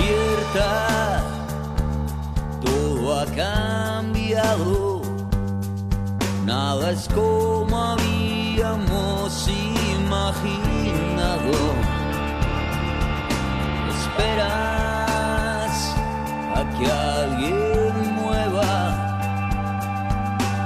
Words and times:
despierta, 0.00 1.22
todo 2.60 3.20
ha 3.20 3.26
cambiado, 3.26 5.02
nada 6.44 6.90
es 6.90 7.08
como 7.08 7.76
habíamos 7.76 9.48
imaginado. 9.98 11.52
Esperas 14.00 15.74
a 16.56 16.58
que 16.78 16.86
alguien 16.90 18.14
mueva, 18.16 18.74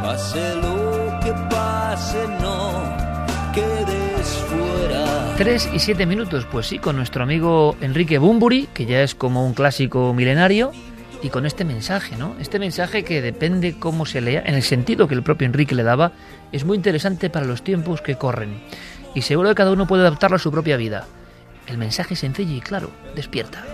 pase 0.03 0.55
lo 0.57 1.21
que 1.21 1.33
pase, 1.51 2.27
no 2.41 2.59
quedes 3.53 4.29
fuera. 4.49 5.24
3 5.37 5.71
y 5.75 5.81
7 5.81 6.07
minutos, 6.07 6.47
pues 6.51 6.69
sí, 6.69 6.79
con 6.79 6.95
nuestro 6.95 7.25
amigo 7.25 7.77
Enrique 7.81 8.19
Bumburi, 8.19 8.69
que 8.73 8.87
ya 8.87 9.03
es 9.03 9.17
como 9.17 9.45
un 9.45 9.53
clásico 9.53 10.15
milenario, 10.15 10.71
y 11.23 11.31
con 11.31 11.45
este 11.45 11.65
mensaje, 11.65 12.17
¿no? 12.17 12.37
Este 12.39 12.61
mensaje 12.61 13.03
que 13.03 13.21
depende 13.21 13.77
cómo 13.77 14.07
se 14.07 14.21
lea, 14.21 14.45
en 14.47 14.55
el 14.55 14.63
sentido 14.63 15.09
que 15.09 15.15
el 15.15 15.25
propio 15.25 15.47
Enrique 15.47 15.75
le 15.75 15.83
daba, 15.83 16.13
es 16.53 16.65
muy 16.65 16.77
interesante 16.77 17.31
para 17.31 17.47
los 17.47 17.65
tiempos 17.65 18.01
que 18.01 18.15
corren. 18.15 18.61
Y 19.15 19.23
seguro 19.23 19.49
que 19.49 19.55
cada 19.57 19.73
uno 19.73 19.89
puede 19.89 20.03
adaptarlo 20.03 20.37
a 20.37 20.41
su 20.41 20.53
propia 20.53 20.77
vida. 20.77 21.07
El 21.67 21.79
mensaje 21.79 22.15
es 22.15 22.21
sencillo 22.21 22.55
y 22.55 22.61
claro, 22.61 22.91
despierta. 23.17 23.65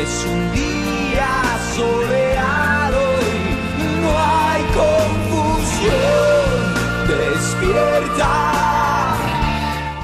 Es 0.00 0.26
un 0.26 0.52
día 0.54 0.71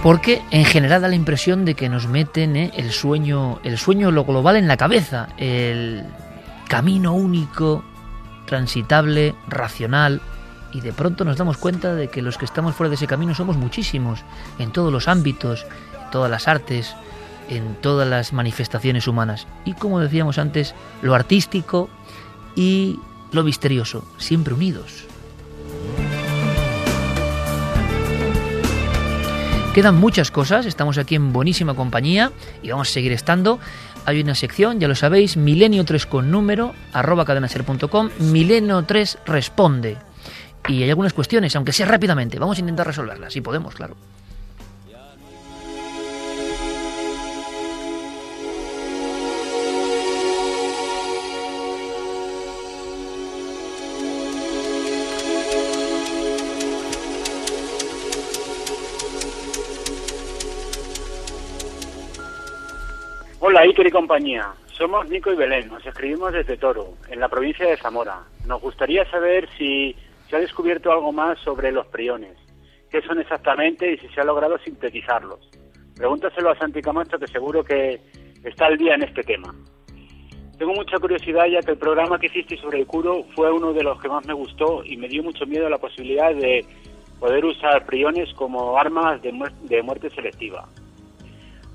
Porque 0.03 0.43
en 0.51 0.65
general 0.65 1.03
da 1.03 1.09
la 1.09 1.17
impresión 1.17 1.65
de 1.65 1.75
que 1.75 1.89
nos 1.89 2.07
meten 2.07 2.57
¿eh? 2.57 2.71
el 2.77 2.93
sueño, 2.93 3.61
el 3.65 3.79
sueño 3.79 4.11
lo 4.11 4.25
global 4.25 4.57
en 4.57 4.69
la 4.69 4.77
cabeza, 4.77 5.29
el 5.39 6.05
camino 6.69 7.15
único, 7.15 7.85
transitable, 8.47 9.35
racional, 9.49 10.21
y 10.73 10.81
de 10.81 10.93
pronto 10.93 11.25
nos 11.25 11.37
damos 11.37 11.57
cuenta 11.57 11.95
de 11.95 12.09
que 12.09 12.23
los 12.23 12.39
que 12.39 12.45
estamos 12.45 12.75
fuera 12.75 12.91
de 12.91 12.95
ese 12.95 13.07
camino 13.07 13.35
somos 13.35 13.57
muchísimos, 13.57 14.21
en 14.59 14.71
todos 14.71 14.93
los 14.93 15.09
ámbitos, 15.09 15.67
en 15.95 16.11
todas 16.11 16.31
las 16.31 16.47
artes, 16.47 16.95
en 17.49 17.75
todas 17.81 18.07
las 18.07 18.33
manifestaciones 18.33 19.09
humanas. 19.09 19.47
Y 19.65 19.73
como 19.73 20.01
decíamos 20.01 20.39
antes, 20.39 20.75
lo 21.03 21.15
artístico 21.15 21.89
y 22.55 23.01
lo 23.33 23.43
misterioso, 23.43 24.05
siempre 24.19 24.55
unidos. 24.55 25.05
Quedan 29.79 29.95
muchas 29.95 30.33
cosas, 30.33 30.67
estamos 30.67 30.99
aquí 30.99 31.15
en 31.15 31.33
buenísima 31.33 31.75
compañía 31.75 32.33
y 32.65 32.71
vamos 32.71 32.91
a 32.91 32.93
seguir 32.93 33.13
estando. 33.13 33.61
Hay 34.07 34.21
una 34.21 34.35
sección, 34.35 34.81
ya 34.81 34.89
lo 34.89 34.97
sabéis, 34.97 35.37
milenio 35.37 35.85
3 35.85 36.05
con 36.07 36.33
número, 36.33 36.75
arroba 36.93 37.25
cadenaser.com, 37.25 38.11
milenio 38.19 38.83
3 38.83 39.19
responde. 39.25 39.97
Y 40.67 40.83
hay 40.83 40.89
algunas 40.89 41.13
cuestiones, 41.13 41.55
aunque 41.55 41.73
sea 41.73 41.87
rápidamente, 41.87 42.41
vamos 42.41 42.57
a 42.57 42.61
intentar 42.61 42.89
resolverlas, 42.89 43.33
si 43.33 43.41
podemos, 43.41 43.73
claro. 43.77 43.95
Hola 63.59 63.67
Iker 63.67 63.89
y 63.89 63.91
compañía, 63.91 64.53
somos 64.71 65.09
Nico 65.09 65.33
y 65.33 65.35
Belén, 65.35 65.67
nos 65.67 65.85
escribimos 65.85 66.33
desde 66.33 66.57
Toro, 66.57 66.95
en 67.11 67.19
la 67.19 67.29
provincia 67.29 67.67
de 67.67 67.77
Zamora. 67.77 68.21
Nos 68.47 68.63
gustaría 68.63 69.05
saber 69.11 69.49
si 69.59 69.97
se 70.31 70.37
ha 70.37 70.39
descubierto 70.39 70.93
algo 70.93 71.11
más 71.11 71.41
sobre 71.41 71.73
los 71.73 71.85
priones, 71.89 72.37
qué 72.89 73.03
son 73.03 73.19
exactamente 73.19 73.95
y 73.95 73.99
si 73.99 74.07
se 74.11 74.21
ha 74.21 74.25
logrado 74.25 74.59
sintetizarlos. 74.59 75.41
Pregúntaselo 75.97 76.51
a 76.51 76.57
Santi 76.57 76.81
Camacho 76.81 77.19
que 77.19 77.27
seguro 77.27 77.65
que 77.65 78.01
está 78.45 78.67
al 78.67 78.79
día 78.79 78.95
en 78.95 79.03
este 79.03 79.25
tema. 79.25 79.53
Tengo 80.57 80.75
mucha 80.75 80.97
curiosidad 81.01 81.47
ya 81.47 81.61
que 81.61 81.73
el 81.73 81.79
programa 81.79 82.21
que 82.21 82.27
hiciste 82.27 82.57
sobre 82.59 82.79
el 82.79 82.87
curo 82.87 83.25
fue 83.35 83.51
uno 83.51 83.73
de 83.73 83.83
los 83.83 84.01
que 84.01 84.09
más 84.09 84.25
me 84.25 84.35
gustó 84.35 84.85
y 84.85 84.97
me 84.97 85.09
dio 85.09 85.25
mucho 85.25 85.47
miedo 85.47 85.69
la 85.69 85.79
posibilidad 85.79 86.33
de 86.33 86.65
poder 87.19 87.45
usar 87.45 87.85
priones 87.87 88.33
como 88.35 88.79
armas 88.79 89.21
de, 89.21 89.33
muer- 89.33 89.59
de 89.63 89.83
muerte 89.83 90.11
selectiva. 90.11 90.69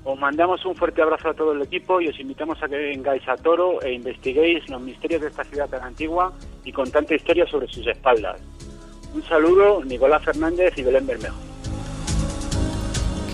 Os 0.04 0.18
mandamos 0.18 0.62
un 0.66 0.76
fuerte 0.76 1.00
abrazo 1.00 1.30
a 1.30 1.34
todo 1.34 1.52
el 1.52 1.62
equipo 1.62 1.98
y 1.98 2.08
os 2.08 2.20
invitamos 2.20 2.62
a 2.62 2.68
que 2.68 2.76
vengáis 2.76 3.26
a 3.26 3.36
Toro 3.36 3.80
e 3.80 3.92
investiguéis 3.92 4.68
los 4.68 4.82
misterios 4.82 5.22
de 5.22 5.28
esta 5.28 5.44
ciudad 5.44 5.68
tan 5.68 5.82
antigua 5.82 6.30
y 6.62 6.72
con 6.72 6.90
tanta 6.90 7.14
historia 7.14 7.46
sobre 7.46 7.68
sus 7.68 7.86
espaldas. 7.86 8.38
Un 9.14 9.22
saludo, 9.22 9.82
Nicolás 9.82 10.22
Fernández 10.22 10.76
y 10.76 10.82
Belén 10.82 11.06
Bermejo. 11.06 11.53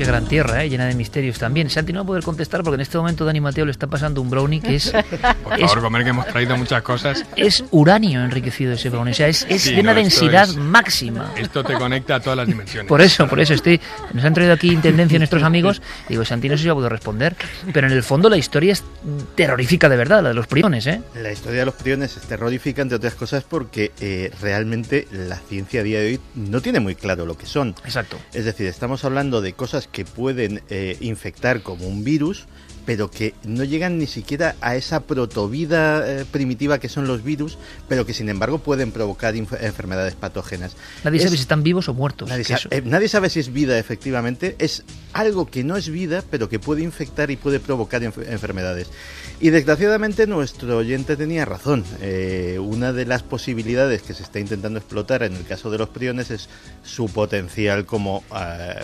Qué 0.01 0.07
gran 0.07 0.25
tierra, 0.25 0.65
¿eh? 0.65 0.71
llena 0.71 0.87
de 0.87 0.95
misterios 0.95 1.39
también. 1.39 1.69
Santi 1.69 1.93
no 1.93 1.99
va 2.01 2.05
a 2.05 2.07
poder 2.07 2.25
contestar 2.25 2.63
porque 2.63 2.77
en 2.77 2.81
este 2.81 2.97
momento 2.97 3.27
Dani 3.27 3.39
Mateo 3.39 3.67
le 3.67 3.71
está 3.71 3.87
pasando 3.87 4.23
un 4.23 4.31
brownie 4.31 4.59
que 4.63 4.77
es, 4.77 4.91
Por 5.45 5.53
es, 5.53 5.61
favor, 5.61 5.83
comer 5.83 6.05
que 6.05 6.09
hemos 6.09 6.27
traído 6.27 6.57
muchas 6.57 6.81
cosas. 6.81 7.23
es 7.37 7.63
uranio 7.71 8.25
enriquecido 8.25 8.73
ese 8.73 8.89
brownie. 8.89 9.13
O 9.13 9.15
sea, 9.15 9.29
es, 9.29 9.45
es 9.51 9.61
Sí, 9.61 9.75
de 9.75 9.83
una 9.83 9.93
no, 9.93 10.01
densidad 10.01 10.49
es- 10.49 10.57
máxima. 10.57 11.31
Esto 11.37 11.63
te 11.63 11.75
conecta 11.75 12.15
a 12.15 12.21
todas 12.21 12.39
las 12.39 12.47
dimensiones. 12.47 12.89
Por 12.89 13.03
eso, 13.03 13.29
por 13.29 13.41
eso 13.41 13.53
estoy. 13.53 13.79
Nos 14.15 14.25
han 14.25 14.33
traído 14.33 14.55
aquí 14.55 14.71
intendencia 14.73 15.19
nuestros 15.19 15.43
amigos. 15.43 15.83
Digo, 16.09 16.25
Santi, 16.25 16.49
no 16.49 16.57
sé 16.57 16.63
si 16.63 16.69
va 16.69 16.73
a 16.73 16.77
poder 16.77 16.93
responder. 16.93 17.37
Pero 17.71 17.87
en 17.87 17.93
el 17.93 18.03
fondo 18.03 18.31
la 18.31 18.39
historia 18.39 18.73
es 18.73 18.83
terrorífica 19.35 19.91
de 19.91 19.97
verdad, 19.99 20.23
la 20.23 20.31
de 20.31 20.35
los 20.35 20.47
priones, 20.47 20.87
¿eh? 20.87 21.03
La 21.15 21.31
historia 21.31 21.61
de 21.61 21.67
los 21.67 21.75
priones 21.75 22.17
es 22.17 22.23
terrorífica, 22.23 22.81
entre 22.81 22.97
otras 22.97 23.15
cosas, 23.17 23.45
porque 23.45 23.93
eh, 24.01 24.33
realmente 24.41 25.07
la 25.13 25.37
ciencia 25.37 25.81
a 25.81 25.85
día 25.85 26.01
de 26.01 26.07
hoy 26.07 26.21
no 26.37 26.63
tiene 26.63 26.81
muy 26.81 26.95
claro 26.95 27.27
lo 27.27 27.37
que 27.37 27.45
son. 27.45 27.75
Exacto. 27.85 28.17
Es 28.33 28.47
decir, 28.47 28.67
estamos 28.67 29.05
hablando 29.05 29.43
de 29.43 29.53
cosas 29.53 29.89
que 29.93 30.05
pueden 30.05 30.63
eh, 30.71 30.97
infectar 31.01 31.63
como 31.63 31.87
un 31.87 32.05
virus, 32.05 32.47
pero 32.87 33.11
que 33.11 33.35
no 33.45 33.65
llegan 33.65 33.99
ni 33.99 34.07
siquiera 34.07 34.57
a 34.61 34.77
esa 34.77 35.01
protovida 35.01 36.21
eh, 36.21 36.25
primitiva 36.31 36.79
que 36.79 36.89
son 36.89 37.07
los 37.07 37.23
virus, 37.23 37.59
pero 37.89 38.07
que 38.07 38.15
sin 38.15 38.29
embargo 38.29 38.59
pueden 38.59 38.93
provocar 38.93 39.35
enfermedades 39.37 40.15
patógenas. 40.15 40.77
Nadie 41.05 41.19
Es- 41.19 41.25
sabe 41.25 41.37
si 41.37 41.43
están 41.43 41.63
vivos 41.63 41.89
o 41.89 41.95
muertos. 41.95 42.29
Nadie, 42.29 42.45
sa- 42.45 42.59
eh, 42.71 42.83
nadie 42.85 43.09
sabe 43.09 43.31
si 43.31 43.41
es 43.41 43.53
vida 43.53 43.79
efectivamente, 43.79 44.57
es 44.59 44.83
algo 45.13 45.47
que 45.51 45.65
no 45.65 45.77
es 45.77 45.89
vida, 45.89 46.23
pero 46.31 46.49
que 46.49 46.59
puede 46.59 46.83
infectar 46.83 47.31
y 47.31 47.37
puede 47.37 47.61
provocar 47.61 48.03
enf- 48.03 48.27
enfermedades. 48.29 48.89
Y 49.43 49.51
desgraciadamente 49.51 50.27
nuestro 50.27 50.77
oyente 50.79 51.17
tenía 51.17 51.45
razón. 51.47 51.85
Eh, 52.03 52.59
una 52.61 52.93
de 52.93 53.07
las 53.07 53.23
posibilidades 53.23 54.03
que 54.03 54.13
se 54.15 54.23
está 54.23 54.39
intentando 54.39 54.79
explotar 54.79 55.23
en 55.23 55.35
el 55.35 55.45
caso 55.47 55.71
de 55.71 55.79
los 55.79 55.89
priones 55.89 56.31
es 56.31 56.49
su 56.85 57.07
potencial 57.09 57.87
como 57.87 58.23
eh, 58.37 58.75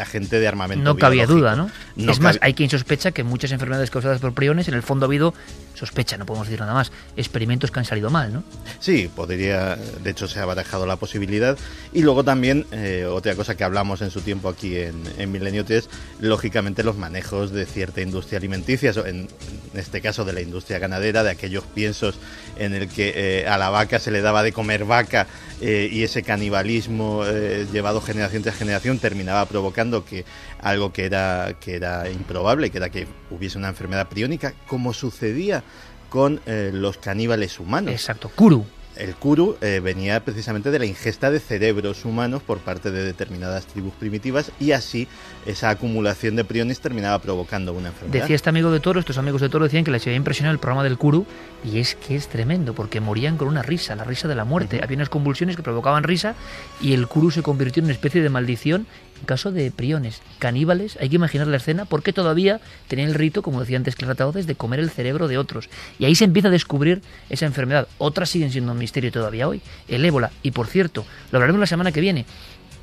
agente 0.00 0.40
de 0.40 0.48
armamento. 0.48 0.84
no 0.84 0.96
cabía 0.96 1.26
duda, 1.26 1.54
¿no? 1.56 1.70
No 1.96 2.12
es 2.12 2.20
más, 2.20 2.38
hay 2.40 2.54
quien 2.54 2.70
sospecha 2.70 3.12
que 3.12 3.22
muchas 3.24 3.52
enfermedades 3.52 3.90
causadas 3.90 4.20
por 4.20 4.32
priones, 4.32 4.68
en 4.68 4.74
el 4.74 4.82
fondo 4.82 5.06
ha 5.06 5.08
habido, 5.08 5.34
sospecha, 5.74 6.16
no 6.16 6.26
podemos 6.26 6.48
decir 6.48 6.60
nada 6.60 6.74
más, 6.74 6.92
experimentos 7.16 7.70
que 7.70 7.78
han 7.78 7.84
salido 7.84 8.10
mal, 8.10 8.32
¿no? 8.32 8.44
Sí, 8.80 9.10
podría, 9.14 9.76
de 9.76 10.10
hecho 10.10 10.28
se 10.28 10.40
ha 10.40 10.44
barajado 10.44 10.86
la 10.86 10.96
posibilidad. 10.96 11.58
Y 11.92 12.02
luego 12.02 12.24
también, 12.24 12.66
eh, 12.72 13.06
otra 13.10 13.34
cosa 13.34 13.56
que 13.56 13.64
hablamos 13.64 14.02
en 14.02 14.10
su 14.10 14.20
tiempo 14.20 14.48
aquí 14.48 14.76
en, 14.76 15.02
en 15.18 15.32
Milenio 15.32 15.64
3, 15.64 15.88
lógicamente 16.20 16.82
los 16.82 16.96
manejos 16.96 17.50
de 17.50 17.66
cierta 17.66 18.00
industria 18.00 18.38
alimenticia, 18.38 18.92
en, 19.04 19.28
este 19.74 20.00
caso 20.00 20.24
de 20.24 20.32
la 20.32 20.40
industria 20.40 20.78
ganadera, 20.78 21.22
de 21.22 21.30
aquellos 21.30 21.64
piensos 21.64 22.18
en 22.56 22.74
el 22.74 22.88
que 22.88 23.12
eh, 23.16 23.48
a 23.48 23.58
la 23.58 23.70
vaca 23.70 23.98
se 23.98 24.10
le 24.10 24.20
daba 24.20 24.42
de 24.42 24.52
comer 24.52 24.84
vaca 24.84 25.26
eh, 25.60 25.88
y 25.90 26.04
ese 26.04 26.22
canibalismo 26.22 27.24
llevado 27.72 28.00
generación 28.00 28.42
tras 28.42 28.56
generación 28.56 28.98
terminaba 28.98 29.46
provocando 29.46 30.04
que 30.04 30.24
algo 30.60 30.92
que 30.92 31.04
era, 31.04 31.56
que 31.60 31.76
era 31.76 32.10
improbable, 32.10 32.70
que 32.70 32.78
era 32.78 32.88
que 32.88 33.06
hubiese 33.30 33.58
una 33.58 33.68
enfermedad 33.68 34.08
priónica, 34.08 34.54
como 34.66 34.92
sucedía 34.92 35.62
con 36.08 36.40
eh, 36.46 36.70
los 36.72 36.98
caníbales 36.98 37.58
humanos. 37.58 37.92
Exacto, 37.92 38.30
Kuru. 38.34 38.64
El 38.96 39.16
kuru 39.16 39.56
eh, 39.60 39.80
venía 39.82 40.24
precisamente 40.24 40.70
de 40.70 40.78
la 40.78 40.86
ingesta 40.86 41.30
de 41.30 41.40
cerebros 41.40 42.04
humanos 42.04 42.42
por 42.42 42.58
parte 42.58 42.92
de 42.92 43.02
determinadas 43.04 43.66
tribus 43.66 43.92
primitivas 43.94 44.52
y 44.60 44.70
así 44.70 45.08
esa 45.46 45.70
acumulación 45.70 46.36
de 46.36 46.44
priones 46.44 46.80
terminaba 46.80 47.18
provocando 47.18 47.72
una 47.72 47.88
enfermedad. 47.88 48.22
Decía 48.22 48.36
este 48.36 48.50
amigo 48.50 48.70
de 48.70 48.78
Toro, 48.78 49.00
estos 49.00 49.18
amigos 49.18 49.40
de 49.40 49.48
Toro 49.48 49.64
decían 49.64 49.82
que 49.82 49.90
les 49.90 50.06
había 50.06 50.16
impresionado 50.16 50.52
el 50.52 50.60
programa 50.60 50.84
del 50.84 50.96
Kuru 50.96 51.26
y 51.64 51.80
es 51.80 51.96
que 51.96 52.14
es 52.14 52.28
tremendo 52.28 52.74
porque 52.74 53.00
morían 53.00 53.36
con 53.36 53.48
una 53.48 53.62
risa, 53.62 53.96
la 53.96 54.04
risa 54.04 54.28
de 54.28 54.36
la 54.36 54.44
muerte. 54.44 54.80
Había 54.82 54.96
unas 54.96 55.08
convulsiones 55.08 55.56
que 55.56 55.62
provocaban 55.62 56.04
risa 56.04 56.36
y 56.80 56.92
el 56.92 57.08
Kuru 57.08 57.32
se 57.32 57.42
convirtió 57.42 57.80
en 57.80 57.86
una 57.86 57.94
especie 57.94 58.22
de 58.22 58.28
maldición 58.28 58.86
caso 59.24 59.52
de 59.52 59.70
priones 59.70 60.22
caníbales. 60.38 60.96
Hay 61.00 61.08
que 61.08 61.16
imaginar 61.16 61.46
la 61.46 61.56
escena 61.56 61.84
porque 61.84 62.12
todavía 62.12 62.60
tenían 62.88 63.08
el 63.08 63.14
rito, 63.14 63.42
como 63.42 63.60
decía 63.60 63.76
antes 63.76 63.96
Clara 63.96 64.14
Tauces, 64.14 64.46
de 64.46 64.54
comer 64.54 64.80
el 64.80 64.90
cerebro 64.90 65.28
de 65.28 65.38
otros. 65.38 65.68
Y 65.98 66.04
ahí 66.04 66.14
se 66.14 66.24
empieza 66.24 66.48
a 66.48 66.50
descubrir 66.50 67.02
esa 67.30 67.46
enfermedad. 67.46 67.88
Otras 67.98 68.30
siguen 68.30 68.50
siendo 68.50 68.72
un 68.72 68.78
misterio 68.78 69.12
todavía 69.12 69.48
hoy, 69.48 69.60
el 69.88 70.04
ébola. 70.04 70.30
Y 70.42 70.52
por 70.52 70.66
cierto, 70.66 71.04
lo 71.30 71.38
hablaremos 71.38 71.60
la 71.60 71.66
semana 71.66 71.92
que 71.92 72.00
viene. 72.00 72.26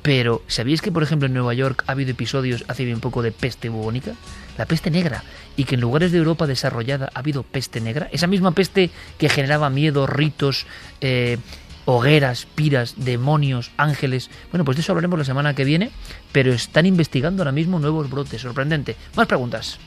Pero, 0.02 0.42
¿sabíais 0.48 0.82
que, 0.82 0.90
por 0.90 1.04
ejemplo, 1.04 1.26
en 1.26 1.34
Nueva 1.34 1.54
York 1.54 1.84
ha 1.86 1.92
habido 1.92 2.10
episodios 2.10 2.64
hace 2.66 2.84
bien 2.84 2.98
poco 2.98 3.22
de 3.22 3.30
peste 3.30 3.68
bubónica? 3.68 4.14
La 4.58 4.66
peste 4.66 4.90
negra. 4.90 5.22
Y 5.56 5.64
que 5.64 5.76
en 5.76 5.80
lugares 5.80 6.10
de 6.10 6.18
Europa 6.18 6.48
desarrollada 6.48 7.10
ha 7.14 7.20
habido 7.20 7.44
peste 7.44 7.80
negra. 7.80 8.08
Esa 8.10 8.26
misma 8.26 8.50
peste 8.50 8.90
que 9.16 9.28
generaba 9.28 9.70
miedo, 9.70 10.08
ritos, 10.08 10.66
eh, 11.00 11.38
hogueras, 11.84 12.46
piras, 12.46 13.04
demonios, 13.04 13.70
ángeles. 13.76 14.30
Bueno, 14.50 14.64
pues 14.64 14.76
de 14.76 14.82
eso 14.82 14.92
hablaremos 14.92 15.18
la 15.18 15.24
semana 15.24 15.54
que 15.54 15.64
viene. 15.64 15.90
Pero 16.32 16.52
están 16.52 16.86
investigando 16.86 17.42
ahora 17.42 17.52
mismo 17.52 17.78
nuevos 17.78 18.10
brotes. 18.10 18.40
Sorprendente. 18.40 18.96
Más 19.16 19.26
preguntas. 19.26 19.78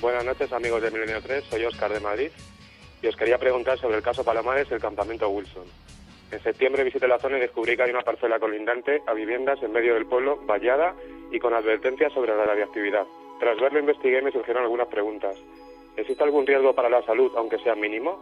Buenas 0.00 0.24
noches, 0.24 0.52
amigos 0.52 0.82
de 0.82 0.90
Milenio 0.90 1.20
3. 1.20 1.44
Soy 1.50 1.64
Oscar 1.64 1.92
de 1.92 2.00
Madrid. 2.00 2.30
Y 3.02 3.06
os 3.06 3.16
quería 3.16 3.38
preguntar 3.38 3.78
sobre 3.78 3.96
el 3.96 4.02
caso 4.02 4.24
Palomares 4.24 4.68
y 4.70 4.74
el 4.74 4.80
campamento 4.80 5.28
Wilson. 5.28 5.64
En 6.30 6.42
septiembre 6.42 6.84
visité 6.84 7.08
la 7.08 7.18
zona 7.18 7.38
y 7.38 7.40
descubrí 7.40 7.76
que 7.76 7.82
hay 7.82 7.90
una 7.90 8.02
parcela 8.02 8.38
colindante 8.38 9.02
a 9.06 9.14
viviendas 9.14 9.60
en 9.62 9.72
medio 9.72 9.94
del 9.94 10.06
pueblo, 10.06 10.38
vallada 10.46 10.94
y 11.32 11.38
con 11.40 11.54
advertencias 11.54 12.12
sobre 12.12 12.36
la 12.36 12.44
radiactividad. 12.44 13.04
Tras 13.40 13.58
verlo 13.58 13.80
investigué 13.80 14.18
y 14.18 14.22
me 14.22 14.30
surgieron 14.30 14.62
algunas 14.62 14.86
preguntas. 14.86 15.36
¿Existe 15.96 16.22
algún 16.22 16.46
riesgo 16.46 16.72
para 16.74 16.88
la 16.88 17.02
salud, 17.02 17.32
aunque 17.36 17.58
sea 17.58 17.74
mínimo? 17.74 18.20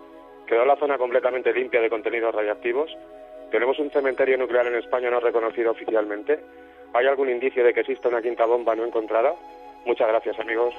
¿Quedó 0.49 0.65
la 0.65 0.77
zona 0.77 0.97
completamente 0.97 1.53
limpia 1.53 1.83
de 1.83 1.91
contenidos 1.91 2.35
radiactivos? 2.35 2.91
¿Tenemos 3.51 3.79
un 3.79 3.91
cementerio 3.91 4.39
nuclear 4.39 4.67
en 4.67 4.77
España 4.77 5.11
no 5.11 5.21
reconocido 5.21 5.73
oficialmente? 5.73 6.41
¿Hay 6.95 7.07
algún 7.07 7.29
indicio 7.29 7.63
de 7.63 7.75
que 7.75 7.81
exista 7.81 8.09
una 8.09 8.23
quinta 8.23 8.47
bomba 8.47 8.75
no 8.75 8.87
encontrada? 8.87 9.35
Muchas 9.85 10.09
gracias, 10.09 10.39
amigos. 10.41 10.75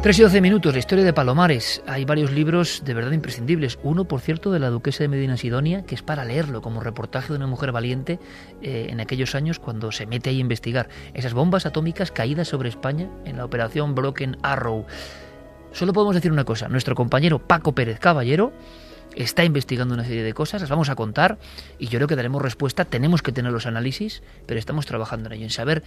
3 0.00 0.18
y 0.18 0.22
12 0.22 0.40
minutos, 0.40 0.72
la 0.72 0.78
historia 0.78 1.04
de 1.04 1.12
Palomares. 1.12 1.82
Hay 1.86 2.06
varios 2.06 2.32
libros 2.32 2.82
de 2.84 2.94
verdad 2.94 3.12
imprescindibles. 3.12 3.78
Uno, 3.82 4.06
por 4.06 4.20
cierto, 4.20 4.50
de 4.50 4.60
la 4.60 4.70
duquesa 4.70 5.04
de 5.04 5.08
Medina 5.08 5.36
Sidonia, 5.36 5.84
que 5.84 5.94
es 5.94 6.02
para 6.02 6.24
leerlo 6.24 6.62
como 6.62 6.80
reportaje 6.80 7.28
de 7.28 7.36
una 7.36 7.46
mujer 7.46 7.72
valiente 7.72 8.18
eh, 8.62 8.86
en 8.88 9.00
aquellos 9.00 9.34
años 9.34 9.58
cuando 9.58 9.92
se 9.92 10.06
mete 10.06 10.30
ahí 10.30 10.38
a 10.38 10.40
investigar 10.40 10.88
esas 11.12 11.34
bombas 11.34 11.66
atómicas 11.66 12.10
caídas 12.10 12.48
sobre 12.48 12.70
España 12.70 13.10
en 13.26 13.36
la 13.36 13.44
operación 13.44 13.94
Broken 13.94 14.38
Arrow. 14.42 14.86
Solo 15.78 15.92
podemos 15.92 16.16
decir 16.16 16.32
una 16.32 16.42
cosa, 16.42 16.66
nuestro 16.66 16.96
compañero 16.96 17.38
Paco 17.38 17.72
Pérez 17.72 18.00
Caballero 18.00 18.52
está 19.14 19.44
investigando 19.44 19.94
una 19.94 20.02
serie 20.02 20.24
de 20.24 20.34
cosas, 20.34 20.60
las 20.60 20.70
vamos 20.70 20.88
a 20.88 20.96
contar 20.96 21.38
y 21.78 21.86
yo 21.86 22.00
creo 22.00 22.08
que 22.08 22.16
daremos 22.16 22.42
respuesta, 22.42 22.84
tenemos 22.84 23.22
que 23.22 23.30
tener 23.30 23.52
los 23.52 23.64
análisis, 23.64 24.24
pero 24.44 24.58
estamos 24.58 24.86
trabajando 24.86 25.28
en 25.28 25.34
ello, 25.34 25.44
en 25.44 25.50
saber 25.50 25.84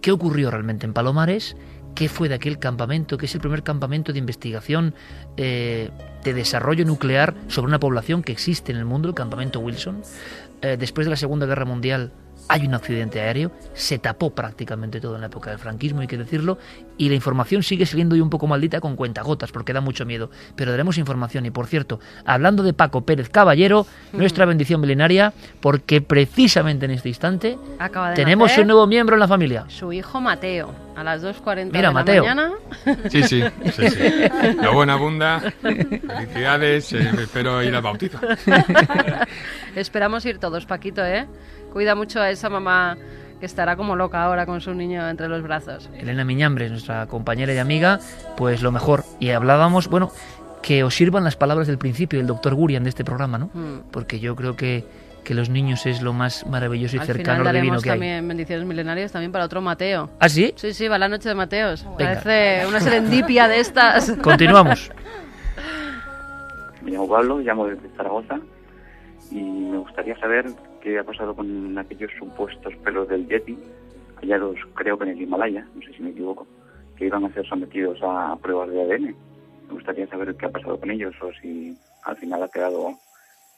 qué 0.00 0.12
ocurrió 0.12 0.52
realmente 0.52 0.86
en 0.86 0.92
Palomares, 0.92 1.56
qué 1.96 2.08
fue 2.08 2.28
de 2.28 2.36
aquel 2.36 2.60
campamento, 2.60 3.18
que 3.18 3.26
es 3.26 3.34
el 3.34 3.40
primer 3.40 3.64
campamento 3.64 4.12
de 4.12 4.20
investigación 4.20 4.94
eh, 5.36 5.90
de 6.22 6.32
desarrollo 6.32 6.84
nuclear 6.84 7.34
sobre 7.48 7.66
una 7.66 7.80
población 7.80 8.22
que 8.22 8.30
existe 8.30 8.70
en 8.70 8.78
el 8.78 8.84
mundo, 8.84 9.08
el 9.08 9.14
campamento 9.16 9.58
Wilson. 9.58 10.02
Eh, 10.62 10.76
después 10.78 11.06
de 11.06 11.10
la 11.10 11.16
Segunda 11.16 11.44
Guerra 11.46 11.64
Mundial 11.64 12.12
hay 12.48 12.66
un 12.66 12.74
accidente 12.74 13.20
aéreo, 13.20 13.50
se 13.74 13.98
tapó 13.98 14.30
prácticamente 14.30 15.00
todo 15.00 15.14
en 15.14 15.22
la 15.22 15.26
época 15.28 15.50
del 15.50 15.58
franquismo, 15.58 16.00
hay 16.00 16.06
que 16.06 16.18
decirlo, 16.18 16.58
y 16.98 17.08
la 17.08 17.14
información 17.14 17.62
sigue 17.62 17.86
saliendo 17.86 18.14
hoy 18.14 18.20
un 18.20 18.30
poco 18.30 18.46
maldita 18.46 18.80
con 18.80 18.96
cuentagotas, 18.96 19.50
porque 19.50 19.72
da 19.72 19.80
mucho 19.80 20.04
miedo. 20.06 20.30
Pero 20.54 20.70
daremos 20.70 20.98
información. 20.98 21.44
Y 21.46 21.50
por 21.50 21.66
cierto, 21.66 21.98
hablando 22.24 22.62
de 22.62 22.72
Paco 22.72 23.00
Pérez 23.00 23.28
Caballero, 23.30 23.86
nuestra 24.12 24.44
bendición 24.44 24.80
milenaria, 24.80 25.32
porque 25.60 26.00
precisamente 26.00 26.84
en 26.84 26.92
este 26.92 27.08
instante 27.08 27.58
Acaba 27.78 28.10
de 28.10 28.16
tenemos 28.16 28.48
nacer 28.50 28.62
un 28.62 28.68
nuevo 28.68 28.86
miembro 28.86 29.16
en 29.16 29.20
la 29.20 29.28
familia. 29.28 29.64
Su 29.68 29.92
hijo 29.92 30.20
Mateo, 30.20 30.72
a 30.96 31.02
las 31.02 31.22
2.40 31.24 31.70
Mira, 31.72 31.88
de 31.88 31.94
Mateo. 31.94 32.24
la 32.24 32.34
mañana. 32.34 32.54
Sí, 33.10 33.22
sí, 33.24 33.42
sí, 33.72 33.90
sí. 33.90 33.98
La 34.60 34.70
buena 34.70 34.92
abunda. 34.94 35.40
Felicidades. 35.62 36.92
eh, 36.92 37.10
espero 37.18 37.62
ir 37.62 37.74
al 37.74 37.82
bautizo. 37.82 38.18
Esperamos 39.74 40.24
ir 40.26 40.38
todos, 40.38 40.66
Paquito, 40.66 41.04
¿eh? 41.04 41.26
Cuida 41.74 41.96
mucho 41.96 42.20
a 42.20 42.30
esa 42.30 42.48
mamá 42.48 42.96
que 43.40 43.46
estará 43.46 43.74
como 43.74 43.96
loca 43.96 44.22
ahora 44.22 44.46
con 44.46 44.60
su 44.60 44.72
niño 44.74 45.08
entre 45.08 45.26
los 45.26 45.42
brazos. 45.42 45.90
Elena 45.98 46.24
Miñambres, 46.24 46.70
nuestra 46.70 47.08
compañera 47.08 47.52
y 47.52 47.58
amiga, 47.58 47.98
pues 48.36 48.62
lo 48.62 48.70
mejor. 48.70 49.02
Y 49.18 49.30
hablábamos, 49.30 49.88
bueno, 49.88 50.12
que 50.62 50.84
os 50.84 50.94
sirvan 50.94 51.24
las 51.24 51.34
palabras 51.34 51.66
del 51.66 51.76
principio 51.76 52.20
del 52.20 52.28
doctor 52.28 52.54
Gurian 52.54 52.84
de 52.84 52.90
este 52.90 53.04
programa, 53.04 53.38
¿no? 53.38 53.50
Mm. 53.52 53.90
Porque 53.90 54.20
yo 54.20 54.36
creo 54.36 54.54
que, 54.54 54.84
que 55.24 55.34
los 55.34 55.50
niños 55.50 55.84
es 55.86 56.00
lo 56.00 56.12
más 56.12 56.46
maravilloso 56.46 56.94
y 56.94 57.00
Al 57.00 57.06
cercano 57.06 57.38
final 57.40 57.56
al 57.56 57.60
divino 57.60 57.80
que 57.80 57.90
hay. 57.90 57.96
también 57.96 58.28
bendiciones 58.28 58.64
milenarias 58.64 59.10
también 59.10 59.32
para 59.32 59.44
otro 59.46 59.60
Mateo. 59.60 60.10
¿Ah, 60.20 60.28
sí? 60.28 60.54
Sí, 60.54 60.72
sí, 60.72 60.86
va 60.86 60.96
la 60.96 61.08
noche 61.08 61.28
de 61.28 61.34
Mateos. 61.34 61.84
Venga. 61.98 62.20
Parece 62.22 62.68
una 62.68 62.78
serendipia 62.78 63.48
de 63.48 63.58
estas. 63.58 64.12
Continuamos. 64.22 64.92
Me 66.82 66.92
llamo 66.92 67.08
Pablo, 67.08 67.38
llamo 67.40 67.66
desde 67.66 67.88
Zaragoza 67.96 68.38
y 69.32 69.40
me 69.40 69.78
gustaría 69.78 70.16
saber 70.20 70.46
qué 70.84 70.98
ha 70.98 71.02
pasado 71.04 71.34
con 71.34 71.76
aquellos 71.78 72.10
supuestos 72.18 72.74
pelos 72.84 73.08
del 73.08 73.26
Yeti, 73.26 73.58
hallados 74.20 74.56
creo 74.74 74.96
que 74.98 75.04
en 75.04 75.10
el 75.10 75.22
Himalaya, 75.22 75.66
no 75.74 75.80
sé 75.82 75.94
si 75.96 76.02
me 76.02 76.10
equivoco, 76.10 76.46
que 76.96 77.06
iban 77.06 77.24
a 77.24 77.32
ser 77.32 77.44
sometidos 77.48 77.98
a 78.02 78.36
pruebas 78.36 78.68
de 78.70 78.82
ADN. 78.82 79.16
Me 79.68 79.72
gustaría 79.74 80.06
saber 80.08 80.36
qué 80.36 80.46
ha 80.46 80.50
pasado 80.52 80.78
con 80.78 80.90
ellos 80.90 81.14
o 81.22 81.30
si 81.40 81.76
al 82.04 82.16
final 82.18 82.42
ha 82.42 82.48
quedado 82.48 82.90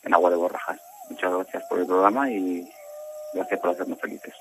en 0.05 0.15
agua 0.15 0.31
de 0.31 0.37
borrajas. 0.37 0.81
Muchas 1.11 1.33
gracias 1.35 1.63
por 1.69 1.81
el 1.81 1.87
programa 1.87 2.31
y 2.31 2.65
gracias 3.35 3.61
por 3.61 3.71
hacernos 3.71 4.01
felices. 4.01 4.33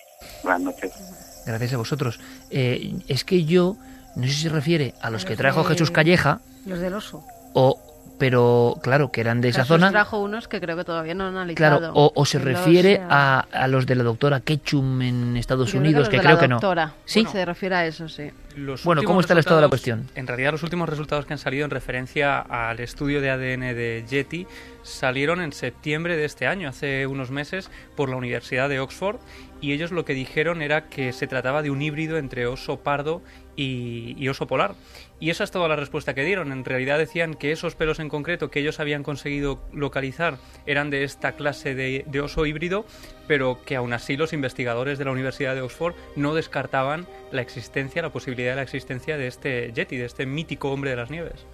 Buenas 0.43 0.61
noches. 0.61 1.43
Gracias 1.45 1.73
a 1.73 1.77
vosotros. 1.77 2.19
Eh, 2.51 2.93
es 3.07 3.25
que 3.25 3.43
yo, 3.45 3.75
no 4.15 4.23
sé 4.23 4.29
si 4.29 4.41
se 4.43 4.49
refiere 4.49 4.93
a 5.01 5.09
los 5.09 5.25
que 5.25 5.31
Los 5.31 5.39
trajo 5.39 5.63
de- 5.63 5.69
Jesús 5.69 5.89
Calleja, 5.91 6.39
Los 6.67 6.79
del 6.79 6.93
oso. 6.93 7.23
o, 7.53 7.79
pero 8.17 8.75
claro, 8.81 9.11
que 9.11 9.21
eran 9.21 9.41
de 9.41 9.49
esa 9.49 9.65
zona. 9.65 9.91
trajo 9.91 10.19
unos 10.21 10.47
que 10.47 10.59
creo 10.61 10.75
que 10.77 10.83
todavía 10.83 11.13
no 11.13 11.25
han 11.27 11.35
analizado. 11.35 11.77
Claro, 11.79 11.93
o, 11.95 12.11
o 12.15 12.25
se 12.25 12.37
los- 12.37 12.45
refiere 12.45 13.01
a, 13.09 13.39
a 13.51 13.67
los 13.67 13.85
de 13.85 13.95
la 13.95 14.03
doctora 14.03 14.39
Ketchum 14.39 15.01
en 15.01 15.37
Estados 15.37 15.67
Yo 15.67 15.71
creo 15.73 15.81
Unidos, 15.81 15.99
los 15.99 16.09
que 16.09 16.17
de 16.17 16.23
creo 16.23 16.35
la 16.35 16.39
que 16.41 16.47
no. 16.47 16.55
doctora. 16.55 16.93
¿Sí? 17.05 17.25
Se 17.31 17.43
refiere 17.45 17.75
a 17.75 17.85
eso, 17.85 18.07
sí. 18.09 18.31
Los 18.55 18.83
Bueno, 18.85 19.03
¿cómo 19.03 19.19
está 19.19 19.33
el 19.33 19.39
estado 19.39 19.57
de 19.57 19.63
la 19.63 19.67
cuestión? 19.69 20.07
En 20.15 20.27
realidad, 20.27 20.51
los 20.53 20.63
últimos 20.63 20.87
resultados 20.87 21.25
que 21.25 21.33
han 21.33 21.39
salido 21.39 21.65
en 21.65 21.71
referencia 21.71 22.39
al 22.39 22.79
estudio 22.79 23.19
de 23.19 23.29
ADN 23.29 23.75
de 23.75 24.05
Yeti 24.09 24.47
salieron 24.81 25.41
en 25.41 25.51
septiembre 25.51 26.15
de 26.15 26.23
este 26.25 26.47
año, 26.47 26.69
hace 26.69 27.05
unos 27.07 27.31
meses, 27.31 27.69
por 27.97 28.09
la 28.09 28.15
Universidad 28.15 28.69
de 28.69 28.79
Oxford. 28.79 29.17
Y 29.59 29.73
ellos 29.73 29.91
lo 29.91 30.05
que 30.05 30.13
dijeron 30.13 30.61
era 30.61 30.87
que 30.87 31.11
se 31.11 31.27
trataba 31.27 31.63
de 31.63 31.69
un 31.71 31.81
híbrido 31.81 32.17
entre 32.17 32.45
oso 32.47 32.77
pardo 32.79 33.21
y, 33.55 34.27
oso 34.27 34.47
polar. 34.47 34.75
Y 35.19 35.29
esa 35.29 35.43
es 35.43 35.51
toda 35.51 35.67
la 35.67 35.75
respuesta 35.75 36.13
que 36.13 36.23
dieron. 36.23 36.51
En 36.51 36.65
realidad 36.65 36.97
decían 36.97 37.35
que 37.35 37.51
esos 37.51 37.75
pelos 37.75 37.99
en 37.99 38.09
concreto 38.09 38.49
que 38.49 38.59
ellos 38.59 38.79
habían 38.79 39.03
conseguido 39.03 39.59
localizar 39.71 40.37
eran 40.65 40.89
de 40.89 41.03
esta 41.03 41.33
clase 41.33 41.75
de, 41.75 42.03
de 42.07 42.21
oso 42.21 42.45
híbrido, 42.45 42.85
pero 43.27 43.59
que 43.65 43.75
aún 43.75 43.93
así 43.93 44.17
los 44.17 44.33
investigadores 44.33 44.97
de 44.97 45.05
la 45.05 45.11
Universidad 45.11 45.55
de 45.55 45.61
Oxford 45.61 45.95
no 46.15 46.33
descartaban 46.33 47.07
la 47.31 47.41
existencia, 47.41 48.01
la 48.01 48.11
posibilidad 48.11 48.51
de 48.51 48.57
la 48.57 48.63
existencia 48.63 49.17
de 49.17 49.27
este 49.27 49.71
Yeti, 49.73 49.97
de 49.97 50.05
este 50.05 50.25
mítico 50.25 50.71
hombre 50.71 50.91
de 50.91 50.95
las 50.97 51.09
nieves. 51.09 51.45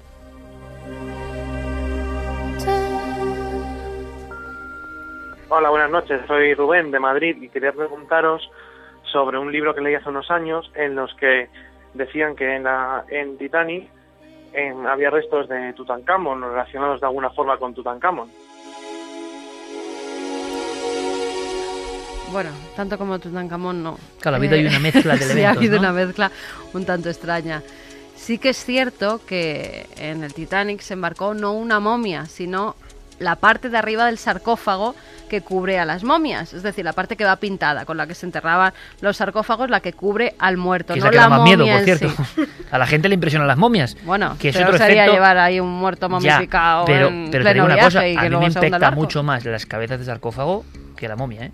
Hola, 5.54 5.70
buenas 5.70 5.92
noches. 5.92 6.22
Soy 6.28 6.54
Rubén 6.54 6.92
de 6.92 7.00
Madrid 7.00 7.36
y 7.42 7.50
quería 7.50 7.74
preguntaros 7.74 8.50
sobre 9.12 9.38
un 9.38 9.52
libro 9.52 9.76
que 9.76 9.82
leí 9.82 9.96
hace 9.96 10.08
unos 10.08 10.32
años 10.32 10.72
en 10.76 10.96
los 10.96 11.14
que 11.16 11.50
decían 11.94 12.36
que 12.36 12.56
en, 12.56 12.64
la, 12.64 13.04
en 13.10 13.38
Titanic 13.38 13.90
en- 14.54 14.86
había 14.88 15.10
restos 15.10 15.48
de 15.50 15.74
Tutankamón 15.74 16.42
relacionados 16.42 17.00
de 17.02 17.08
alguna 17.08 17.30
forma 17.32 17.58
con 17.58 17.74
Tutankamón. 17.74 18.30
Bueno, 22.32 22.50
tanto 22.78 22.98
como 22.98 23.20
Tutankamón 23.20 23.84
no. 23.84 23.98
Claro, 24.22 24.36
ha 24.36 24.38
habido 24.38 24.56
ahí 24.56 24.66
una 24.66 24.80
mezcla 24.80 25.16
de 25.16 25.20
sí, 25.24 25.24
ha 25.24 25.34
elementos, 25.52 25.58
habido 25.58 25.74
¿no? 25.76 25.80
una 25.82 25.92
mezcla 25.92 26.32
un 26.74 26.86
tanto 26.86 27.10
extraña. 27.10 27.62
Sí 28.16 28.38
que 28.38 28.50
es 28.50 28.64
cierto 28.64 29.20
que 29.26 29.86
en 29.98 30.24
el 30.24 30.34
Titanic 30.34 30.80
se 30.82 30.94
embarcó 30.94 31.34
no 31.34 31.54
una 31.54 31.80
momia, 31.80 32.26
sino 32.28 32.76
la 33.22 33.36
parte 33.36 33.70
de 33.70 33.78
arriba 33.78 34.06
del 34.06 34.18
sarcófago 34.18 34.96
que 35.30 35.42
cubre 35.42 35.80
a 35.80 35.86
las 35.86 36.04
momias, 36.04 36.54
es 36.54 36.64
decir, 36.64 36.84
la 36.84 36.92
parte 36.94 37.16
que 37.16 37.24
va 37.24 37.36
pintada, 37.38 37.86
con 37.86 37.96
la 37.96 38.06
que 38.08 38.14
se 38.16 38.26
enterraban 38.26 38.74
los 39.00 39.16
sarcófagos, 39.18 39.70
la 39.70 39.80
que 39.80 39.94
cubre 39.94 40.36
al 40.40 40.58
muerto, 40.58 40.94
Que 40.94 41.00
es 41.00 41.06
no 41.06 41.08
la 41.08 41.12
que 41.12 41.18
la 41.18 41.24
da 41.24 41.30
más 41.30 41.42
miedo, 41.44 41.66
por 41.66 41.84
cierto. 41.84 42.10
sí. 42.36 42.44
A 42.72 42.78
la 42.78 42.86
gente 42.88 43.08
le 43.08 43.16
impresionan 43.16 43.48
las 43.48 43.58
momias. 43.58 43.96
Bueno, 44.04 44.36
que 44.40 44.50
es 44.50 44.56
peor 44.58 44.70
otro 44.70 44.78
sería 44.80 45.04
efecto- 45.06 45.14
llevar 45.14 45.38
ahí 45.38 45.60
un 45.60 45.70
muerto 45.70 46.08
Ya, 46.08 46.10
momificado 46.10 46.86
pero, 46.86 47.08
en 47.08 47.30
pero 47.32 47.44
te 47.46 47.54
digo 47.54 47.66
pleno 47.66 47.76
una 47.76 47.84
cosa, 47.86 48.00
a 48.00 48.04
mí 48.04 48.16
me 48.38 48.46
impacta 48.48 48.92
mucho 48.92 49.24
más 49.24 49.46
las 49.46 49.66
cabezas 49.66 50.00
de 50.00 50.06
sarcófago 50.06 50.66
que 50.98 51.08
la 51.08 51.16
momia, 51.16 51.46
¿eh? 51.46 51.52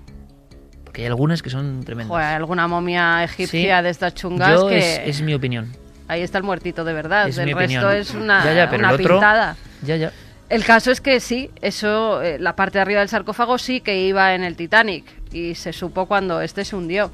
Porque 0.83 1.01
hay 1.01 1.07
algunas 1.07 1.41
que 1.43 1.49
son 1.49 1.83
tremendas. 1.83 2.09
Joder, 2.09 2.25
alguna 2.35 2.67
momia 2.67 3.23
egipcia 3.23 3.77
Sí. 3.79 3.83
de 3.83 3.89
estas 3.89 4.15
chungas 4.15 4.53
Yo 4.61 4.67
que 4.69 4.77
es, 4.79 5.01
es 5.17 5.21
mi 5.21 5.33
opinión. 5.33 5.71
ahí 6.07 6.21
está 6.21 6.37
el 6.39 6.43
muertito 6.45 6.83
de 6.83 6.93
verdad, 6.93 7.27
Es 7.27 7.37
el 7.37 7.45
resto 7.53 7.57
opinión. 7.63 7.91
es 7.95 8.13
una, 8.15 8.43
Ya, 8.43 8.53
ya, 8.53 8.69
pero 8.69 8.79
una 8.79 8.89
el 8.89 8.95
otro- 9.01 9.15
pintada. 9.15 9.55
Ya, 9.83 9.95
ya. 9.97 10.11
El 10.49 10.63
caso 10.63 10.91
es 10.91 11.01
que 11.01 11.19
sí, 11.19 11.51
eso, 11.61 12.21
eh, 12.21 12.39
la 12.39 12.55
parte 12.55 12.77
de 12.77 12.81
arriba 12.83 13.01
del 13.01 13.09
sarcófago 13.09 13.57
sí 13.57 13.81
que 13.81 13.99
iba 13.99 14.33
en 14.33 14.43
el 14.43 14.55
Titanic 14.55 15.05
y 15.33 15.55
se 15.55 15.73
supo 15.73 16.05
cuando 16.05 16.41
este 16.41 16.63
se 16.63 16.75
hundió. 16.75 17.11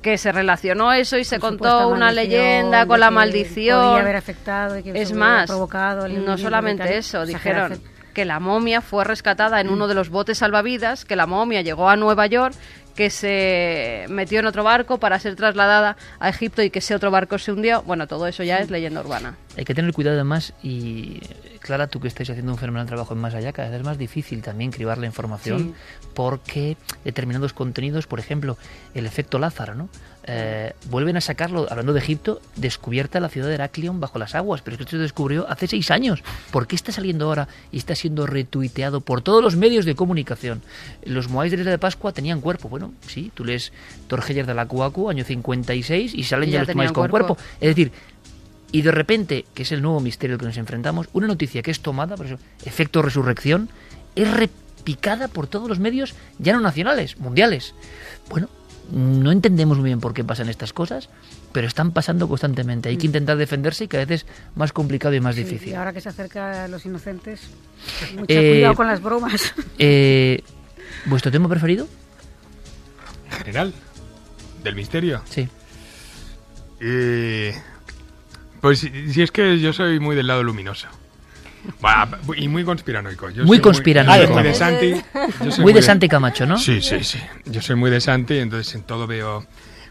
Que 0.00 0.16
se 0.18 0.30
relacionó 0.30 0.92
eso 0.92 1.18
y 1.18 1.24
se 1.24 1.40
Con 1.40 1.58
contó 1.58 1.88
una 1.88 2.12
leyenda 2.12 2.86
con 2.86 3.00
la 3.00 3.10
maldición. 3.10 3.82
Podía 3.82 4.02
haber 4.02 4.16
afectado 4.16 4.78
y 4.78 4.84
que 4.84 4.90
Es 5.02 5.12
más, 5.12 5.48
provocado 5.48 6.06
el 6.06 6.24
no 6.24 6.38
solamente 6.38 6.96
eso, 6.96 7.26
dijeron 7.26 7.80
que 8.14 8.24
la 8.24 8.38
momia 8.40 8.80
fue 8.80 9.04
rescatada 9.04 9.60
en 9.60 9.68
uno 9.68 9.88
de 9.88 9.94
los 9.94 10.08
botes 10.08 10.38
salvavidas, 10.38 11.04
que 11.04 11.16
la 11.16 11.26
momia 11.26 11.60
llegó 11.60 11.90
a 11.90 11.96
Nueva 11.96 12.26
York, 12.26 12.54
que 12.96 13.10
se 13.10 14.06
metió 14.08 14.40
en 14.40 14.46
otro 14.46 14.64
barco 14.64 14.98
para 14.98 15.18
ser 15.20 15.36
trasladada 15.36 15.96
a 16.18 16.28
Egipto 16.28 16.62
y 16.62 16.70
que 16.70 16.80
ese 16.80 16.94
otro 16.94 17.10
barco 17.10 17.38
se 17.38 17.52
hundió. 17.52 17.82
Bueno, 17.82 18.06
todo 18.06 18.26
eso 18.26 18.42
ya 18.42 18.58
es 18.58 18.70
leyenda 18.70 19.00
urbana. 19.00 19.36
Hay 19.56 19.64
que 19.64 19.74
tener 19.74 19.92
cuidado 19.92 20.16
además 20.16 20.54
y 20.62 21.20
Clara, 21.60 21.88
tú 21.88 22.00
que 22.00 22.08
estáis 22.08 22.30
haciendo 22.30 22.52
un 22.52 22.58
fenomenal 22.58 22.86
trabajo 22.86 23.12
en 23.12 23.20
Más 23.20 23.34
Allá, 23.34 23.52
cada 23.52 23.68
vez 23.68 23.80
es 23.80 23.84
más 23.84 23.98
difícil 23.98 24.40
también 24.40 24.70
cribar 24.70 24.98
la 24.98 25.06
información 25.06 25.74
porque 26.14 26.76
determinados 27.04 27.52
contenidos, 27.52 28.06
por 28.06 28.20
ejemplo, 28.20 28.56
el 28.94 29.04
efecto 29.04 29.38
Lázaro, 29.38 29.74
¿no? 29.74 29.88
Eh, 30.28 30.72
vuelven 30.90 31.16
a 31.16 31.20
sacarlo, 31.20 31.68
hablando 31.70 31.92
de 31.92 32.00
Egipto, 32.00 32.40
descubierta 32.56 33.20
la 33.20 33.28
ciudad 33.28 33.46
de 33.46 33.54
Heraclión 33.54 34.00
bajo 34.00 34.18
las 34.18 34.34
aguas, 34.34 34.60
pero 34.60 34.74
es 34.74 34.78
que 34.78 34.82
esto 34.84 34.96
se 34.96 35.02
descubrió 35.02 35.48
hace 35.48 35.68
seis 35.68 35.90
años. 35.92 36.24
¿Por 36.50 36.66
qué 36.66 36.74
está 36.74 36.90
saliendo 36.90 37.26
ahora 37.26 37.46
y 37.70 37.78
está 37.78 37.94
siendo 37.94 38.26
retuiteado 38.26 39.00
por 39.00 39.22
todos 39.22 39.42
los 39.42 39.54
medios 39.54 39.84
de 39.84 39.94
comunicación? 39.94 40.62
Los 41.04 41.28
Moais 41.28 41.52
de 41.52 41.62
la 41.62 41.70
de 41.70 41.78
Pascua 41.78 42.12
tenían 42.12 42.40
cuerpo. 42.40 42.68
Bueno, 42.68 42.92
sí, 43.06 43.30
tú 43.34 43.44
lees 43.44 43.72
Torgeyer 44.08 44.46
de 44.46 44.54
la 44.54 44.66
Cuacu, 44.66 45.10
año 45.10 45.24
56, 45.24 46.14
y 46.14 46.24
salen 46.24 46.48
Y 46.48 46.52
ya, 46.52 46.62
ya 46.62 46.66
los 46.66 46.76
Moais 46.76 46.92
con 46.92 47.08
cuerpo. 47.08 47.34
cuerpo. 47.34 47.42
Es 47.60 47.68
decir, 47.68 47.92
y 48.72 48.82
de 48.82 48.90
repente, 48.90 49.44
que 49.54 49.62
es 49.62 49.70
el 49.70 49.80
nuevo 49.80 50.00
misterio 50.00 50.34
al 50.34 50.40
que 50.40 50.46
nos 50.46 50.56
enfrentamos, 50.56 51.08
una 51.12 51.28
noticia 51.28 51.62
que 51.62 51.70
es 51.70 51.80
tomada, 51.80 52.16
por 52.16 52.26
eso, 52.26 52.38
efecto 52.64 53.00
resurrección, 53.00 53.68
es 54.16 54.28
repicada 54.28 55.28
por 55.28 55.46
todos 55.46 55.68
los 55.68 55.78
medios, 55.78 56.14
ya 56.38 56.52
no 56.52 56.60
nacionales, 56.60 57.18
mundiales. 57.18 57.74
Bueno, 58.28 58.48
no 58.92 59.32
entendemos 59.32 59.78
muy 59.78 59.86
bien 59.90 60.00
por 60.00 60.14
qué 60.14 60.22
pasan 60.24 60.48
estas 60.48 60.72
cosas, 60.72 61.08
pero 61.52 61.66
están 61.66 61.92
pasando 61.92 62.28
constantemente. 62.28 62.88
Hay 62.88 62.96
que 62.96 63.06
intentar 63.06 63.36
defenderse 63.36 63.84
y 63.84 63.88
cada 63.88 64.04
vez 64.04 64.22
es 64.24 64.30
más 64.54 64.72
complicado 64.72 65.14
y 65.14 65.20
más 65.20 65.34
Sí, 65.34 65.44
difícil. 65.44 65.68
y 65.70 65.74
ahora 65.74 65.92
que 65.92 66.00
se 66.00 66.08
acerca 66.08 66.64
a 66.64 66.68
los 66.68 66.84
inocentes, 66.86 67.40
mucho 68.14 68.24
Eh, 68.28 68.50
cuidado 68.52 68.74
con 68.74 68.86
las 68.86 69.02
bromas. 69.02 69.54
Eh, 69.78 70.42
¿Vuestro 71.06 71.30
tema 71.32 71.48
preferido? 71.48 71.86
En 73.30 73.38
general, 73.38 73.74
del 74.62 74.74
misterio. 74.76 75.20
Sí. 75.28 75.48
Eh, 76.80 77.54
pues 78.60 78.78
si 78.80 79.12
si 79.12 79.22
es 79.22 79.30
que 79.30 79.58
yo 79.58 79.72
soy 79.72 79.98
muy 80.00 80.14
del 80.16 80.26
lado 80.26 80.42
luminoso. 80.42 80.88
Va, 81.84 82.08
y 82.36 82.48
muy 82.48 82.64
conspiranoico. 82.64 83.30
Yo 83.30 83.44
Muy 83.44 83.58
soy 83.58 83.62
conspiranoico. 83.62 84.26
soy 84.26 84.34
muy 84.34 84.42
de 84.44 84.54
Santi. 84.54 84.94
yo 85.44 85.50
soy 85.50 85.64
Muy 85.64 85.72
de 85.72 85.82
Santi 85.82 86.08
Camacho, 86.08 86.46
¿no? 86.46 86.58
Sí, 86.58 86.80
sí, 86.80 87.02
sí. 87.04 87.18
Yo 87.44 87.60
soy 87.62 87.76
muy 87.76 87.90
de 87.90 88.00
Santi, 88.00 88.38
entonces 88.38 88.74
en 88.74 88.82
todo 88.82 89.06
veo... 89.06 89.44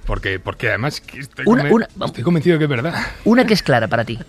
Porque, 0.05 0.39
porque 0.39 0.69
además 0.69 1.01
que 1.01 1.19
estoy, 1.19 1.45
Una- 1.47 1.63
conven- 1.63 1.71
una- 1.95 2.05
estoy 2.05 2.23
convencido 2.23 2.57
que 2.59 2.65
es 2.65 2.69
verdad. 2.69 2.93
Una 3.23 3.45
que 3.45 3.53
es 3.55 3.63
clara 3.63 3.87
para 3.87 4.05
ti. 4.05 4.19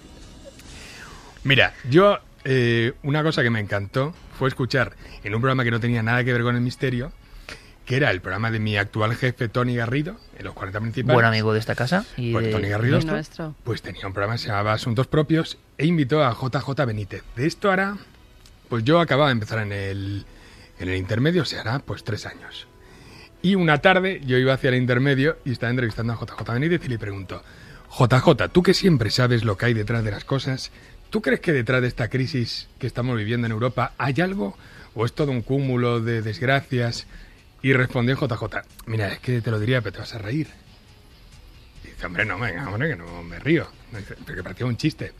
Mira, 1.45 1.75
yo 1.91 2.19
eh, 2.45 2.95
una 3.03 3.23
cosa 3.23 3.43
que 3.43 3.51
me 3.51 3.61
encantó 3.61 4.15
fue 4.39 4.49
escuchar 4.49 4.93
en 5.23 5.35
un 5.35 5.41
programa 5.41 5.65
que 5.65 5.71
no 5.71 5.79
tenía 5.81 6.03
nada 6.03 6.25
que 6.25 6.33
ver 6.33 6.43
con 6.43 6.55
el 6.57 6.63
misterio, 6.63 7.13
que 7.87 7.97
era 7.97 8.11
el 8.11 8.21
programa 8.21 8.51
de 8.51 8.59
mi 8.59 8.77
actual 8.77 9.15
jefe 9.15 9.49
Tony 9.49 9.77
Garrido, 9.77 10.17
en 10.37 10.45
los 10.45 10.55
40 10.55 10.81
principales. 10.81 11.15
Buen 11.15 11.25
amigo 11.25 11.53
de 11.53 11.61
esta 11.61 11.77
casa. 11.77 12.05
Y 12.17 12.33
Pues 12.33 12.47
de 12.47 12.53
Tony 12.53 12.69
Garrido, 12.69 13.01
nuestro. 13.01 13.55
pues 13.63 13.81
tenía 13.81 14.07
un 14.07 14.13
programa 14.13 14.35
que 14.35 14.39
se 14.43 14.49
llamaba 14.49 14.73
Asuntos 14.73 15.07
Propios 15.07 15.57
e 15.79 15.87
invitó 15.87 16.25
a 16.25 16.35
JJ 16.35 16.85
Benítez. 16.85 17.23
De 17.37 17.47
esto 17.47 17.71
hará, 17.71 17.97
pues 18.69 18.83
yo 18.85 19.01
acababa 19.01 19.29
de 19.29 19.33
empezar 19.35 19.61
en 19.61 19.73
el, 19.73 20.27
en 20.81 20.89
el 20.89 20.97
intermedio, 20.97 21.45
se 21.45 21.59
hará 21.59 21.79
pues 21.79 22.03
tres 22.03 22.27
años. 22.27 22.67
Y 23.41 23.55
una 23.55 23.79
tarde 23.79 24.21
yo 24.27 24.37
iba 24.37 24.53
hacia 24.55 24.69
el 24.71 24.75
intermedio 24.75 25.39
y 25.45 25.53
estaba 25.53 25.71
entrevistando 25.71 26.13
a 26.13 26.17
JJ 26.17 26.43
Benítez 26.55 26.85
y 26.85 26.89
le 26.89 26.99
pregunto, 26.99 27.45
JJ, 27.97 28.49
tú 28.51 28.65
que 28.65 28.75
siempre 28.75 29.11
sabes 29.11 29.45
lo 29.45 29.57
que 29.57 29.67
hay 29.67 29.75
detrás 29.75 30.03
de 30.03 30.11
las 30.11 30.25
cosas, 30.25 30.73
¿tú 31.11 31.23
crees 31.23 31.39
que 31.39 31.53
detrás 31.53 31.83
de 31.83 31.87
esta 31.89 32.09
crisis 32.09 32.67
que 32.81 32.89
estamos 32.89 33.17
viviendo 33.17 33.47
en 33.47 33.53
Europa 33.53 33.93
hay 33.97 34.21
algo? 34.21 34.59
¿O 34.97 35.05
es 35.07 35.13
todo 35.13 35.31
un 35.31 35.43
cúmulo 35.43 36.01
de 36.01 36.23
desgracias? 36.23 37.07
Y 37.63 37.73
respondió 37.73 38.17
JJ, 38.17 38.63
mira, 38.87 39.09
es 39.13 39.19
que 39.19 39.41
te 39.41 39.51
lo 39.51 39.59
diría, 39.59 39.81
pero 39.81 39.95
te 39.95 39.99
vas 40.01 40.15
a 40.15 40.19
reír. 40.19 40.49
Y 41.85 41.89
dice, 41.89 42.07
hombre, 42.07 42.25
no, 42.25 42.39
venga, 42.39 42.69
hombre, 42.69 42.91
que 42.91 42.97
no 42.97 43.23
me 43.23 43.39
río. 43.39 43.67
Me 43.93 44.01
dice, 44.01 44.15
pero 44.25 44.37
que 44.37 44.43
parecía 44.43 44.67
un 44.67 44.77
chiste. 44.77 45.13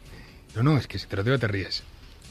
No, 0.55 0.63
no, 0.63 0.79
es 0.79 0.87
que 0.87 0.99
si 0.99 1.07
te 1.07 1.17
lo 1.17 1.23
digo 1.25 1.39
te 1.39 1.49
ríes. 1.49 1.83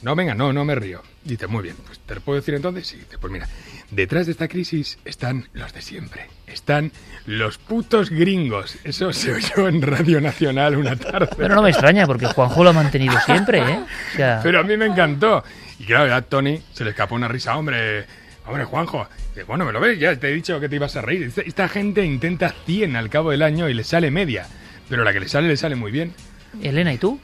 No, 0.02 0.14
venga, 0.14 0.34
no, 0.34 0.52
no 0.52 0.64
me 0.64 0.74
río. 0.74 1.02
Dice, 1.24 1.46
muy 1.46 1.62
bien, 1.62 1.76
pues 1.86 1.98
te 2.00 2.14
lo 2.14 2.20
puedo 2.20 2.38
decir 2.38 2.54
entonces. 2.54 2.86
Sí, 2.86 2.96
dice, 2.96 3.18
pues 3.18 3.32
mira, 3.32 3.48
detrás 3.90 4.26
de 4.26 4.32
esta 4.32 4.46
crisis 4.46 4.98
están 5.04 5.48
los 5.54 5.72
de 5.72 5.80
siempre. 5.80 6.28
Están 6.46 6.92
los 7.24 7.58
putos 7.58 8.10
gringos. 8.10 8.76
Eso 8.84 9.12
se 9.12 9.32
oyó 9.32 9.68
en 9.68 9.80
Radio 9.82 10.20
Nacional 10.20 10.76
una 10.76 10.96
tarde. 10.96 11.30
Pero 11.36 11.54
no 11.54 11.62
me 11.62 11.70
extraña, 11.70 12.06
porque 12.06 12.26
Juanjo 12.26 12.62
lo 12.62 12.70
ha 12.70 12.74
mantenido 12.74 13.14
siempre, 13.24 13.58
¿eh? 13.58 13.84
O 14.12 14.16
sea, 14.16 14.40
Pero 14.42 14.60
a 14.60 14.62
mí 14.62 14.76
me 14.76 14.86
encantó. 14.86 15.42
Y 15.78 15.84
claro, 15.84 16.14
a 16.14 16.22
Tony 16.22 16.62
se 16.72 16.84
le 16.84 16.90
escapó 16.90 17.14
una 17.14 17.28
risa. 17.28 17.56
Hombre, 17.56 18.06
hombre, 18.46 18.64
Juanjo. 18.64 19.06
Bueno, 19.46 19.64
me 19.64 19.72
lo 19.72 19.80
ves, 19.80 19.98
ya 19.98 20.16
te 20.16 20.28
he 20.28 20.32
dicho 20.32 20.58
que 20.60 20.68
te 20.68 20.76
ibas 20.76 20.96
a 20.96 21.02
reír. 21.02 21.22
Esta, 21.24 21.42
esta 21.42 21.68
gente 21.68 22.04
intenta 22.04 22.54
100 22.66 22.96
al 22.96 23.10
cabo 23.10 23.30
del 23.30 23.42
año 23.42 23.68
y 23.68 23.74
le 23.74 23.84
sale 23.84 24.10
media. 24.10 24.46
Pero 24.88 25.04
la 25.04 25.12
que 25.12 25.20
le 25.20 25.28
sale, 25.28 25.48
le 25.48 25.56
sale 25.56 25.74
muy 25.76 25.90
bien. 25.92 26.14
Elena, 26.62 26.92
¿y 26.92 26.98
tú? 26.98 27.18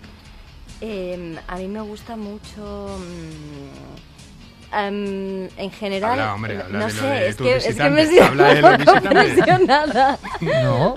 Eh, 0.81 1.37
a 1.47 1.57
mí 1.57 1.69
me 1.69 1.81
gusta 1.81 2.17
mucho. 2.17 2.99
em, 4.75 5.49
en 5.57 5.71
general. 5.71 6.13
Habla, 6.13 6.35
hombre, 6.35 6.59
habla 6.61 6.79
no 6.79 6.87
de 6.87 6.91
sé, 6.93 7.07
de 7.07 7.29
es 7.29 7.37
que, 7.37 7.57
es 7.57 7.77
que 7.77 7.91
me 7.91 8.07
siento 8.07 8.25
habla 8.25 8.55
de 8.55 8.63
los 8.63 8.71
un 8.79 8.85
poco 8.85 9.01
visitantes. 9.01 9.35
presionada. 9.35 10.19
No. 10.41 10.95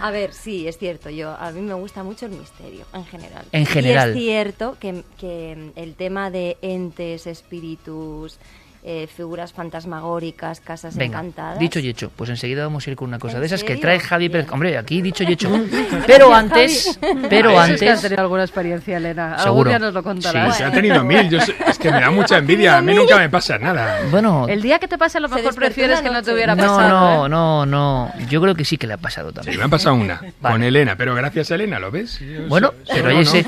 A 0.00 0.10
ver, 0.10 0.32
sí, 0.32 0.68
es 0.68 0.78
cierto. 0.78 1.10
Yo 1.10 1.30
a 1.30 1.50
mí 1.50 1.60
me 1.62 1.74
gusta 1.74 2.02
mucho 2.04 2.26
el 2.26 2.32
misterio, 2.32 2.84
en 2.92 3.04
general. 3.06 3.44
En 3.52 3.66
general. 3.66 4.10
Y 4.10 4.12
es 4.12 4.24
cierto 4.24 4.76
que, 4.78 5.02
que 5.18 5.72
el 5.76 5.94
tema 5.94 6.30
de 6.30 6.58
entes, 6.62 7.26
espíritus, 7.26 8.38
eh, 8.86 9.06
figuras 9.06 9.52
fantasmagóricas, 9.54 10.60
casas 10.60 10.94
Venga, 10.96 11.18
encantadas. 11.20 11.58
dicho 11.58 11.78
y 11.78 11.88
hecho. 11.88 12.10
Pues 12.14 12.28
enseguida 12.28 12.64
vamos 12.64 12.86
a 12.86 12.90
ir 12.90 12.96
con 12.96 13.08
una 13.08 13.18
cosa 13.18 13.36
¿En 13.36 13.40
de 13.40 13.46
esas 13.46 13.64
que 13.64 13.76
trae 13.76 13.98
Javi 13.98 14.28
Pérez. 14.28 14.46
Hombre, 14.52 14.76
aquí 14.76 15.00
dicho 15.00 15.24
y 15.24 15.32
hecho. 15.32 15.48
Pero 16.06 16.34
antes, 16.34 16.98
pero 17.30 17.50
Eso 17.50 17.62
es 17.74 17.80
que 17.80 17.86
has 17.88 17.90
antes... 17.92 18.02
tenido 18.02 18.20
alguna 18.22 18.42
experiencia, 18.42 18.96
Elena. 18.98 19.30
Algún 19.36 19.42
Seguro. 19.44 19.70
día 19.70 19.78
nos 19.78 19.94
lo 19.94 20.02
contarás. 20.02 20.56
Se 20.58 20.64
ha 20.64 20.70
tenido 20.70 21.02
mil. 21.02 21.30
Yo 21.30 21.40
sé- 21.40 21.54
es 21.66 21.78
que 21.78 21.90
me 21.90 22.00
da 22.00 22.10
mucha 22.10 22.36
envidia. 22.38 22.76
A 22.76 22.82
mí 22.82 22.94
nunca 22.94 23.16
me 23.16 23.30
pasa 23.30 23.58
nada. 23.58 24.00
Bueno, 24.10 24.46
El 24.48 24.60
día 24.60 24.78
que 24.78 24.86
te 24.86 24.98
pase 24.98 25.16
a 25.18 25.20
lo 25.22 25.28
mejor 25.30 25.54
prefieres 25.54 26.00
que 26.02 26.10
no 26.10 26.22
te 26.22 26.34
hubiera 26.34 26.54
no, 26.54 26.62
pasado. 26.62 26.88
no, 26.88 27.26
¿eh? 27.26 27.28
no, 27.30 27.66
no. 27.66 28.12
Yo 28.28 28.42
creo 28.42 28.54
que 28.54 28.64
sí 28.66 28.76
que 28.76 28.86
le 28.86 28.92
ha 28.94 28.98
pasado 28.98 29.30
Sí, 29.30 29.34
también. 29.36 29.58
me 29.58 29.64
ha 29.64 29.68
pasado 29.68 29.94
una. 29.94 30.20
Vale. 30.40 30.54
Con 30.54 30.62
Elena. 30.62 30.94
Pero 30.96 31.14
gracias 31.14 31.50
a 31.50 31.54
Elena, 31.54 31.78
¿lo 31.78 31.90
ves? 31.90 32.18
Yo 32.20 32.46
Bueno, 32.48 32.74
pero, 32.92 33.10
no. 33.12 33.20
ese- 33.20 33.46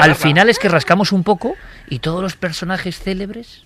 al 0.00 0.14
final 0.16 0.48
es 0.48 0.58
que 0.58 0.68
rascamos 0.68 1.12
un 1.12 1.22
poco 1.22 1.54
y 1.88 2.00
todos 2.00 2.20
los 2.22 2.34
personajes 2.36 2.98
célebres 2.98 3.62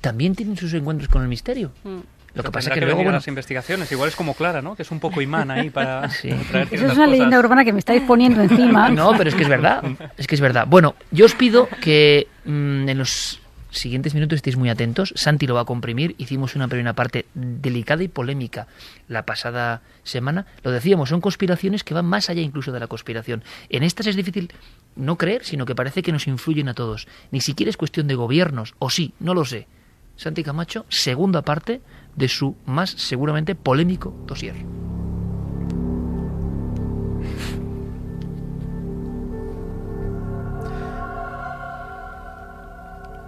también 0.00 0.34
tienen 0.34 0.56
sus 0.56 0.72
encuentros 0.74 1.08
con 1.08 1.22
el 1.22 1.28
misterio. 1.28 1.72
Mm. 1.84 1.98
Lo 2.34 2.42
que 2.42 2.50
pasa 2.50 2.68
es 2.68 2.74
tendrá 2.74 2.74
que 2.74 2.80
luego, 2.86 3.02
bueno, 3.02 3.12
las 3.12 3.28
investigaciones. 3.28 3.90
Igual 3.90 4.10
es 4.10 4.16
como 4.16 4.34
Clara, 4.34 4.60
¿no? 4.60 4.76
Que 4.76 4.82
es 4.82 4.90
un 4.90 5.00
poco 5.00 5.22
imán 5.22 5.50
ahí 5.50 5.70
para 5.70 6.10
Sí. 6.10 6.28
traer 6.50 6.68
Eso 6.70 6.86
es 6.86 6.92
una 6.94 7.06
leyenda 7.06 7.38
urbana 7.38 7.64
que 7.64 7.72
me 7.72 7.78
estáis 7.78 8.02
poniendo 8.02 8.42
encima. 8.42 8.90
No, 8.96 9.12
pero 9.16 9.30
es 9.30 9.34
que 9.34 9.42
es 9.42 9.48
verdad. 9.48 9.82
Es 10.18 10.26
que 10.26 10.34
es 10.34 10.40
verdad. 10.40 10.66
Bueno, 10.68 10.96
yo 11.10 11.24
os 11.24 11.34
pido 11.34 11.66
que 11.80 12.28
mm, 12.44 12.88
en 12.90 12.98
los 12.98 13.40
siguientes 13.70 14.12
minutos 14.14 14.36
estéis 14.36 14.56
muy 14.56 14.68
atentos. 14.68 15.14
Santi 15.16 15.46
lo 15.46 15.54
va 15.54 15.62
a 15.62 15.64
comprimir. 15.64 16.14
Hicimos 16.18 16.54
una 16.56 16.68
primera 16.68 16.92
parte 16.92 17.24
delicada 17.34 18.02
y 18.02 18.08
polémica 18.08 18.66
la 19.08 19.24
pasada 19.24 19.80
semana. 20.02 20.44
Lo 20.62 20.72
decíamos, 20.72 21.08
son 21.08 21.22
conspiraciones 21.22 21.84
que 21.84 21.94
van 21.94 22.04
más 22.04 22.28
allá 22.28 22.42
incluso 22.42 22.70
de 22.70 22.80
la 22.80 22.86
conspiración. 22.86 23.44
En 23.70 23.82
estas 23.82 24.08
es 24.08 24.16
difícil 24.16 24.52
no 24.94 25.16
creer, 25.16 25.42
sino 25.44 25.64
que 25.64 25.74
parece 25.74 26.02
que 26.02 26.12
nos 26.12 26.26
influyen 26.26 26.68
a 26.68 26.74
todos. 26.74 27.08
Ni 27.30 27.40
siquiera 27.40 27.70
es 27.70 27.78
cuestión 27.78 28.08
de 28.08 28.14
gobiernos, 28.14 28.74
o 28.78 28.90
sí, 28.90 29.14
no 29.20 29.32
lo 29.32 29.46
sé. 29.46 29.66
Santi 30.16 30.42
Camacho, 30.42 30.86
segunda 30.88 31.42
parte 31.42 31.82
de 32.16 32.28
su 32.28 32.56
más 32.64 32.90
seguramente 32.90 33.54
polémico 33.54 34.14
dossier. 34.26 34.54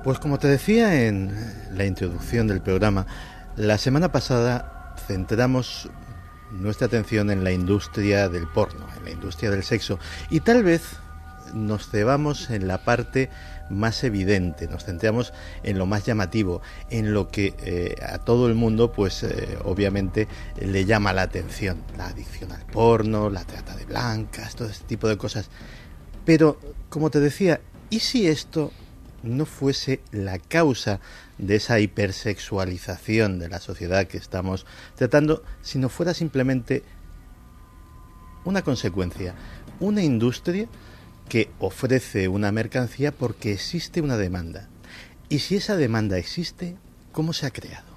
Pues 0.05 0.19
como 0.21 0.39
te 0.39 0.49
decía 0.49 1.07
en 1.07 1.35
la 1.77 1.85
introducción 1.85 2.47
del 2.47 2.63
programa, 2.63 3.07
la 3.57 3.77
semana 3.77 4.11
pasada 4.11 4.95
centramos 5.07 5.91
nuestra 6.51 6.87
atención 6.87 7.31
en 7.31 7.45
la 7.45 7.53
industria 7.53 8.29
del 8.29 8.47
porno, 8.47 8.87
en 8.97 9.05
la 9.05 9.11
industria 9.11 9.51
del 9.51 9.65
sexo, 9.65 9.99
y 10.31 10.41
tal 10.41 10.63
vez 10.63 10.97
nos 11.53 11.89
cebamos 11.89 12.51
en 12.51 12.69
la 12.69 12.79
parte 12.85 13.31
más 13.71 14.05
evidente, 14.05 14.69
nos 14.69 14.85
centramos 14.85 15.33
en 15.63 15.79
lo 15.79 15.87
más 15.87 16.05
llamativo, 16.05 16.63
en 16.91 17.13
lo 17.13 17.29
que 17.29 17.55
eh, 17.61 17.97
a 18.03 18.19
todo 18.19 18.49
el 18.49 18.55
mundo, 18.55 18.93
pues 18.93 19.23
eh, 19.23 19.59
obviamente 19.65 20.29
le 20.61 20.85
llama 20.85 21.13
la 21.13 21.23
atención, 21.23 21.83
la 21.97 22.07
adicción 22.07 22.53
al 22.53 22.65
porno, 22.67 23.31
la 23.31 23.45
trata 23.45 23.77
de 23.77 23.85
blancas, 23.85 24.57
todo 24.57 24.69
este 24.69 24.87
tipo 24.87 25.09
de 25.09 25.17
cosas. 25.17 25.51
Pero, 26.25 26.59
como 26.89 27.11
te 27.11 27.21
decía, 27.21 27.61
¿y 27.91 28.01
si 28.01 28.27
esto 28.27 28.73
no 29.23 29.47
fuese 29.47 30.01
la 30.13 30.39
causa 30.39 31.01
de 31.39 31.57
esa 31.57 31.81
hipersexualización 31.81 33.39
de 33.39 33.49
la 33.49 33.61
sociedad 33.61 34.07
que 34.07 34.19
estamos 34.19 34.67
tratando, 34.95 35.43
sino 35.63 35.89
fuera 35.89 36.15
simplemente 36.15 36.83
una 38.45 38.63
consecuencia, 38.63 39.35
una 39.81 40.03
industria 40.03 40.69
que 41.29 41.51
ofrece 41.59 42.29
una 42.29 42.53
mercancía 42.53 43.13
porque 43.13 43.53
existe 43.53 44.01
una 44.01 44.17
demanda. 44.17 44.69
Y 45.29 45.41
si 45.41 45.57
esa 45.57 45.77
demanda 45.77 46.19
existe, 46.19 46.77
¿cómo 47.13 47.33
se 47.33 47.47
ha 47.47 47.51
creado? 47.51 47.89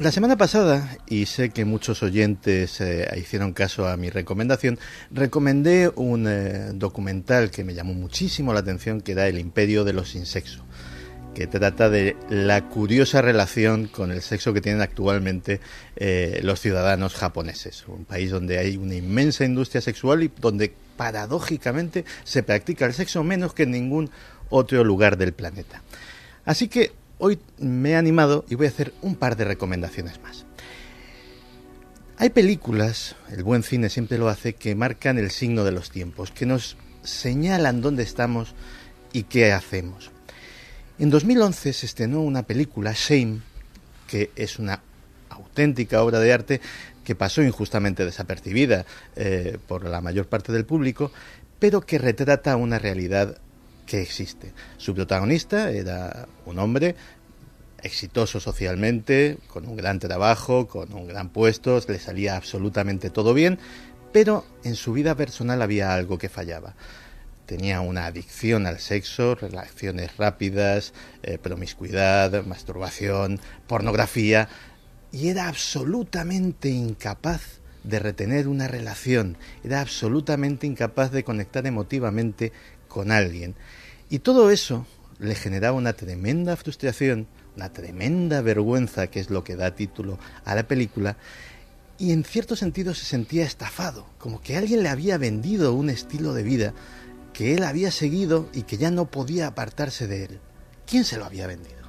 La 0.00 0.10
semana 0.10 0.38
pasada, 0.38 0.96
y 1.06 1.26
sé 1.26 1.50
que 1.50 1.66
muchos 1.66 2.02
oyentes 2.02 2.80
eh, 2.80 3.06
hicieron 3.18 3.52
caso 3.52 3.86
a 3.86 3.98
mi 3.98 4.08
recomendación, 4.08 4.78
recomendé 5.10 5.92
un 5.94 6.26
eh, 6.26 6.70
documental 6.72 7.50
que 7.50 7.64
me 7.64 7.74
llamó 7.74 7.92
muchísimo 7.92 8.54
la 8.54 8.60
atención, 8.60 9.02
que 9.02 9.12
era 9.12 9.28
El 9.28 9.38
Imperio 9.38 9.84
de 9.84 9.92
los 9.92 10.08
Sin 10.12 10.24
Sexo, 10.24 10.64
que 11.34 11.46
trata 11.46 11.88
de 11.88 12.16
la 12.28 12.68
curiosa 12.68 13.22
relación 13.22 13.86
con 13.86 14.10
el 14.10 14.22
sexo 14.22 14.52
que 14.52 14.60
tienen 14.60 14.82
actualmente 14.82 15.60
eh, 15.96 16.40
los 16.42 16.60
ciudadanos 16.60 17.14
japoneses, 17.14 17.84
un 17.86 18.04
país 18.04 18.30
donde 18.30 18.58
hay 18.58 18.76
una 18.76 18.94
inmensa 18.94 19.44
industria 19.44 19.80
sexual 19.80 20.22
y 20.22 20.30
donde 20.40 20.74
paradójicamente 20.96 22.04
se 22.24 22.42
practica 22.42 22.86
el 22.86 22.94
sexo 22.94 23.24
menos 23.24 23.54
que 23.54 23.62
en 23.62 23.70
ningún 23.70 24.10
otro 24.50 24.84
lugar 24.84 25.16
del 25.16 25.32
planeta. 25.32 25.82
Así 26.44 26.68
que 26.68 26.92
hoy 27.18 27.38
me 27.58 27.90
he 27.90 27.96
animado 27.96 28.44
y 28.48 28.56
voy 28.56 28.66
a 28.66 28.70
hacer 28.70 28.92
un 29.02 29.14
par 29.14 29.36
de 29.36 29.44
recomendaciones 29.44 30.20
más. 30.22 30.44
Hay 32.18 32.30
películas, 32.30 33.16
el 33.30 33.44
buen 33.44 33.62
cine 33.62 33.88
siempre 33.88 34.18
lo 34.18 34.28
hace, 34.28 34.52
que 34.52 34.74
marcan 34.74 35.16
el 35.16 35.30
signo 35.30 35.64
de 35.64 35.72
los 35.72 35.90
tiempos, 35.90 36.30
que 36.30 36.44
nos 36.44 36.76
señalan 37.02 37.80
dónde 37.80 38.02
estamos 38.02 38.54
y 39.14 39.22
qué 39.22 39.52
hacemos. 39.52 40.10
En 41.00 41.08
2011 41.08 41.72
se 41.72 41.86
estrenó 41.86 42.20
una 42.20 42.42
película, 42.42 42.92
Shame, 42.94 43.40
que 44.06 44.30
es 44.36 44.58
una 44.58 44.82
auténtica 45.30 46.02
obra 46.02 46.18
de 46.18 46.30
arte 46.30 46.60
que 47.04 47.14
pasó 47.14 47.42
injustamente 47.42 48.04
desapercibida 48.04 48.84
eh, 49.16 49.56
por 49.66 49.86
la 49.86 50.02
mayor 50.02 50.26
parte 50.26 50.52
del 50.52 50.66
público, 50.66 51.10
pero 51.58 51.80
que 51.80 51.96
retrata 51.96 52.54
una 52.56 52.78
realidad 52.78 53.38
que 53.86 54.02
existe. 54.02 54.52
Su 54.76 54.94
protagonista 54.94 55.70
era 55.70 56.28
un 56.44 56.58
hombre 56.58 56.96
exitoso 57.82 58.38
socialmente, 58.38 59.38
con 59.46 59.66
un 59.66 59.76
gran 59.76 60.00
trabajo, 60.00 60.68
con 60.68 60.92
un 60.92 61.08
gran 61.08 61.30
puesto, 61.30 61.80
le 61.88 61.98
salía 61.98 62.36
absolutamente 62.36 63.08
todo 63.08 63.32
bien, 63.32 63.58
pero 64.12 64.44
en 64.64 64.74
su 64.74 64.92
vida 64.92 65.14
personal 65.14 65.62
había 65.62 65.94
algo 65.94 66.18
que 66.18 66.28
fallaba. 66.28 66.74
Tenía 67.50 67.80
una 67.80 68.06
adicción 68.06 68.64
al 68.64 68.78
sexo, 68.78 69.34
relaciones 69.34 70.16
rápidas, 70.16 70.92
eh, 71.24 71.36
promiscuidad, 71.36 72.44
masturbación, 72.46 73.40
pornografía, 73.66 74.48
y 75.10 75.30
era 75.30 75.48
absolutamente 75.48 76.68
incapaz 76.68 77.58
de 77.82 77.98
retener 77.98 78.46
una 78.46 78.68
relación, 78.68 79.36
era 79.64 79.80
absolutamente 79.80 80.68
incapaz 80.68 81.10
de 81.10 81.24
conectar 81.24 81.66
emotivamente 81.66 82.52
con 82.86 83.10
alguien. 83.10 83.56
Y 84.10 84.20
todo 84.20 84.52
eso 84.52 84.86
le 85.18 85.34
generaba 85.34 85.76
una 85.76 85.94
tremenda 85.94 86.54
frustración, 86.54 87.26
una 87.56 87.72
tremenda 87.72 88.42
vergüenza, 88.42 89.08
que 89.08 89.18
es 89.18 89.28
lo 89.28 89.42
que 89.42 89.56
da 89.56 89.74
título 89.74 90.20
a 90.44 90.54
la 90.54 90.68
película, 90.68 91.16
y 91.98 92.12
en 92.12 92.22
cierto 92.22 92.54
sentido 92.54 92.94
se 92.94 93.06
sentía 93.06 93.44
estafado, 93.44 94.06
como 94.18 94.40
que 94.40 94.56
alguien 94.56 94.84
le 94.84 94.88
había 94.88 95.18
vendido 95.18 95.74
un 95.74 95.90
estilo 95.90 96.32
de 96.32 96.44
vida 96.44 96.74
que 97.40 97.54
él 97.54 97.64
había 97.64 97.90
seguido 97.90 98.50
y 98.52 98.64
que 98.64 98.76
ya 98.76 98.90
no 98.90 99.10
podía 99.10 99.46
apartarse 99.46 100.06
de 100.06 100.24
él. 100.24 100.40
¿Quién 100.86 101.06
se 101.06 101.16
lo 101.16 101.24
había 101.24 101.46
vendido? 101.46 101.80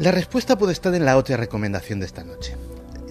La 0.00 0.10
respuesta 0.10 0.58
puede 0.58 0.72
estar 0.72 0.92
en 0.96 1.04
la 1.04 1.16
otra 1.16 1.36
recomendación 1.36 2.00
de 2.00 2.06
esta 2.06 2.24
noche. 2.24 2.56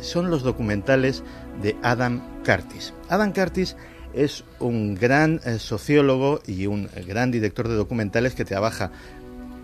Son 0.02 0.30
los 0.30 0.44
documentales 0.44 1.24
de 1.62 1.78
Adam 1.84 2.22
Curtis. 2.44 2.94
Adam 3.08 3.32
Curtis 3.32 3.78
es 4.14 4.44
un 4.60 4.96
gran 4.96 5.40
eh, 5.46 5.58
sociólogo 5.58 6.42
y 6.46 6.68
un 6.68 6.90
gran 7.08 7.32
director 7.32 7.70
de 7.70 7.76
documentales 7.76 8.36
que 8.36 8.44
trabaja 8.44 8.92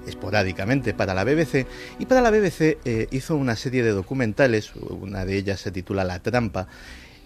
esporádicamente 0.07 0.93
para 0.93 1.13
la 1.13 1.23
BBC 1.23 1.67
y 1.99 2.05
para 2.05 2.21
la 2.21 2.31
BBC 2.31 2.77
eh, 2.85 3.07
hizo 3.11 3.35
una 3.35 3.55
serie 3.55 3.83
de 3.83 3.91
documentales, 3.91 4.73
una 4.75 5.25
de 5.25 5.37
ellas 5.37 5.59
se 5.59 5.71
titula 5.71 6.03
La 6.03 6.19
trampa, 6.19 6.67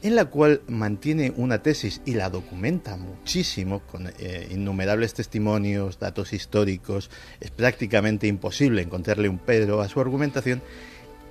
en 0.03 0.15
la 0.15 0.25
cual 0.25 0.61
mantiene 0.67 1.31
una 1.35 1.61
tesis 1.61 2.01
y 2.05 2.15
la 2.15 2.29
documenta 2.29 2.97
muchísimo 2.97 3.81
con 3.81 4.11
eh, 4.19 4.47
innumerables 4.51 5.13
testimonios, 5.13 5.99
datos 5.99 6.33
históricos, 6.33 7.09
es 7.39 7.51
prácticamente 7.51 8.27
imposible 8.27 8.81
encontrarle 8.81 9.29
un 9.29 9.37
pero 9.37 9.81
a 9.81 9.87
su 9.87 10.01
argumentación 10.01 10.61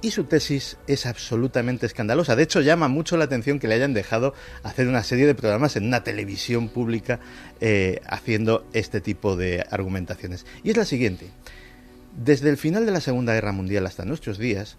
y 0.02 0.10
su 0.10 0.24
tesis 0.24 0.78
es 0.86 1.06
absolutamente 1.06 1.86
escandalosa. 1.86 2.36
De 2.36 2.42
hecho, 2.42 2.60
llama 2.60 2.88
mucho 2.88 3.16
la 3.16 3.24
atención 3.24 3.58
que 3.58 3.68
le 3.68 3.74
hayan 3.74 3.94
dejado 3.94 4.34
hacer 4.62 4.88
una 4.88 5.02
serie 5.02 5.26
de 5.26 5.34
programas 5.34 5.76
en 5.76 5.86
una 5.86 6.02
televisión 6.04 6.68
pública 6.68 7.20
eh, 7.60 8.00
haciendo 8.06 8.66
este 8.72 9.00
tipo 9.00 9.36
de 9.36 9.64
argumentaciones. 9.70 10.46
Y 10.64 10.70
es 10.70 10.76
la 10.76 10.84
siguiente. 10.84 11.30
Desde 12.16 12.48
el 12.50 12.56
final 12.56 12.86
de 12.86 12.92
la 12.92 13.00
Segunda 13.00 13.34
Guerra 13.34 13.52
Mundial 13.52 13.86
hasta 13.86 14.04
nuestros 14.04 14.38
días, 14.38 14.78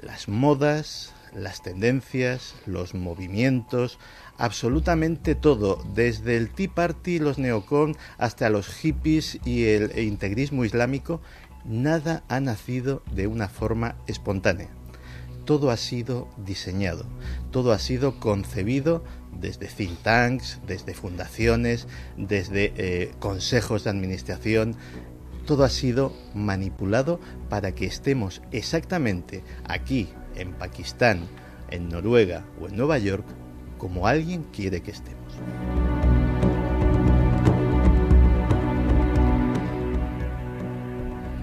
las 0.00 0.28
modas, 0.28 1.12
las 1.34 1.62
tendencias, 1.62 2.54
los 2.66 2.94
movimientos, 2.94 3.98
absolutamente 4.38 5.34
todo, 5.34 5.84
desde 5.94 6.36
el 6.36 6.50
Tea 6.50 6.70
Party, 6.74 7.18
los 7.18 7.38
neocon, 7.38 7.96
hasta 8.18 8.48
los 8.48 8.68
hippies 8.68 9.38
y 9.44 9.64
el 9.64 9.98
integrismo 9.98 10.64
islámico, 10.64 11.20
nada 11.68 12.24
ha 12.28 12.40
nacido 12.40 13.02
de 13.12 13.26
una 13.26 13.48
forma 13.48 13.96
espontánea. 14.06 14.68
Todo 15.44 15.70
ha 15.70 15.76
sido 15.76 16.28
diseñado, 16.36 17.06
todo 17.52 17.72
ha 17.72 17.78
sido 17.78 18.18
concebido 18.18 19.04
desde 19.40 19.66
think 19.66 19.98
tanks, 20.02 20.60
desde 20.66 20.94
fundaciones, 20.94 21.86
desde 22.16 22.72
eh, 22.76 23.12
consejos 23.20 23.84
de 23.84 23.90
administración. 23.90 24.76
Todo 25.46 25.62
ha 25.62 25.68
sido 25.68 26.12
manipulado 26.34 27.20
para 27.48 27.72
que 27.72 27.86
estemos 27.86 28.42
exactamente 28.50 29.44
aquí, 29.68 30.08
en 30.34 30.52
Pakistán, 30.52 31.20
en 31.70 31.88
Noruega 31.88 32.44
o 32.60 32.66
en 32.68 32.76
Nueva 32.76 32.98
York, 32.98 33.24
como 33.78 34.06
alguien 34.08 34.44
quiere 34.52 34.82
que 34.82 34.90
estemos. 34.90 35.85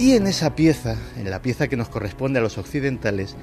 Y 0.03 0.17
en 0.17 0.27
esa 0.27 0.53
pieza, 0.53 0.97
en 1.15 1.29
la 1.29 1.41
pieza 1.41 1.69
que 1.69 1.77
nos 1.77 1.87
corresponde 1.87 2.37
a 2.37 2.41
los 2.41 2.57
occidentales, 2.57 3.37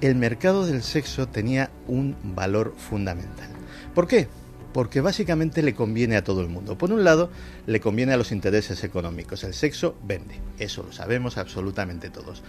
el 0.00 0.14
mercado 0.14 0.64
del 0.64 0.82
sexo 0.82 1.28
tenía 1.28 1.70
un 1.86 2.16
valor 2.34 2.72
fundamental. 2.78 3.50
¿Por 3.94 4.08
qué? 4.08 4.26
Porque 4.72 5.02
básicamente 5.02 5.62
le 5.62 5.74
conviene 5.74 6.16
a 6.16 6.24
todo 6.24 6.40
el 6.40 6.48
mundo. 6.48 6.78
Por 6.78 6.92
un 6.92 7.04
lado, 7.04 7.30
le 7.66 7.80
conviene 7.80 8.14
a 8.14 8.16
los 8.16 8.32
intereses 8.32 8.84
económicos. 8.84 9.44
El 9.44 9.52
sexo 9.52 9.96
vende, 10.02 10.40
eso 10.58 10.82
lo 10.82 10.92
sabemos 10.92 11.36
absolutamente 11.36 12.08
todos. 12.08 12.42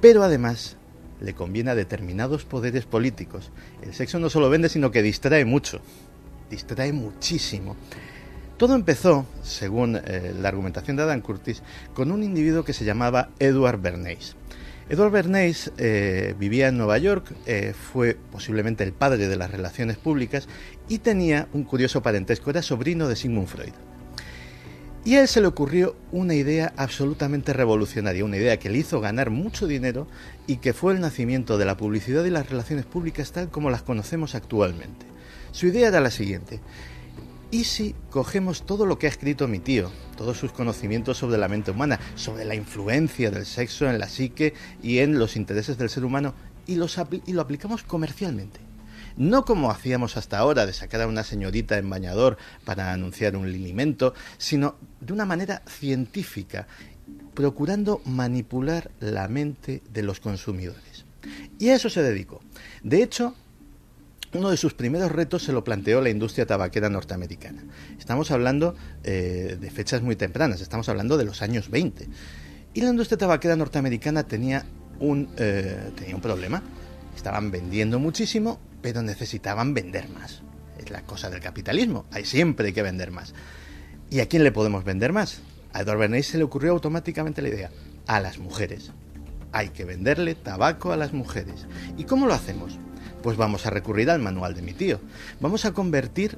Pero 0.00 0.24
además, 0.24 0.76
le 1.20 1.32
conviene 1.32 1.70
a 1.70 1.76
determinados 1.76 2.44
poderes 2.44 2.86
políticos. 2.86 3.52
El 3.82 3.94
sexo 3.94 4.18
no 4.18 4.30
solo 4.30 4.50
vende, 4.50 4.68
sino 4.68 4.90
que 4.90 5.00
distrae 5.00 5.44
mucho. 5.44 5.80
Distrae 6.50 6.92
muchísimo. 6.92 7.76
Todo 8.56 8.76
empezó, 8.76 9.26
según 9.42 9.96
eh, 9.96 10.32
la 10.40 10.48
argumentación 10.48 10.96
de 10.96 11.02
Adam 11.02 11.20
Curtis, 11.20 11.62
con 11.92 12.12
un 12.12 12.22
individuo 12.22 12.64
que 12.64 12.72
se 12.72 12.84
llamaba 12.84 13.30
Edward 13.40 13.80
Bernays. 13.80 14.36
Edward 14.88 15.10
Bernays 15.10 15.72
eh, 15.78 16.34
vivía 16.38 16.68
en 16.68 16.76
Nueva 16.76 16.98
York, 16.98 17.34
eh, 17.46 17.74
fue 17.74 18.16
posiblemente 18.30 18.84
el 18.84 18.92
padre 18.92 19.28
de 19.28 19.36
las 19.36 19.50
relaciones 19.50 19.96
públicas 19.96 20.46
y 20.88 20.98
tenía 20.98 21.48
un 21.52 21.64
curioso 21.64 22.02
parentesco, 22.02 22.50
era 22.50 22.62
sobrino 22.62 23.08
de 23.08 23.16
Sigmund 23.16 23.48
Freud. 23.48 23.72
Y 25.04 25.16
a 25.16 25.22
él 25.22 25.28
se 25.28 25.40
le 25.40 25.48
ocurrió 25.48 25.96
una 26.12 26.34
idea 26.34 26.72
absolutamente 26.76 27.52
revolucionaria, 27.52 28.24
una 28.24 28.36
idea 28.36 28.58
que 28.58 28.70
le 28.70 28.78
hizo 28.78 29.00
ganar 29.00 29.30
mucho 29.30 29.66
dinero 29.66 30.06
y 30.46 30.56
que 30.58 30.72
fue 30.72 30.94
el 30.94 31.00
nacimiento 31.00 31.58
de 31.58 31.64
la 31.64 31.76
publicidad 31.76 32.24
y 32.24 32.30
las 32.30 32.48
relaciones 32.48 32.86
públicas 32.86 33.32
tal 33.32 33.50
como 33.50 33.68
las 33.68 33.82
conocemos 33.82 34.34
actualmente. 34.34 35.06
Su 35.52 35.66
idea 35.66 35.88
era 35.88 36.00
la 36.00 36.10
siguiente, 36.10 36.60
¿Y 37.54 37.62
si 37.62 37.94
cogemos 38.10 38.66
todo 38.66 38.84
lo 38.84 38.98
que 38.98 39.06
ha 39.06 39.10
escrito 39.10 39.46
mi 39.46 39.60
tío, 39.60 39.92
todos 40.16 40.36
sus 40.36 40.50
conocimientos 40.50 41.18
sobre 41.18 41.38
la 41.38 41.46
mente 41.46 41.70
humana, 41.70 42.00
sobre 42.16 42.44
la 42.44 42.56
influencia 42.56 43.30
del 43.30 43.46
sexo 43.46 43.88
en 43.88 44.00
la 44.00 44.08
psique 44.08 44.54
y 44.82 44.98
en 44.98 45.20
los 45.20 45.36
intereses 45.36 45.78
del 45.78 45.88
ser 45.88 46.04
humano, 46.04 46.34
y, 46.66 46.74
lo 46.74 47.40
aplicamos 47.40 47.84
comercialmente? 47.84 48.58
No 49.16 49.44
como 49.44 49.70
hacíamos 49.70 50.16
hasta 50.16 50.36
ahora 50.36 50.66
de 50.66 50.72
sacar 50.72 51.02
a 51.02 51.06
una 51.06 51.22
señorita 51.22 51.78
en 51.78 51.88
bañador 51.88 52.38
para 52.64 52.92
anunciar 52.92 53.36
un 53.36 53.44
alimento, 53.44 54.14
sino 54.36 54.74
de 55.00 55.12
una 55.12 55.24
manera 55.24 55.62
científica, 55.68 56.66
procurando 57.34 58.00
manipular 58.04 58.90
la 58.98 59.28
mente 59.28 59.80
de 59.92 60.02
los 60.02 60.18
consumidores. 60.18 61.04
Y 61.60 61.68
a 61.68 61.76
eso 61.76 61.88
se 61.88 62.02
dedicó. 62.02 62.40
De 62.82 63.00
hecho, 63.00 63.36
uno 64.34 64.50
de 64.50 64.56
sus 64.56 64.74
primeros 64.74 65.12
retos 65.12 65.44
se 65.44 65.52
lo 65.52 65.64
planteó 65.64 66.00
la 66.00 66.10
industria 66.10 66.46
tabaquera 66.46 66.90
norteamericana. 66.90 67.64
Estamos 67.98 68.30
hablando 68.30 68.74
eh, 69.04 69.56
de 69.60 69.70
fechas 69.70 70.02
muy 70.02 70.16
tempranas, 70.16 70.60
estamos 70.60 70.88
hablando 70.88 71.16
de 71.16 71.24
los 71.24 71.40
años 71.42 71.70
20. 71.70 72.08
Y 72.74 72.80
la 72.80 72.90
industria 72.90 73.16
tabaquera 73.16 73.56
norteamericana 73.56 74.24
tenía 74.24 74.66
un, 74.98 75.30
eh, 75.36 75.92
tenía 75.96 76.16
un 76.16 76.20
problema. 76.20 76.62
Estaban 77.16 77.50
vendiendo 77.50 77.98
muchísimo, 78.00 78.58
pero 78.82 79.02
necesitaban 79.02 79.72
vender 79.72 80.08
más. 80.08 80.42
Es 80.78 80.90
la 80.90 81.02
cosa 81.02 81.30
del 81.30 81.40
capitalismo. 81.40 82.06
Hay 82.10 82.24
siempre 82.24 82.72
que 82.72 82.82
vender 82.82 83.12
más. 83.12 83.32
¿Y 84.10 84.20
a 84.20 84.28
quién 84.28 84.42
le 84.42 84.52
podemos 84.52 84.84
vender 84.84 85.12
más? 85.12 85.40
A 85.72 85.82
Edward 85.82 85.98
Bernays 85.98 86.26
se 86.26 86.38
le 86.38 86.44
ocurrió 86.44 86.72
automáticamente 86.72 87.42
la 87.42 87.48
idea. 87.48 87.70
A 88.06 88.20
las 88.20 88.38
mujeres. 88.38 88.90
Hay 89.52 89.68
que 89.68 89.84
venderle 89.84 90.34
tabaco 90.34 90.92
a 90.92 90.96
las 90.96 91.12
mujeres. 91.12 91.66
¿Y 91.96 92.04
cómo 92.04 92.26
lo 92.26 92.34
hacemos? 92.34 92.78
Pues 93.24 93.38
vamos 93.38 93.64
a 93.64 93.70
recurrir 93.70 94.10
al 94.10 94.20
manual 94.20 94.52
de 94.52 94.60
mi 94.60 94.74
tío. 94.74 95.00
Vamos 95.40 95.64
a 95.64 95.72
convertir 95.72 96.36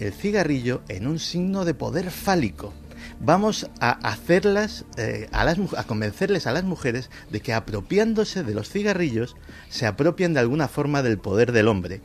el 0.00 0.14
cigarrillo 0.14 0.80
en 0.88 1.06
un 1.06 1.18
signo 1.18 1.66
de 1.66 1.74
poder 1.74 2.10
fálico. 2.10 2.72
Vamos 3.20 3.68
a 3.80 3.90
hacerlas, 3.90 4.86
eh, 4.96 5.28
a, 5.30 5.44
las, 5.44 5.58
a 5.76 5.84
convencerles 5.84 6.46
a 6.46 6.52
las 6.52 6.64
mujeres 6.64 7.10
de 7.30 7.40
que 7.40 7.52
apropiándose 7.52 8.42
de 8.44 8.54
los 8.54 8.70
cigarrillos 8.70 9.36
se 9.68 9.84
apropian 9.84 10.32
de 10.32 10.40
alguna 10.40 10.68
forma 10.68 11.02
del 11.02 11.18
poder 11.18 11.52
del 11.52 11.68
hombre 11.68 12.00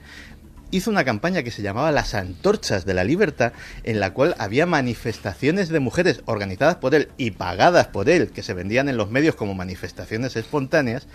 hizo 0.71 0.91
una 0.91 1.03
campaña 1.03 1.43
que 1.43 1.51
se 1.51 1.62
llamaba 1.62 1.91
Las 1.91 2.13
Antorchas 2.13 2.86
de 2.86 2.93
la 2.93 3.03
Libertad, 3.03 3.53
en 3.84 3.99
la 3.99 4.13
cual 4.13 4.36
había 4.38 4.65
manifestaciones 4.65 5.69
de 5.69 5.79
mujeres 5.79 6.21
organizadas 6.25 6.75
por 6.75 6.95
él 6.95 7.10
y 7.17 7.32
pagadas 7.32 7.88
por 7.88 8.10
él, 8.10 8.29
que 8.29 8.43
se 8.43 8.53
vendían 8.53 8.89
en 8.89 8.97
los 8.97 9.10
medios 9.10 9.36
como 9.36 9.55
manifestaciones 9.55 10.36
espontáneas, 10.36 11.08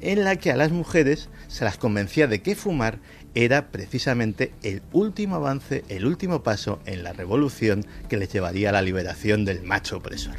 en 0.00 0.24
la 0.24 0.36
que 0.36 0.50
a 0.50 0.56
las 0.56 0.72
mujeres 0.72 1.28
se 1.48 1.64
las 1.64 1.78
convencía 1.78 2.26
de 2.26 2.42
que 2.42 2.56
fumar 2.56 2.98
era 3.34 3.68
precisamente 3.68 4.52
el 4.62 4.82
último 4.92 5.36
avance, 5.36 5.84
el 5.88 6.06
último 6.06 6.42
paso 6.42 6.80
en 6.86 7.02
la 7.02 7.12
revolución 7.12 7.84
que 8.08 8.16
les 8.16 8.32
llevaría 8.32 8.70
a 8.70 8.72
la 8.72 8.82
liberación 8.82 9.44
del 9.44 9.62
macho 9.62 9.98
opresor. 9.98 10.36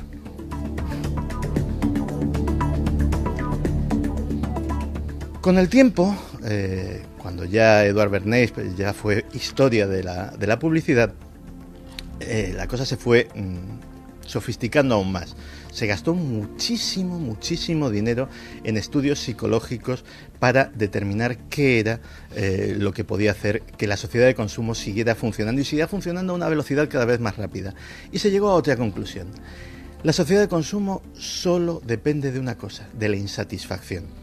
Con 5.42 5.58
el 5.58 5.68
tiempo, 5.68 6.16
eh, 6.46 7.04
cuando 7.34 7.52
ya 7.52 7.84
Eduard 7.84 8.12
Bernays 8.12 8.52
pues, 8.52 8.78
ya 8.78 8.94
fue 8.94 9.26
historia 9.34 9.88
de 9.88 10.04
la, 10.04 10.60
publicidad, 10.60 11.16
eh, 12.20 12.54
la 12.56 12.68
cosa 12.68 12.86
se 12.86 12.96
fue 12.96 13.28
mm, 13.34 14.28
sofisticando 14.28 14.94
aún 14.94 15.12
más. 15.12 15.36
Se 15.72 15.88
gastó 15.88 16.14
muchísimo, 16.14 17.18
muchísimo 17.18 17.90
dinero 17.90 18.30
en 18.64 18.78
estudios 18.78 19.18
psicológicos 19.18 20.06
para 20.38 20.66
determinar 20.66 21.38
qué 21.50 21.80
era 21.80 22.02
eh, 22.36 22.76
lo 22.78 22.94
que 22.94 23.04
podía 23.04 23.32
hacer 23.32 23.64
que 23.64 23.88
la 23.88 23.98
sociedad 23.98 24.28
de 24.28 24.36
consumo 24.36 24.76
siguiera 24.76 25.16
funcionando 25.16 25.60
y 25.60 25.66
siguiera 25.66 25.88
funcionando 25.88 26.34
a 26.34 26.36
una 26.36 26.50
velocidad 26.50 26.88
cada 26.88 27.06
vez 27.06 27.20
más 27.20 27.38
rápida. 27.38 27.74
Y 28.12 28.20
se 28.20 28.30
llegó 28.30 28.52
a 28.52 28.54
otra 28.54 28.78
conclusión. 28.78 29.30
La 30.04 30.14
sociedad 30.14 30.42
de 30.42 30.48
consumo 30.48 31.02
solo 31.18 31.82
depende 31.84 32.32
de 32.32 32.40
una 32.40 32.60
cosa, 32.60 32.88
de 32.94 33.10
la 33.10 33.16
insatisfacción 33.16 34.23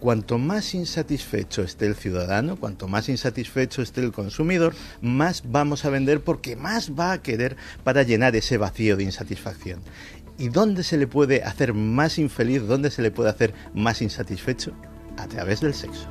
cuanto 0.00 0.38
más 0.38 0.74
insatisfecho 0.74 1.62
esté 1.62 1.86
el 1.86 1.94
ciudadano, 1.94 2.56
cuanto 2.56 2.88
más 2.88 3.08
insatisfecho 3.08 3.82
esté 3.82 4.00
el 4.00 4.12
consumidor, 4.12 4.74
más 5.02 5.42
vamos 5.46 5.84
a 5.84 5.90
vender 5.90 6.22
porque 6.22 6.56
más 6.56 6.92
va 6.98 7.12
a 7.12 7.22
querer 7.22 7.56
para 7.84 8.02
llenar 8.02 8.34
ese 8.34 8.56
vacío 8.56 8.96
de 8.96 9.04
insatisfacción. 9.04 9.80
¿Y 10.38 10.48
dónde 10.48 10.82
se 10.82 10.96
le 10.96 11.06
puede 11.06 11.44
hacer 11.44 11.74
más 11.74 12.18
infeliz, 12.18 12.66
dónde 12.66 12.90
se 12.90 13.02
le 13.02 13.10
puede 13.10 13.28
hacer 13.28 13.52
más 13.74 14.00
insatisfecho? 14.00 14.72
A 15.18 15.26
través 15.28 15.60
del 15.60 15.74
sexo. 15.74 16.08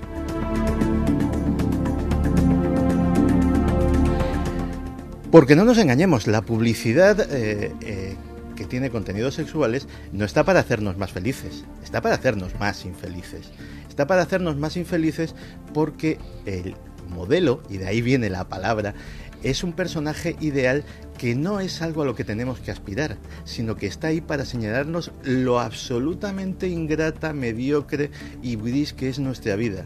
Porque 5.32 5.56
no 5.56 5.65
nos 5.65 5.78
engañemos, 5.78 6.28
la 6.28 6.41
publicidad 6.41 7.19
eh, 7.19 7.73
eh, 7.82 8.15
que 8.60 8.65
tiene 8.65 8.89
contenidos 8.89 9.36
sexuales 9.36 9.88
no 10.12 10.26
está 10.26 10.43
para 10.43 10.60
hacernos 10.60 10.98
más 10.98 11.13
felices, 11.13 11.63
está 11.82 12.02
para 12.02 12.15
hacernos 12.15 12.60
más 12.60 12.84
infelices. 12.84 13.52
Está 13.88 14.06
para 14.06 14.22
hacernos 14.22 14.58
más 14.58 14.76
infelices 14.76 15.34
porque 15.74 16.19
el 16.45 16.76
modelo, 17.10 17.63
y 17.69 17.78
de 17.78 17.88
ahí 17.88 18.02
viene 18.02 18.30
la 18.30 18.50
palabra, 18.50 18.95
es 19.43 19.63
un 19.63 19.72
personaje 19.72 20.36
ideal 20.41 20.84
que 21.17 21.36
no 21.36 21.62
es 21.62 21.82
algo 21.82 22.02
a 22.02 22.06
lo 22.06 22.15
que 22.15 22.26
tenemos 22.26 22.60
que 22.60 22.72
aspirar, 22.72 23.17
sino 23.45 23.78
que 23.78 23.88
está 23.88 24.08
ahí 24.08 24.19
para 24.19 24.43
señalarnos 24.43 25.13
lo 25.24 25.62
absolutamente 25.62 26.67
ingrata, 26.67 27.32
mediocre 27.32 28.12
y 28.41 28.58
gris 28.58 28.91
que 28.91 29.08
es 29.08 29.19
nuestra 29.19 29.56
vida 29.56 29.86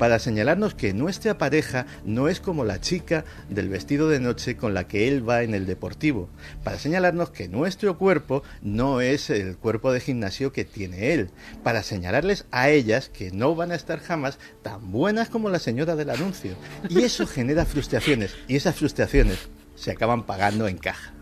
para 0.00 0.18
señalarnos 0.18 0.74
que 0.74 0.94
nuestra 0.94 1.36
pareja 1.36 1.84
no 2.06 2.28
es 2.28 2.40
como 2.40 2.64
la 2.64 2.80
chica 2.80 3.26
del 3.50 3.68
vestido 3.68 4.08
de 4.08 4.18
noche 4.18 4.56
con 4.56 4.72
la 4.72 4.88
que 4.88 5.06
él 5.08 5.28
va 5.28 5.42
en 5.42 5.52
el 5.52 5.66
deportivo, 5.66 6.30
para 6.64 6.78
señalarnos 6.78 7.28
que 7.28 7.48
nuestro 7.48 7.98
cuerpo 7.98 8.42
no 8.62 9.02
es 9.02 9.28
el 9.28 9.58
cuerpo 9.58 9.92
de 9.92 10.00
gimnasio 10.00 10.54
que 10.54 10.64
tiene 10.64 11.12
él, 11.12 11.28
para 11.62 11.82
señalarles 11.82 12.46
a 12.50 12.70
ellas 12.70 13.10
que 13.10 13.30
no 13.30 13.54
van 13.54 13.72
a 13.72 13.74
estar 13.74 14.00
jamás 14.00 14.38
tan 14.62 14.90
buenas 14.90 15.28
como 15.28 15.50
la 15.50 15.58
señora 15.58 15.96
del 15.96 16.08
anuncio. 16.08 16.54
Y 16.88 17.02
eso 17.02 17.26
genera 17.26 17.66
frustraciones, 17.66 18.34
y 18.48 18.56
esas 18.56 18.76
frustraciones 18.76 19.50
se 19.74 19.90
acaban 19.90 20.24
pagando 20.24 20.66
en 20.66 20.78
caja. 20.78 21.12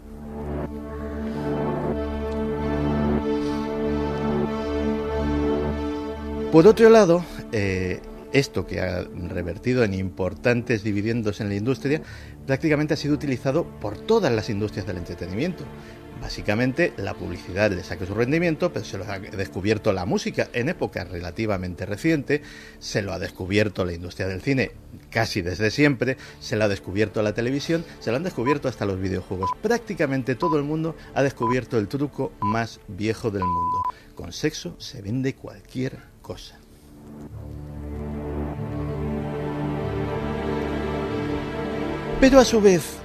Por 6.53 6.69
otro 6.69 6.89
lado, 6.91 7.25
eh, 7.51 8.01
esto 8.33 8.67
que 8.67 8.81
ha 8.81 9.03
revertido 9.03 9.85
en 9.85 9.95
importantes 9.95 10.83
dividendos 10.83 11.41
en 11.41 11.49
la 11.49 11.55
industria, 11.55 12.03
prácticamente 12.47 12.95
ha 12.95 12.97
sido 12.97 13.15
utilizado 13.15 13.65
por 13.81 13.99
todas 13.99 14.33
las 14.33 14.51
industrias 14.51 14.87
del 14.87 14.99
entretenimiento. 14.99 15.65
Básicamente 16.21 16.93
la 16.97 17.15
publicidad 17.15 17.71
le 17.71 17.85
saca 17.85 18.05
su 18.05 18.15
rendimiento, 18.15 18.73
pero 18.73 18.85
se 18.85 18.99
lo 18.99 19.05
ha 19.05 19.19
descubierto 19.21 19.93
la 19.93 20.05
música 20.05 20.49
en 20.53 20.69
época 20.69 21.05
relativamente 21.05 21.87
reciente, 21.87 22.43
se 22.81 23.03
lo 23.03 23.13
ha 23.13 23.21
descubierto 23.21 23.85
la 23.85 23.93
industria 23.93 24.27
del 24.27 24.43
cine 24.43 24.73
casi 25.11 25.43
desde 25.43 25.71
siempre, 25.71 26.17
se 26.41 26.57
lo 26.57 26.65
ha 26.65 26.69
descubierto 26.69 27.23
la 27.23 27.35
televisión, 27.35 27.85
se 28.01 28.11
lo 28.11 28.17
han 28.17 28.25
descubierto 28.25 28.69
hasta 28.69 28.85
los 28.85 29.01
videojuegos. 29.01 29.51
Prácticamente 29.63 30.35
todo 30.35 30.59
el 30.59 30.65
mundo 30.65 30.97
ha 31.15 31.23
descubierto 31.23 31.79
el 31.79 31.87
truco 31.87 32.33
más 32.41 32.81
viejo 32.89 33.31
del 33.31 33.45
mundo. 33.45 33.83
Con 34.15 34.33
sexo 34.33 34.75
se 34.79 35.01
vende 35.03 35.35
cualquier 35.35 35.99
cosa. 36.21 36.59
Pero 42.21 42.41
a 42.41 42.45
su 42.45 42.61
vez, 42.61 42.97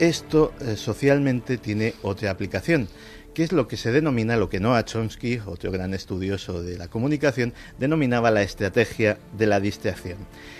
esto 0.00 0.52
eh, 0.60 0.74
socialmente 0.74 1.56
tiene 1.56 1.94
otra 2.02 2.32
aplicación, 2.32 2.88
que 3.32 3.44
es 3.44 3.52
lo 3.52 3.68
que 3.68 3.76
se 3.76 3.92
denomina, 3.92 4.36
lo 4.36 4.48
que 4.48 4.58
Noah 4.58 4.84
Chomsky, 4.84 5.38
otro 5.46 5.70
gran 5.70 5.94
estudioso 5.94 6.64
de 6.64 6.76
la 6.76 6.88
comunicación, 6.88 7.54
denominaba 7.78 8.32
la 8.32 8.42
estrategia 8.42 9.18
de 9.38 9.46
la 9.46 9.60
distracción. 9.60 10.18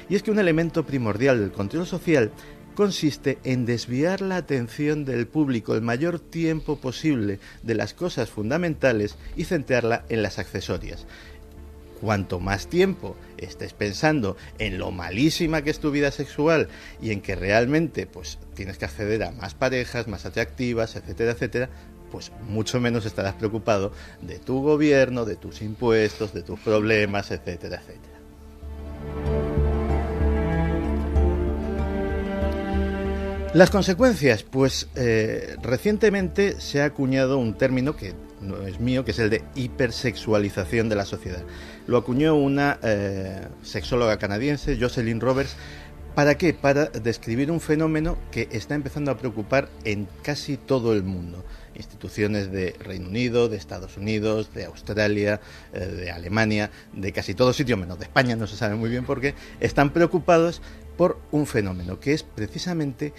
Y 0.09 0.14
es 0.14 0.23
que 0.23 0.31
un 0.31 0.38
elemento 0.38 0.87
primordial 0.87 1.40
del 1.40 1.51
control 1.51 1.85
social 1.85 2.31
consiste 2.77 3.38
en 3.42 3.66
desviar 3.66 4.21
la 4.21 4.37
atención 4.37 5.05
del 5.05 5.27
público 5.27 5.75
el 5.75 5.83
mayor 5.83 6.21
tiempo 6.21 6.77
posible 6.77 7.40
de 7.64 7.75
las 7.75 7.92
cosas 7.92 8.31
fundamentales 8.31 9.16
y 9.35 9.45
centrarla 9.45 10.05
en 10.09 10.23
las 10.23 10.38
accesorias 10.38 11.07
cuanto 12.00 12.40
más 12.40 12.68
tiempo 12.68 13.16
estés 13.38 13.72
pensando 13.72 14.37
en 14.59 14.78
lo 14.78 14.90
malísima 14.90 15.62
que 15.62 15.70
es 15.70 15.78
tu 15.78 15.90
vida 15.90 16.11
sexual 16.11 16.68
y 17.00 17.11
en 17.11 17.20
que 17.20 17.35
realmente 17.35 18.06
pues 18.06 18.38
tienes 18.54 18.78
que 18.78 18.85
acceder 18.85 19.22
a 19.22 19.32
más 19.32 19.54
parejas, 19.54 20.09
más 20.09 20.26
atractivas, 20.26 20.96
etcétera, 20.96 21.32
etcétera, 21.32 21.68
pues 22.11 22.32
mucho 22.48 22.80
menos 22.80 23.04
estarás 23.04 23.35
preocupado 23.35 23.92
de 24.22 24.38
tu 24.38 24.62
gobierno, 24.62 25.24
de 25.24 25.37
tus 25.37 25.62
impuestos, 25.62 26.32
de 26.32 26.42
tus 26.42 26.59
problemas, 26.61 27.30
etcétera, 27.30 27.80
etcétera. 27.80 28.16
Las 33.56 33.70
consecuencias, 33.70 34.42
pues 34.42 34.88
eh, 34.96 35.56
recientemente 35.62 36.61
se 36.61 36.82
ha 36.82 36.85
acuñado 36.85 37.38
un 37.38 37.54
término 37.54 37.96
que 37.96 38.12
no 38.42 38.66
es 38.66 38.80
mío, 38.80 39.04
que 39.04 39.12
es 39.12 39.18
el 39.18 39.30
de 39.30 39.44
hipersexualización 39.54 40.90
de 40.90 40.96
la 40.96 41.06
sociedad. 41.06 41.42
Lo 41.87 41.99
acuñó 41.99 42.35
una 42.35 42.79
eh, 42.83 43.46
sexóloga 43.62 44.18
canadiense, 44.18 44.77
Jocelyn 44.81 45.20
Roberts. 45.20 45.57
¿Para 46.16 46.37
qué? 46.37 46.55
Para 46.55 46.87
describir 46.87 47.51
un 47.51 47.61
fenómeno 47.61 48.16
que 48.31 48.49
está 48.51 48.75
empezando 48.75 49.11
a 49.11 49.18
preocupar 49.18 49.68
en 49.85 50.09
casi 50.22 50.57
todo 50.57 50.94
el 50.94 51.03
mundo. 51.03 51.44
Instituciones 51.75 52.51
de 52.51 52.75
Reino 52.81 53.09
Unido, 53.09 53.49
de 53.49 53.59
Estados 53.59 53.99
Unidos, 53.99 54.53
de 54.55 54.64
Australia, 54.64 55.40
eh, 55.75 55.81
de 55.81 56.11
Alemania, 56.11 56.70
de 56.92 57.12
casi 57.12 57.35
todo 57.35 57.53
sitio, 57.53 57.77
menos 57.77 57.99
de 57.99 58.07
España, 58.07 58.35
no 58.35 58.46
se 58.46 58.57
sabe 58.57 58.75
muy 58.75 58.88
bien 58.88 59.05
por 59.05 59.20
qué, 59.20 59.35
están 59.61 59.92
preocupados 59.92 60.62
por 60.96 61.20
un 61.31 61.46
fenómeno 61.46 62.01
que 62.01 62.14
es 62.14 62.22
precisamente 62.22 63.12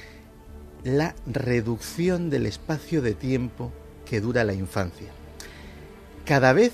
la 0.84 1.16
reducción 1.28 2.30
del 2.30 2.48
espacio 2.48 3.02
de 3.02 3.14
tiempo 3.14 3.72
que 4.06 4.22
dura 4.22 4.44
la 4.44 4.54
infancia. 4.54 5.08
Cada 6.26 6.52
vez 6.52 6.74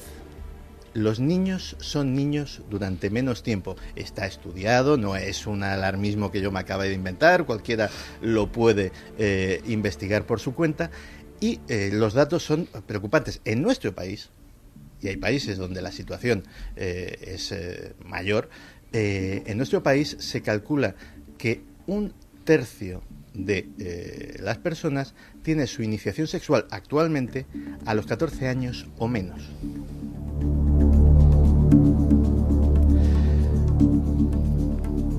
los 0.94 1.20
niños 1.20 1.76
son 1.80 2.14
niños 2.14 2.62
durante 2.70 3.10
menos 3.10 3.44
tiempo. 3.44 3.76
Está 3.96 4.26
estudiado, 4.26 4.98
no 4.98 5.16
es 5.16 5.48
un 5.48 5.64
alarmismo 5.64 6.32
que 6.32 6.42
yo 6.42 6.52
me 6.52 6.60
acabo 6.60 6.84
de 6.84 6.94
inventar, 6.94 7.46
cualquiera 7.46 7.90
lo 8.22 8.52
puede 8.52 8.92
eh, 9.18 9.62
investigar 9.66 10.26
por 10.26 10.40
su 10.40 10.54
cuenta 10.54 10.92
y 11.40 11.60
eh, 11.68 11.90
los 11.92 12.14
datos 12.14 12.44
son 12.44 12.68
preocupantes. 12.86 13.42
En 13.46 13.62
nuestro 13.62 13.94
país, 13.94 14.30
y 15.02 15.08
hay 15.10 15.18
países 15.18 15.58
donde 15.58 15.82
la 15.82 15.92
situación 15.92 16.44
eh, 16.76 17.18
es 17.22 17.54
mayor, 18.06 18.50
en 18.96 19.58
nuestro 19.58 19.82
país 19.82 20.16
se 20.20 20.44
calcula 20.44 20.96
que 21.40 21.64
un 21.88 22.14
tercio 22.46 23.02
de 23.34 24.38
las 24.40 24.60
personas 24.60 25.16
tiene 25.42 25.66
su 25.66 25.82
iniciación 25.82 26.28
sexual 26.28 26.68
actualmente 26.70 27.48
a 27.88 27.96
los 27.96 28.06
14 28.06 28.48
años 28.48 28.86
o 29.00 29.08
menos. 29.08 29.50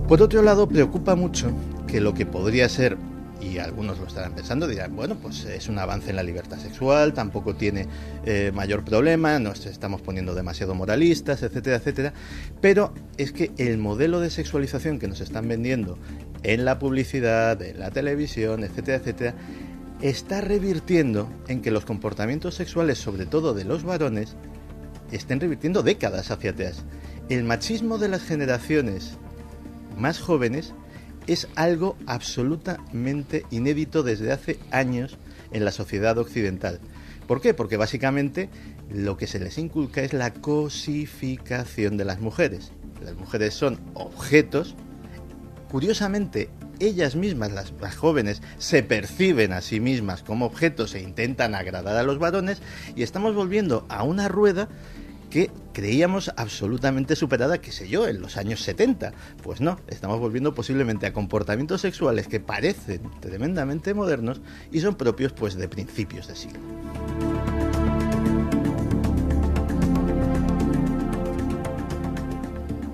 Por 0.09 0.21
otro 0.21 0.43
lado, 0.43 0.69
preocupa 0.69 1.15
mucho 1.15 1.51
que 1.87 1.99
lo 1.99 2.13
que 2.13 2.27
podría 2.27 2.69
ser, 2.69 2.99
y 3.41 3.57
algunos 3.57 3.99
lo 3.99 4.07
estarán 4.07 4.35
pensando, 4.35 4.69
dirán, 4.69 4.95
bueno, 4.95 5.17
pues 5.17 5.47
es 5.47 5.67
un 5.71 5.79
avance 5.79 6.11
en 6.11 6.17
la 6.17 6.23
libertad 6.23 6.59
sexual, 6.59 7.15
tampoco 7.15 7.55
tiene 7.55 7.87
eh, 8.27 8.53
mayor 8.55 8.85
problema, 8.85 9.39
nos 9.39 9.65
estamos 9.65 10.03
poniendo 10.03 10.35
demasiado 10.35 10.75
moralistas, 10.75 11.43
etcétera, 11.43 11.77
etcétera, 11.77 12.13
pero 12.61 12.93
es 13.17 13.33
que 13.33 13.53
el 13.57 13.79
modelo 13.79 14.21
de 14.21 14.29
sexualización 14.29 14.99
que 14.99 15.09
nos 15.09 15.23
están 15.23 15.49
vendiendo 15.49 15.99
en 16.43 16.67
la 16.67 16.79
publicidad, 16.79 17.63
en 17.63 17.81
la 17.81 17.91
televisión, 17.91 18.63
etcétera, 18.63 18.99
etcétera, 18.99 19.35
está 20.03 20.43
revirtiendo 20.43 21.31
en 21.49 21.63
que 21.63 21.71
los 21.71 21.87
comportamientos 21.87 22.55
sexuales, 22.55 22.99
sobre 22.99 23.25
todo 23.25 23.55
de 23.55 23.65
los 23.65 23.85
varones, 23.85 24.37
estén 25.13 25.41
revirtiendo 25.41 25.83
décadas 25.83 26.31
hacia 26.31 26.51
atrás. 26.51 26.85
El 27.31 27.45
machismo 27.45 27.97
de 27.97 28.09
las 28.09 28.23
generaciones 28.23 29.17
más 29.97 30.19
jóvenes 30.19 30.75
es 31.27 31.49
algo 31.55 31.97
absolutamente 32.07 33.47
inédito 33.51 34.03
desde 34.03 34.33
hace 34.33 34.59
años 34.71 35.19
en 35.53 35.65
la 35.65 35.73
sociedad 35.73 36.19
occidental. 36.19 36.81
¿Por 37.27 37.41
qué? 37.41 37.55
Porque 37.55 37.77
básicamente 37.77 38.51
lo 38.91 39.17
que 39.17 39.27
se 39.27 39.39
les 39.39 39.57
inculca 39.57 40.03
es 40.03 40.13
la 40.13 40.33
cosificación 40.33 41.97
de 41.97 42.05
las 42.05 42.21
mujeres. 42.21 42.73
Las 43.03 43.15
mujeres 43.15 43.55
son 43.55 43.81
objetos. 43.95 44.75
Curiosamente, 45.71 46.51
ellas 46.81 47.17
mismas, 47.17 47.53
las, 47.53 47.73
las 47.81 47.97
jóvenes, 47.97 48.43
se 48.59 48.83
perciben 48.83 49.53
a 49.53 49.63
sí 49.63 49.81
mismas 49.81 50.23
como 50.23 50.47
objetos 50.47 50.95
e 50.95 51.01
intentan 51.01 51.55
agradar 51.55 51.97
a 51.97 52.03
los 52.03 52.19
varones 52.19 52.61
y 52.95 53.03
estamos 53.03 53.35
volviendo 53.35 53.87
a 53.89 54.03
una 54.03 54.29
rueda 54.29 54.69
que 55.35 55.51
creíamos 55.73 56.31
absolutamente 56.37 57.17
superada, 57.17 57.61
qué 57.61 57.73
sé 57.73 57.89
yo, 57.89 58.07
en 58.07 58.21
los 58.21 58.37
años 58.37 58.61
70. 58.63 59.13
Pues 59.43 59.61
no, 59.61 59.81
estamos 59.89 60.21
volviendo 60.21 60.55
posiblemente 60.55 61.07
a 61.07 61.13
comportamientos 61.13 61.81
sexuales 61.81 62.29
que 62.29 62.39
parecen 62.39 63.11
tremendamente 63.19 63.95
modernos 63.95 64.41
y 64.71 64.79
son 64.79 64.95
propios 64.95 65.33
pues 65.33 65.57
de 65.57 65.67
principios 65.67 66.29
de 66.29 66.37
siglo. 66.37 66.61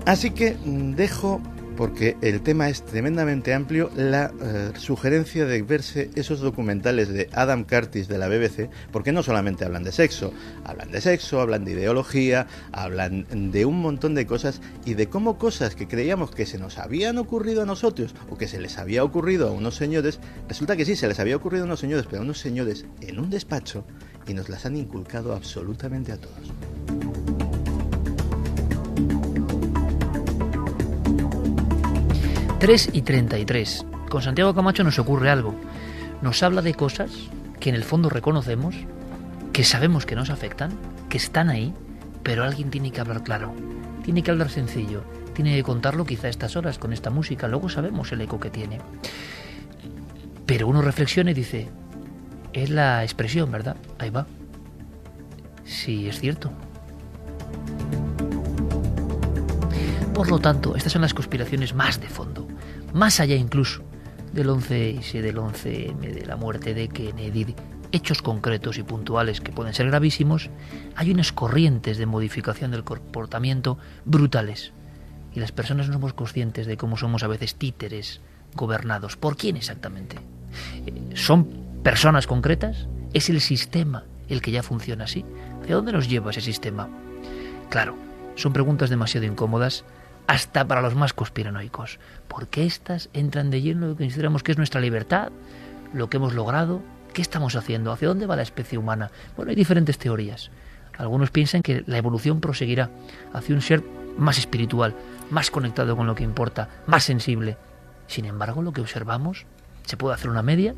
Así 0.07 0.31
que 0.31 0.55
mm, 0.65 0.93
dejo, 0.93 1.43
porque 1.81 2.19
el 2.21 2.43
tema 2.43 2.69
es 2.69 2.85
tremendamente 2.85 3.55
amplio, 3.55 3.91
la 3.97 4.31
eh, 4.43 4.73
sugerencia 4.77 5.47
de 5.47 5.63
verse 5.63 6.11
esos 6.15 6.41
documentales 6.41 7.09
de 7.09 7.31
Adam 7.33 7.65
Curtis 7.65 8.07
de 8.07 8.19
la 8.19 8.29
BBC, 8.29 8.69
porque 8.93 9.13
no 9.13 9.23
solamente 9.23 9.65
hablan 9.65 9.83
de 9.83 9.91
sexo, 9.91 10.31
hablan 10.63 10.91
de 10.91 11.01
sexo, 11.01 11.41
hablan 11.41 11.65
de 11.65 11.73
ideología, 11.73 12.47
hablan 12.73 13.27
de 13.51 13.65
un 13.65 13.81
montón 13.81 14.15
de 14.15 14.27
cosas 14.27 14.61
y 14.85 14.93
de 14.93 15.09
cómo 15.09 15.39
cosas 15.39 15.75
que 15.75 15.89
creíamos 15.89 16.33
que 16.33 16.45
se 16.45 16.59
nos 16.59 16.77
habían 16.77 17.17
ocurrido 17.17 17.63
a 17.63 17.65
nosotros 17.65 18.15
o 18.29 18.37
que 18.37 18.47
se 18.47 18.61
les 18.61 18.77
había 18.77 19.03
ocurrido 19.03 19.49
a 19.49 19.53
unos 19.53 19.77
señores, 19.77 20.21
resulta 20.49 20.77
que 20.77 20.85
sí, 20.85 20.97
se 20.97 21.09
les 21.09 21.19
había 21.19 21.37
ocurrido 21.37 21.65
a 21.65 21.67
unos 21.67 21.81
señores, 21.81 22.05
pero 22.05 22.21
a 22.21 22.25
unos 22.27 22.41
señores 22.41 22.85
en 23.01 23.19
un 23.19 23.31
despacho 23.31 23.87
y 24.27 24.35
nos 24.35 24.51
las 24.51 24.67
han 24.67 24.77
inculcado 24.77 25.35
absolutamente 25.35 26.13
a 26.13 26.19
todos. 26.19 27.20
3 32.61 32.91
y 32.93 33.01
33. 33.01 33.87
Con 34.11 34.21
Santiago 34.21 34.55
Camacho 34.55 34.85
nos 34.85 34.99
ocurre 34.99 35.31
algo. 35.31 35.55
Nos 36.21 36.43
habla 36.43 36.61
de 36.61 36.75
cosas 36.75 37.11
que 37.59 37.71
en 37.71 37.75
el 37.75 37.85
fondo 37.85 38.11
reconocemos, 38.11 38.75
que 39.55 39.65
sabemos 39.65 40.05
que 40.05 40.15
nos 40.15 40.29
afectan, 40.29 40.71
que 41.09 41.17
están 41.17 41.49
ahí, 41.49 41.73
pero 42.23 42.45
alguien 42.45 42.69
tiene 42.69 42.93
que 42.93 43.01
hablar 43.01 43.23
claro, 43.23 43.55
tiene 44.05 44.23
que 44.23 44.31
hablar 44.31 44.51
sencillo, 44.51 45.03
tiene 45.33 45.57
que 45.57 45.63
contarlo 45.63 46.05
quizá 46.05 46.27
a 46.27 46.31
estas 46.31 46.55
horas 46.55 46.79
con 46.79 46.93
esta 46.93 47.09
música, 47.09 47.49
luego 47.49 47.71
sabemos 47.71 48.13
el 48.13 48.21
eco 48.21 48.39
que 48.39 48.51
tiene. 48.51 48.79
Pero 50.45 50.69
uno 50.69 50.83
reflexiona 50.83 51.31
y 51.31 51.35
dice, 51.35 51.71
es 52.53 52.69
la 52.69 53.03
expresión, 53.05 53.51
¿verdad? 53.51 53.77
Ahí 53.99 54.11
va. 54.11 54.27
Sí, 55.65 56.11
es 56.11 56.21
cierto. 56.21 56.53
Por 60.13 60.29
lo 60.29 60.39
tanto, 60.39 60.77
estas 60.77 60.93
son 60.93 61.01
las 61.01 61.15
conspiraciones 61.15 61.75
más 61.75 61.99
de 61.99 62.07
fondo, 62.07 62.47
más 62.93 63.21
allá 63.21 63.37
incluso 63.37 63.83
del 64.33 64.49
11S, 64.49 65.21
del 65.21 65.37
11M, 65.37 65.99
de 65.99 66.27
la 66.27 66.37
muerte 66.37 66.75
de 66.75 66.89
Kennedy, 66.89 67.55
hechos 67.93 68.23
concretos 68.23 68.79
y 68.79 68.83
puntuales 68.83 69.41
que 69.41 69.53
pueden 69.53 69.75
ser 69.75 69.87
gravísimos, 69.87 70.51
hay 70.95 71.11
unas 71.11 71.33
corrientes 71.33 71.99
de 71.99 72.07
modificación 72.07 72.71
del 72.71 72.85
comportamiento 72.85 73.79
brutales. 74.05 74.73
Y 75.33 75.41
las 75.41 75.53
personas 75.53 75.87
no 75.87 75.95
somos 75.95 76.13
conscientes 76.13 76.67
de 76.67 76.77
cómo 76.77 76.97
somos 76.97 77.23
a 77.23 77.29
veces 77.29 77.55
títeres 77.55 78.21
gobernados. 78.55 79.17
¿Por 79.17 79.37
quién 79.37 79.57
exactamente? 79.57 80.17
Eh, 80.87 81.15
¿Son 81.15 81.45
personas 81.83 82.27
concretas? 82.27 82.89
¿Es 83.13 83.31
el 83.31 83.41
sistema 83.41 84.05
el 84.29 84.41
que 84.43 84.51
ya 84.51 84.63
funciona 84.63 85.05
así? 85.05 85.25
¿Hacia 85.63 85.77
dónde 85.77 85.93
nos 85.93 86.09
lleva 86.09 86.31
ese 86.31 86.41
sistema? 86.41 86.89
Claro, 87.69 87.97
son 88.35 88.53
preguntas 88.53 88.91
demasiado 88.91 89.27
incómodas 89.27 89.85
hasta 90.31 90.65
para 90.65 90.81
los 90.81 90.95
más 90.95 91.13
conspiranoicos, 91.13 91.99
porque 92.29 92.65
estas 92.65 93.11
entran 93.13 93.51
de 93.51 93.63
lleno 93.63 93.83
en 93.83 93.91
lo 93.91 93.97
que 93.97 94.05
consideramos 94.05 94.45
que 94.45 94.53
es 94.53 94.59
nuestra 94.59 94.81
libertad, 94.81 95.33
lo 95.93 96.09
que 96.09 96.19
hemos 96.19 96.35
logrado, 96.35 96.83
qué 97.13 97.21
estamos 97.21 97.57
haciendo, 97.57 97.91
hacia 97.91 98.07
dónde 98.07 98.27
va 98.27 98.37
la 98.37 98.43
especie 98.43 98.79
humana. 98.79 99.11
Bueno, 99.37 99.51
hay 99.51 99.57
diferentes 99.57 99.99
teorías. 99.99 100.53
Algunos 100.97 101.33
piensan 101.33 101.63
que 101.63 101.83
la 101.85 101.99
evolución 101.99 102.41
proseguirá 102.41 102.91
hacia 103.33 103.57
un 103.57 103.61
ser 103.61 103.83
más 104.19 104.39
espiritual, 104.39 104.95
más 105.31 105.51
conectado 105.51 105.97
con 105.97 106.07
lo 106.07 106.15
que 106.15 106.23
importa, 106.23 106.69
más 106.87 107.03
sensible. 107.03 107.57
Sin 108.07 108.25
embargo, 108.25 108.63
lo 108.63 108.73
que 108.73 108.83
observamos, 108.83 109.47
se 109.85 109.97
puede 109.97 110.15
hacer 110.15 110.31
una 110.31 110.43
media, 110.43 110.77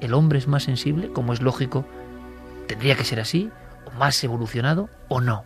el 0.00 0.12
hombre 0.12 0.40
es 0.40 0.48
más 0.48 0.64
sensible, 0.64 1.12
como 1.12 1.32
es 1.32 1.40
lógico, 1.40 1.84
tendría 2.66 2.96
que 2.96 3.04
ser 3.04 3.20
así, 3.20 3.48
o 3.86 3.96
más 3.96 4.24
evolucionado, 4.24 4.90
o 5.06 5.20
no. 5.20 5.44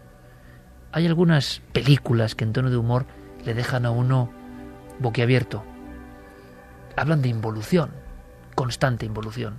Hay 0.90 1.06
algunas 1.06 1.60
películas 1.74 2.34
que 2.34 2.44
en 2.44 2.54
tono 2.54 2.70
de 2.70 2.78
humor 2.78 3.04
le 3.44 3.54
dejan 3.54 3.86
a 3.86 3.90
uno 3.90 4.30
boquiabierto. 4.98 5.64
Hablan 6.96 7.22
de 7.22 7.28
involución, 7.28 7.90
constante 8.54 9.06
involución. 9.06 9.56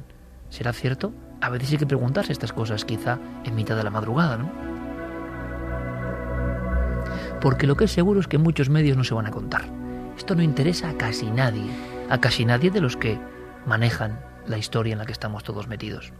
¿Será 0.50 0.74
cierto? 0.74 1.14
A 1.42 1.50
veces 1.50 1.72
hay 1.72 1.78
que 1.80 1.88
preguntarse 1.88 2.32
estas 2.32 2.54
cosas, 2.54 2.86
quizá 2.86 3.20
en 3.44 3.56
mitad 3.56 3.76
de 3.76 3.84
la 3.84 3.90
madrugada, 3.90 4.38
¿no? 4.38 4.52
Porque 7.42 7.68
lo 7.68 7.76
que 7.76 7.86
es 7.86 7.92
seguro 7.92 8.20
es 8.20 8.28
que 8.28 8.38
muchos 8.38 8.70
medios 8.70 8.96
no 8.96 9.04
se 9.04 9.14
van 9.14 9.26
a 9.26 9.32
contar. 9.32 9.66
Esto 10.18 10.36
no 10.36 10.44
interesa 10.44 10.90
a 10.90 10.98
casi 10.98 11.30
nadie, 11.30 11.70
a 12.10 12.20
casi 12.20 12.46
nadie 12.46 12.72
de 12.72 12.80
los 12.80 12.96
que 12.96 13.20
manejan 13.66 14.20
la 14.48 14.58
historia 14.58 14.94
en 14.94 15.00
la 15.00 15.06
que 15.06 15.12
estamos 15.12 15.44
todos 15.44 15.68
metidos. 15.68 16.14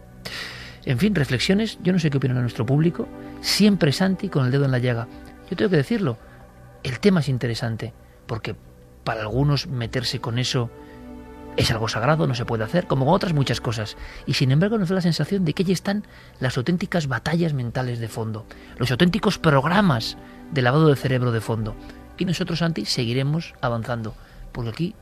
En 0.84 0.98
fin, 0.98 1.14
reflexiones, 1.14 1.78
yo 1.82 1.92
no 1.92 1.98
sé 1.98 2.10
qué 2.10 2.18
opina 2.18 2.34
nuestro 2.34 2.66
público, 2.66 3.08
siempre 3.40 3.92
Santi 3.92 4.28
con 4.28 4.44
el 4.44 4.50
dedo 4.50 4.66
en 4.66 4.70
la 4.70 4.78
llaga. 4.78 5.08
Yo 5.48 5.56
tengo 5.56 5.70
que 5.70 5.78
decirlo, 5.78 6.18
el 6.84 7.00
tema 7.00 7.20
es 7.20 7.28
interesante, 7.28 7.92
porque 8.26 8.54
para 9.02 9.22
algunos 9.22 9.66
meterse 9.66 10.20
con 10.20 10.38
eso 10.38 10.70
es 11.56 11.70
algo 11.70 11.88
sagrado, 11.88 12.26
no 12.26 12.34
se 12.34 12.44
puede 12.44 12.64
hacer, 12.64 12.86
como 12.86 13.04
con 13.04 13.14
otras 13.14 13.32
muchas 13.32 13.60
cosas. 13.60 13.96
Y 14.26 14.34
sin 14.34 14.50
embargo 14.50 14.78
nos 14.78 14.88
da 14.88 14.96
la 14.96 15.00
sensación 15.00 15.44
de 15.44 15.52
que 15.52 15.62
allí 15.62 15.72
están 15.72 16.04
las 16.40 16.56
auténticas 16.56 17.06
batallas 17.06 17.52
mentales 17.52 18.00
de 18.00 18.08
fondo, 18.08 18.46
los 18.76 18.90
auténticos 18.90 19.38
programas 19.38 20.16
de 20.52 20.62
lavado 20.62 20.88
de 20.88 20.96
cerebro 20.96 21.32
de 21.32 21.40
fondo. 21.40 21.74
Y 22.18 22.24
nosotros, 22.24 22.60
Santi, 22.60 22.84
seguiremos 22.84 23.54
avanzando, 23.60 24.14
porque 24.52 24.70
aquí, 24.70 24.94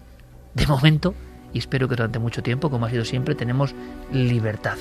de 0.54 0.66
momento, 0.66 1.14
y 1.52 1.58
espero 1.58 1.88
que 1.88 1.96
durante 1.96 2.18
mucho 2.18 2.42
tiempo, 2.42 2.70
como 2.70 2.86
ha 2.86 2.90
sido 2.90 3.04
siempre, 3.04 3.34
tenemos 3.34 3.74
libertad. 4.10 4.78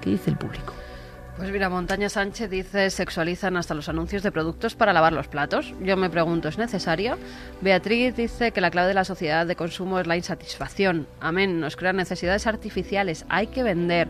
¿Qué 0.00 0.10
dice 0.10 0.30
el 0.30 0.36
público? 0.36 0.72
Pues 1.38 1.52
mira, 1.52 1.68
Montaña 1.68 2.08
Sánchez 2.08 2.50
dice 2.50 2.90
sexualizan 2.90 3.56
hasta 3.56 3.72
los 3.72 3.88
anuncios 3.88 4.24
de 4.24 4.32
productos 4.32 4.74
para 4.74 4.92
lavar 4.92 5.12
los 5.12 5.28
platos. 5.28 5.72
Yo 5.80 5.96
me 5.96 6.10
pregunto, 6.10 6.48
¿es 6.48 6.58
necesario? 6.58 7.16
Beatriz 7.60 8.16
dice 8.16 8.50
que 8.50 8.60
la 8.60 8.72
clave 8.72 8.88
de 8.88 8.94
la 8.94 9.04
sociedad 9.04 9.46
de 9.46 9.54
consumo 9.54 10.00
es 10.00 10.08
la 10.08 10.16
insatisfacción. 10.16 11.06
Amén, 11.20 11.60
nos 11.60 11.76
crean 11.76 11.94
necesidades 11.94 12.48
artificiales, 12.48 13.24
hay 13.28 13.46
que 13.46 13.62
vender. 13.62 14.08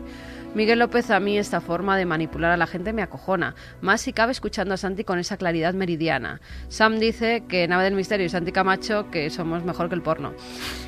Miguel 0.55 0.79
López, 0.79 1.11
a 1.11 1.19
mí 1.19 1.37
esta 1.37 1.61
forma 1.61 1.95
de 1.95 2.05
manipular 2.05 2.51
a 2.51 2.57
la 2.57 2.65
gente 2.65 2.91
me 2.91 3.03
acojona, 3.03 3.53
más 3.81 4.01
si 4.01 4.13
cabe 4.13 4.31
escuchando 4.31 4.73
a 4.73 4.77
Santi 4.77 5.03
con 5.03 5.19
esa 5.19 5.37
claridad 5.37 5.75
meridiana. 5.75 6.41
Sam 6.69 6.97
dice 6.97 7.43
que 7.47 7.67
Nave 7.67 7.83
del 7.83 7.93
Misterio 7.93 8.25
y 8.25 8.29
Santi 8.29 8.51
Camacho 8.51 9.11
que 9.11 9.29
somos 9.29 9.63
mejor 9.63 9.89
que 9.89 9.95
el 9.95 10.01
porno. 10.01 10.33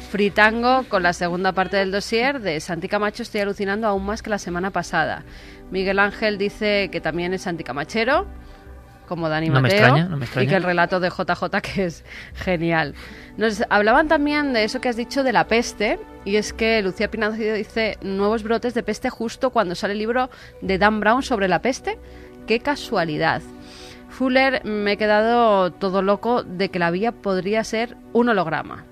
Fritango 0.10 0.84
con 0.90 1.04
la 1.04 1.14
segunda 1.14 1.54
parte 1.54 1.78
del 1.78 1.92
dossier 1.92 2.42
de 2.42 2.60
Santi 2.60 2.88
Camacho 2.88 3.22
estoy 3.22 3.42
alucinando 3.42 3.88
aún 3.88 4.04
más 4.04 4.24
que 4.24 4.32
la 4.32 4.40
semana 4.40 4.72
pasada. 4.72 5.24
Miguel 5.70 6.00
Ángel 6.00 6.40
dice 6.40 6.90
que 6.92 7.00
también 7.00 7.34
es 7.34 7.46
anticamachero. 7.46 8.26
Como 9.12 9.28
Dani 9.28 9.50
No 9.50 9.56
me 9.56 9.64
Mateo 9.64 9.78
extraña, 9.78 10.06
no 10.06 10.16
me 10.16 10.24
y 10.24 10.24
extraña. 10.24 10.50
que 10.50 10.56
el 10.56 10.64
relato 10.64 11.02
de 11.02 11.10
JJ 11.10 11.62
que 11.62 11.84
es 11.84 12.06
genial. 12.34 12.96
Nos 13.36 13.62
hablaban 13.70 14.08
también 14.08 14.54
de 14.54 14.64
eso 14.64 14.80
que 14.80 14.88
has 14.88 14.96
dicho 14.96 15.22
de 15.22 15.34
la 15.34 15.48
peste 15.48 16.00
y 16.24 16.38
es 16.38 16.54
que 16.54 16.82
Lucía 16.82 17.12
Pinazo 17.12 17.36
dice 17.36 17.98
nuevos 18.02 18.42
brotes 18.42 18.74
de 18.74 18.84
peste 18.84 19.10
justo 19.10 19.50
cuando 19.50 19.76
sale 19.76 19.92
el 19.92 20.00
libro 20.00 20.30
de 20.62 20.78
Dan 20.78 21.02
Brown 21.02 21.24
sobre 21.24 21.50
la 21.50 21.62
peste. 21.62 22.00
Qué 22.48 22.62
casualidad. 22.62 23.42
Fuller 24.08 24.64
me 24.64 24.94
he 24.94 24.98
quedado 24.98 25.74
todo 25.74 26.02
loco 26.02 26.44
de 26.44 26.70
que 26.70 26.80
la 26.80 26.90
vía 26.90 27.12
podría 27.12 27.66
ser 27.66 27.98
un 28.14 28.30
holograma. 28.30 28.86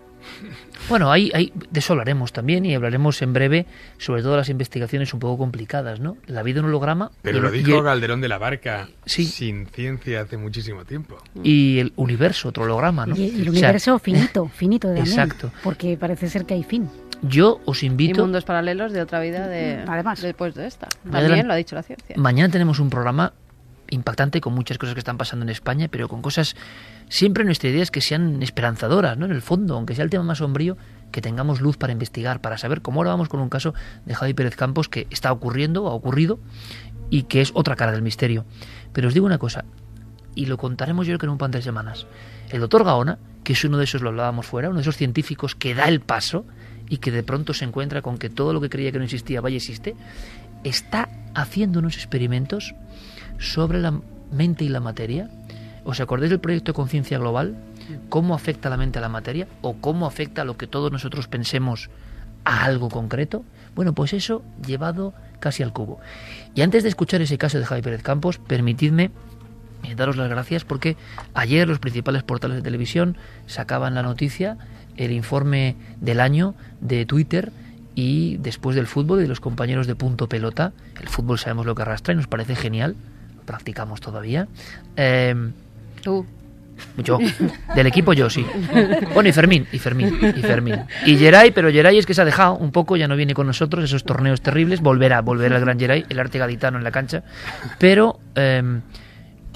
Bueno, 0.89 1.11
ahí, 1.11 1.31
ahí, 1.33 1.53
de 1.69 1.79
eso 1.79 1.93
hablaremos 1.93 2.33
también 2.33 2.65
y 2.65 2.73
hablaremos 2.75 3.21
en 3.21 3.31
breve 3.33 3.65
sobre 3.97 4.21
todo 4.23 4.35
las 4.37 4.49
investigaciones 4.49 5.13
un 5.13 5.19
poco 5.19 5.37
complicadas, 5.37 5.99
¿no? 5.99 6.17
La 6.27 6.43
vida 6.43 6.59
en 6.59 6.65
holograma. 6.65 7.11
Pero 7.21 7.37
y 7.37 7.41
lo 7.41 7.49
el- 7.49 7.55
y 7.55 7.63
dijo 7.63 7.77
el- 7.79 7.83
Calderón 7.85 8.21
de 8.21 8.27
la 8.27 8.37
Barca 8.39 8.89
Sí. 9.05 9.25
sin 9.25 9.67
ciencia 9.67 10.21
hace 10.21 10.37
muchísimo 10.37 10.83
tiempo. 10.85 11.17
y 11.43 11.79
el 11.79 11.93
universo, 11.95 12.49
otro 12.49 12.63
holograma, 12.63 13.05
¿no? 13.05 13.15
Y 13.15 13.25
el 13.29 13.41
O 13.41 13.43
sea, 13.43 13.51
universo 13.51 13.99
finito, 13.99 14.47
finito 14.53 14.87
también. 14.87 15.05
Exacto. 15.07 15.51
Porque 15.63 15.95
parece 15.97 16.27
ser 16.27 16.45
que 16.45 16.55
hay 16.55 16.63
fin. 16.63 16.89
Yo 17.21 17.59
os 17.65 17.83
Y 17.83 17.87
invito. 17.87 18.21
mundos 18.21 18.45
paralelos 18.45 18.91
de 18.93 19.01
otra 19.01 19.19
vida 19.19 19.47
de, 19.47 19.83
Además. 19.87 20.21
después 20.21 20.55
de 20.55 20.67
esta. 20.67 20.87
Adelante. 21.03 21.27
También 21.27 21.47
lo 21.47 21.53
ha 21.53 21.57
dicho 21.57 21.75
la 21.75 21.83
ciencia. 21.83 22.15
Mañana 22.17 22.49
tenemos 22.51 22.79
un 22.79 22.89
programa 22.89 23.33
impactante 23.91 24.41
con 24.41 24.53
muchas 24.53 24.77
cosas 24.77 24.93
que 24.93 24.99
están 24.99 25.17
pasando 25.17 25.43
en 25.43 25.49
España, 25.49 25.87
pero 25.89 26.07
con 26.07 26.21
cosas 26.21 26.55
siempre 27.09 27.43
nuestra 27.43 27.69
idea 27.69 27.83
es 27.83 27.91
que 27.91 28.01
sean 28.01 28.41
esperanzadoras, 28.43 29.17
¿no? 29.17 29.25
En 29.25 29.31
el 29.31 29.41
fondo, 29.41 29.75
aunque 29.75 29.95
sea 29.95 30.03
el 30.03 30.09
tema 30.09 30.23
más 30.23 30.39
sombrío, 30.39 30.77
que 31.11 31.21
tengamos 31.21 31.61
luz 31.61 31.77
para 31.77 31.93
investigar, 31.93 32.41
para 32.41 32.57
saber 32.57 32.81
cómo 32.81 32.99
ahora 32.99 33.11
vamos 33.11 33.29
con 33.29 33.39
un 33.39 33.49
caso 33.49 33.73
de 34.05 34.15
Javi 34.15 34.33
Pérez 34.33 34.55
Campos 34.55 34.89
que 34.89 35.07
está 35.09 35.31
ocurriendo, 35.31 35.87
ha 35.87 35.93
ocurrido 35.93 36.39
y 37.09 37.23
que 37.23 37.41
es 37.41 37.51
otra 37.55 37.75
cara 37.75 37.91
del 37.91 38.01
misterio. 38.01 38.45
Pero 38.93 39.07
os 39.07 39.13
digo 39.13 39.25
una 39.25 39.37
cosa, 39.37 39.65
y 40.35 40.45
lo 40.45 40.57
contaremos 40.57 41.07
yo 41.07 41.11
creo 41.11 41.19
que 41.19 41.25
en 41.25 41.31
un 41.31 41.37
par 41.37 41.51
de 41.51 41.61
semanas. 41.61 42.07
El 42.49 42.61
doctor 42.61 42.83
Gaona, 42.83 43.17
que 43.43 43.53
es 43.53 43.63
uno 43.63 43.77
de 43.77 43.83
esos, 43.85 44.01
lo 44.01 44.09
hablábamos 44.09 44.45
fuera, 44.45 44.69
uno 44.69 44.77
de 44.77 44.81
esos 44.81 44.97
científicos 44.97 45.55
que 45.55 45.73
da 45.73 45.85
el 45.85 46.01
paso 46.01 46.45
y 46.87 46.97
que 46.97 47.11
de 47.11 47.23
pronto 47.23 47.53
se 47.53 47.65
encuentra 47.65 48.01
con 48.01 48.17
que 48.17 48.29
todo 48.29 48.53
lo 48.53 48.61
que 48.61 48.69
creía 48.69 48.91
que 48.91 48.99
no 48.99 49.03
existía, 49.03 49.41
vaya 49.41 49.57
existe, 49.57 49.95
está 50.63 51.09
haciendo 51.35 51.79
unos 51.79 51.95
experimentos 51.95 52.75
sobre 53.39 53.79
la 53.79 53.99
mente 54.31 54.63
y 54.63 54.69
la 54.69 54.79
materia. 54.79 55.29
¿Os 55.83 55.99
acordáis 55.99 56.29
del 56.29 56.39
proyecto 56.39 56.71
de 56.71 56.75
conciencia 56.75 57.17
global? 57.17 57.55
¿Cómo 58.09 58.35
afecta 58.35 58.69
la 58.69 58.77
mente 58.77 58.99
a 58.99 59.01
la 59.01 59.09
materia? 59.09 59.47
¿O 59.61 59.77
cómo 59.77 60.05
afecta 60.05 60.43
lo 60.43 60.57
que 60.57 60.67
todos 60.67 60.91
nosotros 60.91 61.27
pensemos 61.27 61.89
a 62.43 62.65
algo 62.65 62.89
concreto? 62.89 63.43
Bueno, 63.75 63.93
pues 63.93 64.13
eso 64.13 64.43
llevado 64.65 65.13
casi 65.39 65.63
al 65.63 65.73
cubo. 65.73 65.99
Y 66.53 66.61
antes 66.61 66.83
de 66.83 66.89
escuchar 66.89 67.21
ese 67.21 67.37
caso 67.37 67.57
de 67.57 67.65
Javi 67.65 67.81
Pérez 67.81 68.03
Campos, 68.03 68.37
permitidme 68.37 69.11
eh, 69.83 69.95
daros 69.95 70.17
las 70.17 70.29
gracias 70.29 70.65
porque 70.65 70.97
ayer 71.33 71.67
los 71.67 71.79
principales 71.79 72.23
portales 72.23 72.57
de 72.57 72.63
televisión 72.63 73.17
sacaban 73.47 73.95
la 73.95 74.03
noticia, 74.03 74.57
el 74.97 75.11
informe 75.11 75.75
del 76.01 76.19
año 76.19 76.55
de 76.81 77.05
Twitter 77.05 77.51
y 77.95 78.37
después 78.37 78.75
del 78.75 78.87
fútbol 78.87 79.19
y 79.19 79.21
de 79.23 79.27
los 79.27 79.39
compañeros 79.39 79.87
de 79.87 79.95
punto 79.95 80.27
pelota. 80.27 80.73
El 81.01 81.07
fútbol 81.07 81.39
sabemos 81.39 81.65
lo 81.65 81.75
que 81.75 81.81
arrastra 81.83 82.13
y 82.13 82.17
nos 82.17 82.27
parece 82.27 82.55
genial, 82.55 82.95
practicamos 83.49 83.99
todavía. 83.99 84.47
Eh, 84.95 85.33
Tú. 86.03 86.23
yo, 86.97 87.17
del 87.75 87.87
equipo 87.87 88.13
yo 88.13 88.29
sí. 88.29 88.45
Bueno, 89.15 89.27
y 89.27 89.31
Fermín, 89.31 89.65
y 89.71 89.79
Fermín, 89.79 90.19
y 90.21 90.41
Fermín. 90.43 90.75
Y 91.03 91.17
Geray, 91.17 91.49
pero 91.49 91.71
Geray 91.71 91.97
es 91.97 92.05
que 92.05 92.13
se 92.13 92.21
ha 92.21 92.25
dejado 92.25 92.53
un 92.57 92.71
poco, 92.71 92.95
ya 92.95 93.07
no 93.07 93.15
viene 93.15 93.33
con 93.33 93.47
nosotros, 93.47 93.83
esos 93.83 94.03
torneos 94.03 94.41
terribles, 94.41 94.81
volverá, 94.81 95.21
volverá 95.21 95.55
el 95.55 95.61
gran 95.61 95.79
Geray, 95.79 96.05
el 96.09 96.19
arte 96.19 96.37
gaditano 96.37 96.77
en 96.77 96.83
la 96.83 96.91
cancha. 96.91 97.23
Pero 97.79 98.19
eh, 98.35 98.61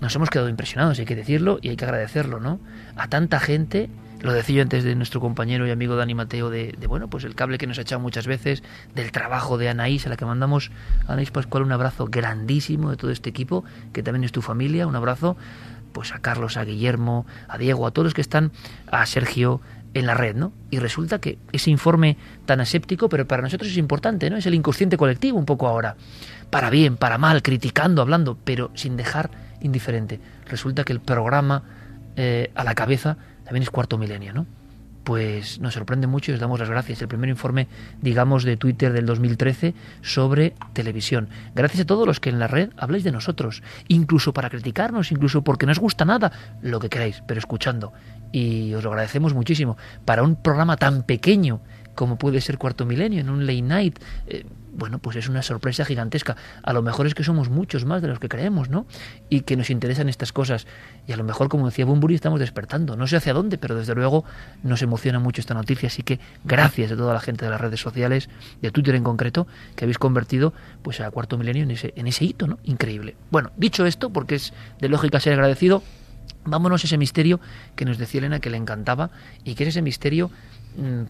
nos 0.01 0.15
hemos 0.15 0.32
quedado 0.32 0.49
impresionados, 0.49 0.97
hay 0.97 1.06
que 1.06 1.15
decirlo, 1.15 1.60
y 1.62 1.69
hay 1.69 1.75
que 1.75 1.86
agradecerlo, 1.86 2.39
¿no? 2.39 2.60
A 2.95 3.08
tanta 3.10 3.39
gente, 3.39 3.89
lo 4.23 4.31
decía 4.31 4.62
antes 4.62 4.86
de 4.86 4.95
nuestro 4.95 5.19
compañero 5.19 5.67
y 5.67 5.71
amigo 5.71 5.97
Dani 5.97 6.15
Mateo, 6.15 6.49
de, 6.49 6.73
de, 6.79 6.88
bueno, 6.88 7.09
pues 7.09 7.25
el 7.25 7.36
cable 7.36 7.57
que 7.57 7.67
nos 7.67 7.77
ha 7.77 7.81
echado 7.81 7.99
muchas 7.99 8.25
veces, 8.25 8.63
del 8.95 9.12
trabajo 9.12 9.57
de 9.57 9.67
Anaís, 9.67 10.07
a 10.07 10.09
la 10.09 10.15
que 10.15 10.25
mandamos 10.25 10.71
Anaís 11.07 11.29
Pascual 11.29 11.63
un 11.63 11.73
abrazo 11.73 12.07
grandísimo 12.09 12.89
de 12.89 12.95
todo 12.95 13.12
este 13.12 13.29
equipo, 13.29 13.65
que 13.91 14.01
también 14.01 14.23
es 14.23 14.31
tu 14.31 14.41
familia, 14.41 14.88
un 14.88 14.95
abrazo 14.95 15.36
pues 15.91 16.13
a 16.13 16.19
Carlos, 16.19 16.55
a 16.55 16.63
Guillermo, 16.63 17.27
a 17.49 17.57
Diego, 17.57 17.86
a 17.86 17.91
todos 17.91 18.05
los 18.05 18.13
que 18.13 18.21
están, 18.21 18.51
a 18.89 19.05
Sergio 19.05 19.59
en 19.93 20.05
la 20.05 20.13
red, 20.13 20.36
¿no? 20.36 20.53
Y 20.71 20.79
resulta 20.79 21.19
que 21.19 21.38
ese 21.51 21.69
informe 21.69 22.17
tan 22.45 22.62
aséptico, 22.62 23.09
pero 23.09 23.27
para 23.27 23.41
nosotros 23.41 23.69
es 23.69 23.77
importante, 23.77 24.29
¿no? 24.29 24.38
Es 24.38 24.45
el 24.45 24.53
inconsciente 24.53 24.95
colectivo 24.95 25.38
un 25.38 25.45
poco 25.45 25.67
ahora. 25.67 25.97
Para 26.49 26.69
bien, 26.69 26.95
para 26.95 27.17
mal, 27.17 27.43
criticando, 27.43 28.01
hablando, 28.01 28.38
pero 28.43 28.71
sin 28.73 28.95
dejar 28.95 29.31
indiferente. 29.62 30.19
Resulta 30.47 30.86
que 30.86 30.93
el 30.93 31.01
programa 31.01 31.63
eh, 32.15 32.51
a 32.55 32.63
la 32.63 32.73
cabeza 32.73 33.17
también 33.54 33.70
cuarto 33.72 34.00
milenio, 34.00 34.34
¿no? 34.34 34.48
Pues 35.04 35.60
nos 35.60 35.76
sorprende 35.76 36.08
mucho 36.08 36.32
y 36.32 36.34
os 36.34 36.39
damos 36.39 36.60
las 36.60 36.70
gracias. 36.70 37.02
El 37.04 37.08
primer 37.08 37.30
informe, 37.30 37.68
digamos, 38.02 38.44
de 38.46 38.58
Twitter 38.58 38.92
del 38.94 39.06
2013 39.06 39.76
sobre 40.02 40.56
televisión. 40.72 41.30
Gracias 41.54 41.82
a 41.82 41.86
todos 41.86 42.08
los 42.08 42.20
que 42.20 42.30
en 42.30 42.39
la 42.39 42.48
red 42.48 42.72
habláis 42.78 43.04
de 43.04 43.12
nosotros, 43.12 43.62
incluso 43.89 44.34
para 44.34 44.50
criticarnos, 44.50 45.12
incluso 45.12 45.44
porque 45.44 45.68
no 45.68 45.72
os 45.72 45.80
gusta 45.80 46.04
nada, 46.04 46.32
lo 46.63 46.80
que 46.80 46.89
queráis, 46.89 47.22
pero 47.28 47.38
escuchando. 47.38 47.94
Y 48.32 48.74
os 48.74 48.84
lo 48.84 48.89
agradecemos 48.89 49.36
muchísimo. 49.36 49.78
Para 50.04 50.24
un 50.24 50.36
programa 50.36 50.78
tan 50.78 51.04
pequeño 51.04 51.62
como 51.94 52.18
puede 52.18 52.42
ser 52.42 52.58
Cuarto 52.58 52.88
Milenio, 52.88 53.20
en 53.20 53.30
un 53.30 53.46
late 53.46 53.62
night, 53.62 54.00
eh, 54.26 54.46
bueno, 54.75 54.99
pues 54.99 55.15
es 55.15 55.29
una 55.29 55.41
sorpresa 55.41 55.86
gigantesca. 55.86 56.36
A 56.63 56.73
lo 56.73 56.81
mejor 56.81 57.07
es 57.07 57.15
que 57.15 57.23
somos 57.23 57.49
muchos 57.49 57.86
más 57.86 58.01
de 58.01 58.07
los 58.07 58.19
que 58.19 58.29
creemos, 58.29 58.69
¿no? 58.69 58.86
Y 59.29 59.41
que 59.41 59.55
nos 59.55 59.69
interesan 59.69 60.09
estas 60.09 60.33
cosas. 60.33 60.67
Y 61.07 61.12
a 61.12 61.17
lo 61.17 61.23
mejor, 61.23 61.49
como 61.49 61.65
decía 61.67 61.86
Bumburi, 61.86 62.15
estamos 62.15 62.39
despertando. 62.39 62.95
No 62.95 63.07
sé 63.07 63.17
hacia 63.17 63.33
dónde, 63.33 63.57
pero 63.57 63.75
desde 63.75 63.95
luego 63.95 64.25
nos 64.63 64.81
emociona 64.81 65.19
mucho 65.19 65.41
esta 65.41 65.53
noticia. 65.53 65.88
Así 65.88 66.03
que 66.03 66.19
gracias 66.43 66.91
a 66.91 66.95
toda 66.95 67.13
la 67.13 67.19
gente 67.19 67.45
de 67.45 67.51
las 67.51 67.62
redes 67.62 67.79
sociales, 67.79 68.29
de 68.62 68.71
Twitter 68.71 68.95
en 68.95 69.03
concreto, 69.03 69.47
que 69.75 69.86
habéis 69.86 69.97
convertido 69.97 70.53
pues 70.81 70.99
a 71.01 71.12
Cuarto 71.12 71.38
Milenio 71.38 71.63
en 71.63 71.71
ese, 71.71 71.93
en 71.95 72.07
ese 72.07 72.25
hito, 72.25 72.47
¿no? 72.47 72.59
Increíble. 72.63 73.15
Bueno, 73.31 73.51
dicho 73.57 73.86
esto, 73.86 74.09
porque 74.09 74.36
es 74.36 74.53
de 74.79 74.89
lógica 74.89 75.19
ser 75.19 75.33
agradecido, 75.33 75.83
vámonos 76.45 76.83
a 76.83 76.88
ese 76.88 76.97
misterio 76.97 77.39
que 77.75 77.86
nos 77.86 77.97
decía 77.97 78.19
Elena 78.19 78.39
que 78.39 78.49
le 78.49 78.57
encantaba 78.57 79.12
y 79.43 79.55
que 79.55 79.63
es 79.63 79.69
ese 79.69 79.81
misterio 79.81 80.31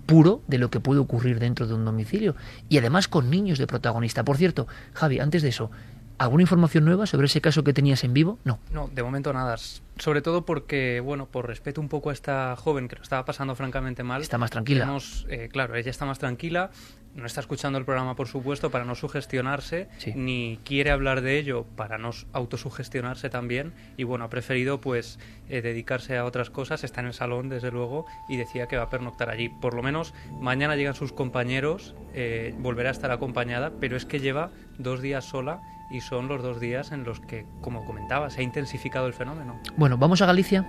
puro 0.06 0.42
de 0.48 0.58
lo 0.58 0.70
que 0.70 0.80
puede 0.80 1.00
ocurrir 1.00 1.40
dentro 1.40 1.68
de 1.68 1.74
un 1.74 1.86
domicilio 1.86 2.36
y 2.70 2.78
además 2.78 3.08
con 3.08 3.30
niños 3.30 3.58
de 3.58 3.68
protagonista. 3.68 4.24
Por 4.24 4.38
cierto, 4.38 4.68
Javi, 4.94 5.20
antes 5.20 5.42
de 5.42 5.50
eso, 5.50 5.72
¿alguna 6.18 6.44
información 6.44 6.86
nueva 6.86 7.06
sobre 7.06 7.26
ese 7.26 7.42
caso 7.42 7.64
que 7.64 7.74
tenías 7.74 8.04
en 8.04 8.14
vivo? 8.14 8.40
No. 8.44 8.60
No, 8.72 8.88
de 8.88 9.04
momento 9.04 9.34
nada. 9.34 9.56
Sobre 9.98 10.22
todo 10.22 10.46
porque, 10.46 11.00
bueno, 11.00 11.28
por 11.28 11.48
respeto 11.48 11.82
un 11.82 11.90
poco 11.90 12.10
a 12.10 12.14
esta 12.14 12.56
joven 12.56 12.88
que 12.88 12.96
lo 12.96 13.02
estaba 13.04 13.26
pasando 13.26 13.56
francamente 13.56 14.04
mal. 14.04 14.22
Está 14.22 14.38
más 14.38 14.52
tranquila. 14.52 14.84
hemos, 14.84 15.26
eh, 15.30 15.50
claro, 15.52 15.76
ella 15.76 15.92
está 15.92 16.06
más 16.06 16.20
tranquila. 16.20 16.72
No 17.16 17.28
está 17.28 17.42
escuchando 17.42 17.78
el 17.78 17.86
programa, 17.86 18.16
por 18.16 18.28
supuesto, 18.28 18.72
para 18.72 18.86
no 18.86 18.96
sugestionarse, 18.96 19.88
Sí. 20.00 20.14
ni 20.16 20.58
quiere 20.66 20.90
hablar 20.90 21.22
de 21.22 21.38
ello 21.38 21.66
para 21.76 21.98
no 22.00 22.10
autosugestionarse 22.34 23.30
también. 23.30 23.72
Y 23.98 24.04
bueno, 24.04 24.26
ha 24.26 24.30
preferido 24.30 24.82
pues 24.82 25.20
eh, 25.48 25.62
dedicarse 25.62 26.18
a 26.18 26.26
otras 26.26 26.50
cosas. 26.50 26.84
Está 26.84 27.02
en 27.02 27.08
el 27.08 27.14
salón, 27.14 27.50
desde 27.50 27.70
luego, 27.72 28.06
y 28.28 28.38
decía 28.38 28.68
que 28.68 28.78
va 28.78 28.84
a 28.84 28.90
pernoctar 28.90 29.30
allí. 29.30 29.50
Por 29.50 29.76
lo 29.76 29.84
menos 29.84 30.14
mañana 30.40 30.76
llegan 30.76 30.96
sus 30.96 31.14
compañeros, 31.14 31.94
eh, 32.16 32.56
volverá 32.58 32.90
a 32.90 32.94
estar 32.94 33.12
acompañada, 33.12 33.72
pero 33.80 33.96
es 33.96 34.06
que 34.06 34.20
lleva 34.20 34.50
dos 34.80 35.02
días 35.02 35.24
sola 35.26 35.62
y 35.92 36.02
son 36.02 36.28
los 36.28 36.42
dos 36.42 36.60
días 36.60 36.92
en 36.92 37.04
los 37.04 37.20
que, 37.20 37.46
como 37.62 37.86
comentaba, 37.86 38.32
se 38.32 38.42
ha 38.42 38.44
intensificado 38.44 39.06
el 39.06 39.14
fenómeno. 39.14 39.60
Bueno, 39.78 39.98
¿vamos 39.98 40.22
a 40.24 40.26
Galicia? 40.26 40.66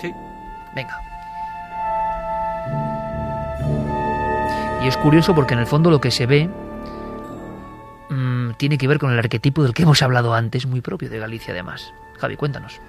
Sí. 0.00 0.10
Venga. 0.74 0.98
Y 4.84 4.88
es 4.88 4.98
curioso 4.98 5.34
porque 5.34 5.54
en 5.54 5.60
el 5.60 5.66
fondo 5.66 5.90
lo 5.90 5.98
que 5.98 6.10
se 6.10 6.26
ve 6.26 6.46
mm, 8.10 8.50
tiene 8.58 8.76
que 8.76 8.86
ver 8.86 8.98
con 8.98 9.10
el 9.10 9.18
arquetipo 9.18 9.62
del 9.62 9.72
que 9.72 9.84
hemos 9.84 10.02
hablado 10.02 10.34
antes, 10.34 10.66
muy 10.66 10.82
propio 10.82 11.08
de 11.08 11.18
Galicia 11.18 11.54
además. 11.54 11.94
Javi, 12.18 12.36
cuéntanos. 12.36 12.82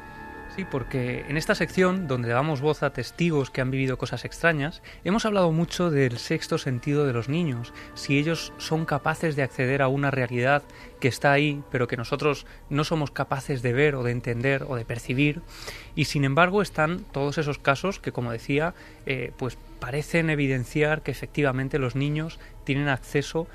Sí, 0.56 0.64
porque 0.64 1.26
en 1.28 1.36
esta 1.36 1.54
sección, 1.54 2.08
donde 2.08 2.30
damos 2.30 2.62
voz 2.62 2.82
a 2.82 2.94
testigos 2.94 3.50
que 3.50 3.60
han 3.60 3.72
vivido 3.72 3.98
cosas 3.98 4.24
extrañas, 4.24 4.82
hemos 5.04 5.26
hablado 5.26 5.52
mucho 5.52 5.92
del 5.92 6.18
sexto 6.18 6.58
sentido 6.58 7.06
de 7.06 7.12
los 7.12 7.28
niños, 7.28 7.74
si 7.94 8.18
ellos 8.18 8.54
son 8.58 8.86
capaces 8.86 9.36
de 9.36 9.44
acceder 9.44 9.82
a 9.82 9.90
una 9.90 10.12
realidad 10.12 10.64
que 11.02 11.10
está 11.10 11.34
ahí, 11.34 11.62
pero 11.72 11.90
que 11.90 11.98
nosotros 11.98 12.46
no 12.70 12.86
somos 12.86 13.12
capaces 13.12 13.62
de 13.64 13.74
ver 13.74 13.96
o 13.96 14.04
de 14.04 14.12
entender 14.12 14.64
o 14.66 14.78
de 14.78 14.86
percibir, 14.86 15.42
y 15.94 16.06
sin 16.06 16.24
embargo 16.24 16.62
están 16.62 17.04
todos 17.12 17.38
esos 17.38 17.60
casos 17.60 18.00
que, 18.00 18.14
como 18.14 18.32
decía, 18.32 18.74
eh, 19.06 19.34
pues 19.36 19.58
parecen 19.82 20.30
evidenciar 20.30 21.02
que 21.02 21.12
efectivamente 21.12 21.80
los 21.80 21.98
niños 21.98 22.40
tienen 22.64 22.88
acceso 22.88 23.48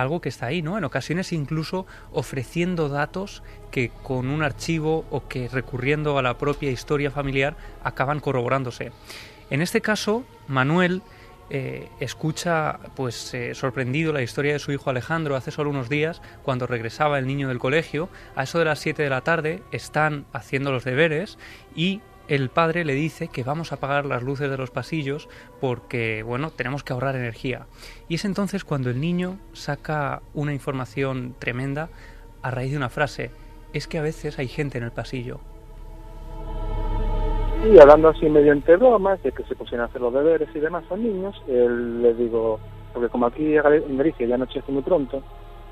algo 0.00 0.20
que 0.20 0.28
está 0.28 0.46
ahí, 0.46 0.62
¿no? 0.62 0.78
En 0.78 0.84
ocasiones 0.84 1.32
incluso 1.32 1.86
ofreciendo 2.12 2.88
datos 2.88 3.42
que 3.70 3.90
con 4.02 4.28
un 4.28 4.42
archivo 4.42 5.04
o 5.10 5.28
que 5.28 5.48
recurriendo 5.48 6.18
a 6.18 6.22
la 6.22 6.38
propia 6.38 6.70
historia 6.70 7.10
familiar 7.10 7.56
acaban 7.82 8.20
corroborándose. 8.20 8.92
En 9.50 9.62
este 9.62 9.80
caso, 9.80 10.24
Manuel 10.48 11.02
eh, 11.48 11.88
escucha 12.00 12.80
pues 12.96 13.32
eh, 13.32 13.54
sorprendido 13.54 14.12
la 14.12 14.22
historia 14.22 14.54
de 14.54 14.58
su 14.58 14.72
hijo 14.72 14.90
Alejandro 14.90 15.36
hace 15.36 15.52
solo 15.52 15.70
unos 15.70 15.88
días 15.88 16.20
cuando 16.42 16.66
regresaba 16.66 17.20
el 17.20 17.26
niño 17.28 17.46
del 17.48 17.60
colegio 17.60 18.08
a 18.34 18.42
eso 18.42 18.58
de 18.58 18.64
las 18.64 18.80
7 18.80 19.04
de 19.04 19.10
la 19.10 19.20
tarde 19.20 19.62
están 19.70 20.26
haciendo 20.32 20.72
los 20.72 20.82
deberes 20.82 21.38
y 21.76 22.00
el 22.28 22.48
padre 22.48 22.84
le 22.84 22.94
dice 22.94 23.28
que 23.28 23.44
vamos 23.44 23.72
a 23.72 23.76
apagar 23.76 24.06
las 24.06 24.22
luces 24.22 24.50
de 24.50 24.56
los 24.56 24.70
pasillos 24.70 25.28
porque 25.60 26.22
bueno 26.22 26.50
tenemos 26.50 26.84
que 26.84 26.92
ahorrar 26.92 27.16
energía. 27.16 27.66
Y 28.08 28.16
es 28.16 28.24
entonces 28.24 28.64
cuando 28.64 28.90
el 28.90 29.00
niño 29.00 29.38
saca 29.52 30.22
una 30.34 30.52
información 30.52 31.34
tremenda 31.38 31.88
a 32.42 32.50
raíz 32.50 32.70
de 32.70 32.76
una 32.76 32.88
frase 32.88 33.30
es 33.72 33.86
que 33.86 33.98
a 33.98 34.02
veces 34.02 34.38
hay 34.38 34.48
gente 34.48 34.78
en 34.78 34.84
el 34.84 34.92
pasillo 34.92 35.40
y 37.72 37.78
hablando 37.78 38.08
así 38.08 38.28
medio 38.28 38.52
entre 38.52 38.76
bromas, 38.76 39.22
de 39.22 39.32
que 39.32 39.42
se 39.44 39.54
pusieran 39.56 39.86
a 39.86 39.88
hacer 39.88 40.00
los 40.00 40.12
deberes 40.12 40.48
y 40.54 40.60
demás 40.60 40.84
a 40.90 40.96
niños, 40.96 41.34
él 41.48 42.02
le 42.02 42.14
digo, 42.14 42.60
porque 42.92 43.08
como 43.08 43.26
aquí 43.26 43.56
en 43.56 43.96
Galicia 43.96 44.26
ya 44.26 44.36
anochece 44.36 44.70
muy 44.70 44.82
pronto, 44.82 45.22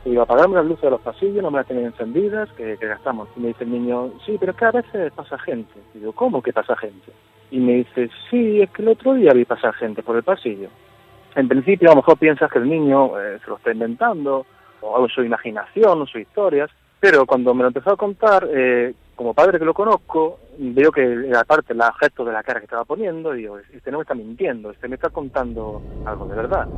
le 0.04 0.10
digo, 0.10 0.22
apagarme 0.22 0.56
las 0.56 0.66
luces 0.66 0.82
de 0.82 0.90
los 0.90 1.00
pasillos, 1.00 1.42
no 1.42 1.50
me 1.50 1.58
las 1.58 1.66
tienen 1.66 1.86
encendidas, 1.86 2.50
que, 2.52 2.76
gastamos. 2.76 3.28
Y 3.36 3.40
me 3.40 3.48
dice 3.48 3.64
el 3.64 3.72
niño, 3.72 4.12
sí, 4.24 4.36
pero 4.38 4.52
es 4.52 4.58
que 4.58 4.64
a 4.64 4.70
veces 4.70 5.12
pasa 5.12 5.38
gente. 5.38 5.72
Y 5.94 5.98
digo, 5.98 6.12
¿cómo 6.12 6.42
que 6.42 6.52
pasa 6.52 6.76
gente? 6.76 7.12
Y 7.50 7.58
me 7.58 7.74
dice, 7.74 8.10
sí, 8.30 8.60
es 8.60 8.70
que 8.70 8.82
el 8.82 8.88
otro 8.88 9.14
día 9.14 9.32
vi 9.32 9.44
pasar 9.44 9.74
gente 9.74 10.02
por 10.02 10.16
el 10.16 10.22
pasillo. 10.22 10.68
En 11.34 11.48
principio 11.48 11.88
a 11.88 11.92
lo 11.92 11.96
mejor 11.96 12.18
piensas 12.18 12.50
que 12.50 12.58
el 12.58 12.68
niño 12.68 13.18
eh, 13.18 13.38
se 13.42 13.50
lo 13.50 13.56
está 13.56 13.72
inventando, 13.72 14.46
o 14.80 15.08
su 15.08 15.22
imaginación, 15.22 16.02
o 16.02 16.06
sus 16.06 16.20
historias, 16.20 16.70
pero 17.00 17.26
cuando 17.26 17.54
me 17.54 17.62
lo 17.62 17.68
empezó 17.68 17.92
a 17.92 17.96
contar, 17.96 18.46
eh, 18.50 18.94
como 19.14 19.34
padre 19.34 19.58
que 19.58 19.64
lo 19.64 19.74
conozco, 19.74 20.38
veo 20.58 20.90
que 20.90 21.30
aparte 21.36 21.72
el 21.72 21.82
gesto 22.00 22.24
de 22.24 22.32
la 22.32 22.42
cara 22.42 22.60
que 22.60 22.64
estaba 22.64 22.84
poniendo, 22.84 23.32
digo, 23.32 23.58
este 23.58 23.90
no 23.90 23.98
me 23.98 24.02
está 24.02 24.14
mintiendo, 24.14 24.70
este 24.70 24.88
me 24.88 24.96
está 24.96 25.10
contando 25.10 25.82
algo 26.04 26.26
de 26.26 26.36
verdad. 26.36 26.68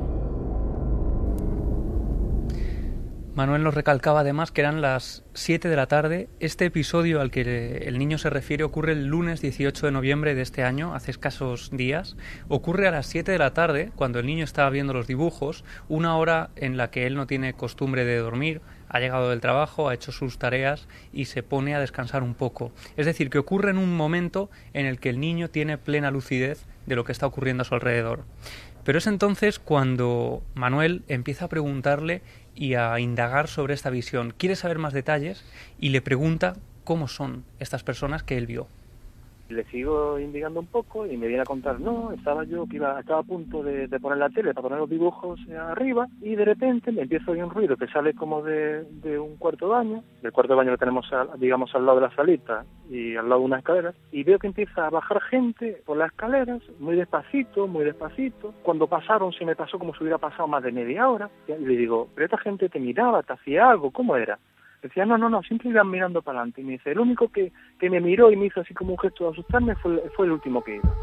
Manuel 3.36 3.62
nos 3.62 3.74
recalcaba 3.74 4.20
además 4.20 4.50
que 4.50 4.62
eran 4.62 4.80
las 4.80 5.22
7 5.34 5.68
de 5.68 5.76
la 5.76 5.88
tarde. 5.88 6.30
Este 6.40 6.64
episodio 6.64 7.20
al 7.20 7.30
que 7.30 7.82
el 7.84 7.98
niño 7.98 8.16
se 8.16 8.30
refiere 8.30 8.64
ocurre 8.64 8.92
el 8.92 9.08
lunes 9.08 9.42
18 9.42 9.84
de 9.84 9.92
noviembre 9.92 10.34
de 10.34 10.40
este 10.40 10.62
año, 10.62 10.94
hace 10.94 11.10
escasos 11.10 11.68
días. 11.70 12.16
Ocurre 12.48 12.88
a 12.88 12.90
las 12.90 13.04
7 13.08 13.30
de 13.30 13.36
la 13.38 13.52
tarde, 13.52 13.92
cuando 13.94 14.20
el 14.20 14.26
niño 14.26 14.42
estaba 14.42 14.70
viendo 14.70 14.94
los 14.94 15.06
dibujos, 15.06 15.64
una 15.90 16.16
hora 16.16 16.48
en 16.56 16.78
la 16.78 16.90
que 16.90 17.06
él 17.06 17.14
no 17.14 17.26
tiene 17.26 17.52
costumbre 17.52 18.06
de 18.06 18.16
dormir, 18.16 18.62
ha 18.88 19.00
llegado 19.00 19.28
del 19.28 19.42
trabajo, 19.42 19.90
ha 19.90 19.94
hecho 19.94 20.12
sus 20.12 20.38
tareas 20.38 20.88
y 21.12 21.26
se 21.26 21.42
pone 21.42 21.74
a 21.74 21.80
descansar 21.80 22.22
un 22.22 22.32
poco. 22.32 22.72
Es 22.96 23.04
decir, 23.04 23.28
que 23.28 23.36
ocurre 23.36 23.68
en 23.68 23.76
un 23.76 23.94
momento 23.98 24.48
en 24.72 24.86
el 24.86 24.98
que 24.98 25.10
el 25.10 25.20
niño 25.20 25.50
tiene 25.50 25.76
plena 25.76 26.10
lucidez 26.10 26.64
de 26.86 26.96
lo 26.96 27.04
que 27.04 27.12
está 27.12 27.26
ocurriendo 27.26 27.60
a 27.60 27.66
su 27.66 27.74
alrededor. 27.74 28.24
Pero 28.86 28.98
es 28.98 29.08
entonces 29.08 29.58
cuando 29.58 30.42
Manuel 30.54 31.02
empieza 31.08 31.46
a 31.46 31.48
preguntarle 31.48 32.22
y 32.56 32.74
a 32.74 32.98
indagar 32.98 33.46
sobre 33.46 33.74
esta 33.74 33.90
visión. 33.90 34.34
Quiere 34.36 34.56
saber 34.56 34.78
más 34.78 34.92
detalles 34.92 35.44
y 35.78 35.90
le 35.90 36.02
pregunta 36.02 36.56
cómo 36.82 37.06
son 37.06 37.44
estas 37.60 37.84
personas 37.84 38.22
que 38.22 38.38
él 38.38 38.46
vio 38.46 38.66
le 39.48 39.64
sigo 39.64 40.18
indicando 40.18 40.60
un 40.60 40.66
poco 40.66 41.06
y 41.06 41.16
me 41.16 41.26
viene 41.26 41.42
a 41.42 41.46
contar, 41.46 41.80
no, 41.80 42.12
estaba 42.12 42.44
yo 42.44 42.66
que 42.66 42.76
iba, 42.76 42.98
estaba 42.98 43.20
a 43.20 43.24
punto 43.24 43.62
de, 43.62 43.88
poner 44.00 44.18
la 44.18 44.28
tele 44.28 44.52
para 44.52 44.62
poner 44.62 44.78
los 44.78 44.90
dibujos 44.90 45.40
arriba 45.50 46.06
y 46.20 46.34
de 46.34 46.44
repente 46.44 46.92
me 46.92 47.02
empiezo 47.02 47.30
a 47.30 47.34
oír 47.34 47.44
un 47.44 47.50
ruido 47.50 47.76
que 47.76 47.86
sale 47.88 48.14
como 48.14 48.42
de, 48.42 48.84
un 49.18 49.36
cuarto 49.36 49.66
de 49.66 49.72
baño, 49.72 50.04
el 50.22 50.32
cuarto 50.32 50.52
de 50.52 50.56
baño 50.58 50.70
lo 50.72 50.78
tenemos, 50.78 51.06
digamos, 51.38 51.74
al 51.74 51.86
lado 51.86 52.00
de 52.00 52.06
la 52.08 52.14
salita 52.14 52.64
y 52.90 53.16
al 53.16 53.28
lado 53.28 53.40
de 53.40 53.46
unas 53.46 53.58
escaleras, 53.60 53.94
y 54.12 54.22
veo 54.22 54.38
que 54.38 54.46
empieza 54.46 54.86
a 54.86 54.90
bajar 54.90 55.20
gente 55.22 55.82
por 55.84 55.96
las 55.96 56.10
escaleras, 56.10 56.62
muy 56.78 56.96
despacito, 56.96 57.66
muy 57.66 57.84
despacito. 57.84 58.54
Cuando 58.62 58.86
pasaron 58.86 59.32
se 59.32 59.44
me 59.44 59.56
pasó 59.56 59.78
como 59.78 59.94
si 59.94 60.02
hubiera 60.02 60.18
pasado 60.18 60.46
más 60.46 60.62
de 60.62 60.72
media 60.72 61.08
hora, 61.08 61.30
y 61.48 61.64
le 61.64 61.76
digo, 61.76 62.08
pero 62.14 62.26
esta 62.26 62.38
gente 62.38 62.68
te 62.68 62.78
miraba, 62.78 63.22
te 63.22 63.32
hacía 63.32 63.70
algo, 63.70 63.90
¿cómo 63.90 64.16
era? 64.16 64.38
Decía, 64.88 65.04
no, 65.04 65.18
no, 65.18 65.28
no, 65.28 65.42
siempre 65.42 65.70
iban 65.70 65.90
mirando 65.90 66.22
para 66.22 66.38
adelante. 66.38 66.60
Y 66.60 66.64
me 66.64 66.72
dice, 66.72 66.92
el 66.92 67.00
único 67.00 67.28
que, 67.28 67.52
que 67.78 67.90
me 67.90 68.00
miró 68.00 68.30
y 68.30 68.36
me 68.36 68.46
hizo 68.46 68.60
así 68.60 68.72
como 68.74 68.92
un 68.92 68.98
gesto 68.98 69.24
de 69.24 69.30
asustarme 69.30 69.74
fue, 69.76 70.02
fue 70.14 70.26
el 70.26 70.32
último 70.32 70.62
que 70.62 70.76
iba. 70.76 70.94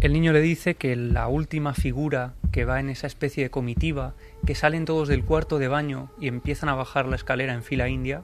El 0.00 0.14
niño 0.14 0.32
le 0.32 0.40
dice 0.40 0.76
que 0.76 0.96
la 0.96 1.28
última 1.28 1.74
figura 1.74 2.32
que 2.52 2.64
va 2.64 2.80
en 2.80 2.88
esa 2.88 3.06
especie 3.06 3.44
de 3.44 3.50
comitiva, 3.50 4.14
que 4.46 4.54
salen 4.54 4.84
todos 4.84 5.08
del 5.08 5.24
cuarto 5.24 5.58
de 5.58 5.68
baño 5.68 6.10
y 6.18 6.28
empiezan 6.28 6.68
a 6.68 6.74
bajar 6.74 7.06
la 7.06 7.16
escalera 7.16 7.52
en 7.52 7.62
fila 7.62 7.88
india, 7.88 8.22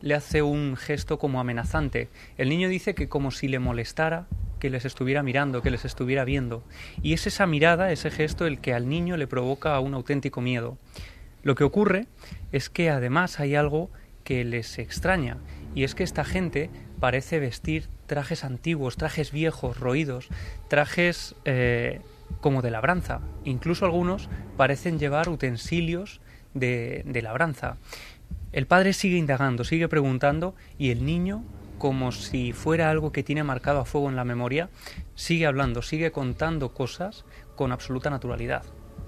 le 0.00 0.14
hace 0.14 0.42
un 0.42 0.76
gesto 0.76 1.18
como 1.18 1.40
amenazante. 1.40 2.08
El 2.38 2.48
niño 2.48 2.68
dice 2.68 2.94
que 2.94 3.08
como 3.08 3.30
si 3.30 3.48
le 3.48 3.58
molestara 3.58 4.26
que 4.60 4.70
les 4.70 4.84
estuviera 4.84 5.24
mirando, 5.24 5.62
que 5.62 5.72
les 5.72 5.84
estuviera 5.84 6.24
viendo. 6.24 6.62
Y 7.02 7.14
es 7.14 7.26
esa 7.26 7.46
mirada, 7.46 7.90
ese 7.90 8.10
gesto, 8.12 8.46
el 8.46 8.60
que 8.60 8.74
al 8.74 8.88
niño 8.88 9.16
le 9.16 9.26
provoca 9.26 9.80
un 9.80 9.94
auténtico 9.94 10.40
miedo. 10.40 10.78
Lo 11.42 11.56
que 11.56 11.64
ocurre 11.64 12.06
es 12.52 12.70
que 12.70 12.90
además 12.90 13.40
hay 13.40 13.56
algo 13.56 13.90
que 14.22 14.44
les 14.44 14.78
extraña, 14.78 15.38
y 15.74 15.84
es 15.84 15.94
que 15.94 16.04
esta 16.04 16.24
gente 16.24 16.70
parece 17.00 17.40
vestir 17.40 17.88
trajes 18.06 18.44
antiguos, 18.44 18.96
trajes 18.96 19.32
viejos, 19.32 19.78
roídos, 19.78 20.28
trajes 20.68 21.34
eh, 21.44 22.00
como 22.40 22.62
de 22.62 22.70
labranza. 22.70 23.20
Incluso 23.44 23.86
algunos 23.86 24.28
parecen 24.56 24.98
llevar 24.98 25.28
utensilios 25.28 26.20
de, 26.54 27.02
de 27.06 27.22
labranza. 27.22 27.76
El 28.52 28.66
padre 28.66 28.92
sigue 28.92 29.16
indagando, 29.16 29.64
sigue 29.64 29.88
preguntando, 29.88 30.54
y 30.76 30.90
el 30.90 31.04
niño 31.04 31.44
como 31.80 32.12
si 32.12 32.52
fuera 32.52 32.90
algo 32.90 33.10
que 33.10 33.22
tiene 33.22 33.42
marcado 33.42 33.80
a 33.80 33.86
fuego 33.86 34.10
en 34.10 34.14
la 34.14 34.24
memoria, 34.24 34.68
sigue 35.14 35.46
hablando, 35.46 35.80
sigue 35.80 36.12
contando 36.12 36.74
cosas 36.74 37.24
con 37.56 37.72
absoluta 37.72 38.10
naturalidad. 38.10 38.62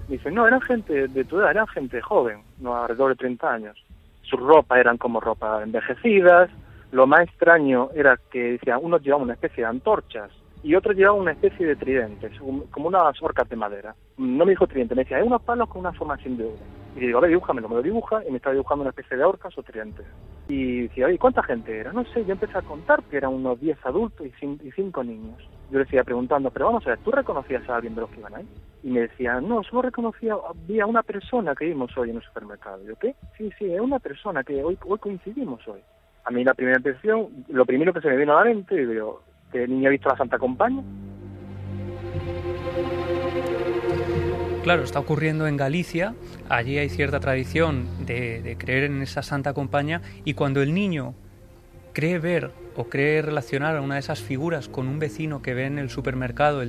Dice, 0.07 0.31
no, 0.31 0.47
eran 0.47 0.59
gente 0.59 1.07
de 1.07 1.23
tu 1.23 1.39
edad, 1.39 1.51
eran 1.51 1.67
gente 1.67 2.01
joven, 2.01 2.39
no 2.57 2.75
alrededor 2.75 3.11
de 3.11 3.15
30 3.15 3.53
años. 3.53 3.85
Su 4.23 4.37
ropa 4.37 4.79
eran 4.79 4.97
como 4.97 5.19
ropa 5.19 5.61
envejecidas. 5.61 6.49
Lo 6.91 7.05
más 7.05 7.21
extraño 7.21 7.89
era 7.93 8.19
que 8.31 8.53
decían, 8.53 8.79
unos 8.81 9.03
llevaban 9.03 9.25
una 9.25 9.33
especie 9.33 9.63
de 9.63 9.69
antorchas 9.69 10.31
y 10.63 10.73
otros 10.73 10.95
llevaban 10.95 11.21
una 11.21 11.31
especie 11.33 11.67
de 11.67 11.75
tridentes, 11.75 12.31
como 12.71 12.87
unas 12.87 13.21
orcas 13.21 13.47
de 13.49 13.55
madera. 13.55 13.93
No 14.17 14.45
me 14.45 14.51
dijo 14.51 14.65
tridente, 14.65 14.95
me 14.95 15.03
decía, 15.03 15.17
hay 15.17 15.23
unos 15.23 15.43
palos 15.43 15.69
con 15.69 15.81
una 15.81 15.93
formación 15.93 16.37
de 16.37 16.45
oro. 16.45 16.82
Y 16.95 16.99
le 16.99 17.07
digo, 17.07 17.17
a 17.17 17.21
ver, 17.21 17.31
dibújamelo, 17.31 17.69
me 17.69 17.75
lo 17.75 17.81
dibuja 17.81 18.23
y 18.27 18.31
me 18.31 18.37
está 18.37 18.51
dibujando 18.51 18.83
una 18.83 18.89
especie 18.91 19.17
de 19.17 19.23
orcas 19.23 19.57
o 19.57 19.63
tridentes. 19.63 20.05
Y 20.47 20.83
decía, 20.83 21.07
oye, 21.07 21.17
¿cuánta 21.17 21.41
gente 21.41 21.75
era? 21.75 21.91
No 21.91 22.03
sé, 22.05 22.23
yo 22.25 22.33
empecé 22.33 22.57
a 22.57 22.61
contar 22.61 23.01
que 23.03 23.17
eran 23.17 23.33
unos 23.33 23.59
10 23.59 23.83
adultos 23.85 24.27
y 24.27 24.71
5 24.71 25.03
niños. 25.03 25.37
Yo 25.71 25.79
le 25.79 25.85
decía 25.85 26.03
preguntando, 26.03 26.51
pero 26.51 26.67
vamos 26.67 26.85
a 26.85 26.91
ver, 26.91 26.99
¿tú 26.99 27.11
reconocías 27.11 27.67
a 27.67 27.77
alguien 27.77 27.95
de 27.95 28.01
los 28.01 28.09
que 28.11 28.19
iban 28.19 28.35
ahí? 28.35 28.47
Y 28.83 28.91
me 28.91 29.01
decía, 29.01 29.41
no, 29.41 29.63
solo 29.63 29.83
reconocía, 29.83 30.35
había 30.47 30.85
una 30.85 31.01
persona 31.01 31.55
que 31.55 31.65
vimos 31.65 31.97
hoy 31.97 32.11
en 32.11 32.17
el 32.17 32.21
supermercado. 32.21 32.83
yo, 32.83 32.95
¿qué? 32.97 33.15
Sí, 33.37 33.49
sí, 33.57 33.73
es 33.73 33.79
una 33.79 33.99
persona 33.99 34.43
que 34.43 34.63
hoy, 34.63 34.77
hoy 34.85 34.99
coincidimos 34.99 35.67
hoy. 35.67 35.79
A 36.25 36.31
mí 36.31 36.43
la 36.43 36.53
primera 36.53 36.77
impresión, 36.77 37.45
lo 37.49 37.65
primero 37.65 37.91
que 37.91 38.01
se 38.01 38.07
me 38.07 38.17
vino 38.17 38.37
a 38.37 38.43
la 38.43 38.49
mente, 38.51 38.85
digo, 38.85 39.23
¿que 39.51 39.67
niño 39.67 39.87
ha 39.87 39.91
visto 39.91 40.09
la 40.09 40.17
Santa 40.17 40.37
Compañía? 40.37 40.83
Claro, 44.63 44.85
está 44.85 44.97
ocurriendo 44.99 45.45
en 45.45 45.57
Galicia, 45.57 46.15
allí 46.47 46.77
hay 46.77 46.87
cierta 46.87 47.19
tradición 47.19 47.85
de, 48.05 48.55
creer 48.57 48.85
en 48.85 49.01
esa 49.01 49.21
santa 49.21 49.51
compañía 49.53 50.01
y 50.23 50.35
cuando 50.35 50.61
el 50.61 50.73
niño 50.73 51.15
cree 51.91 52.17
ver 52.17 52.51
o 52.77 52.85
cree 52.85 53.21
relacionar 53.21 53.75
a 53.75 53.81
una 53.81 53.95
de 53.95 53.99
esas 53.99 54.21
figuras 54.21 54.69
con 54.69 54.87
un 54.87 54.99
vecino 54.99 55.41
que 55.41 55.53
ve 55.53 55.65
en 55.65 55.79
el 55.79 55.89
supermercado 55.89 56.63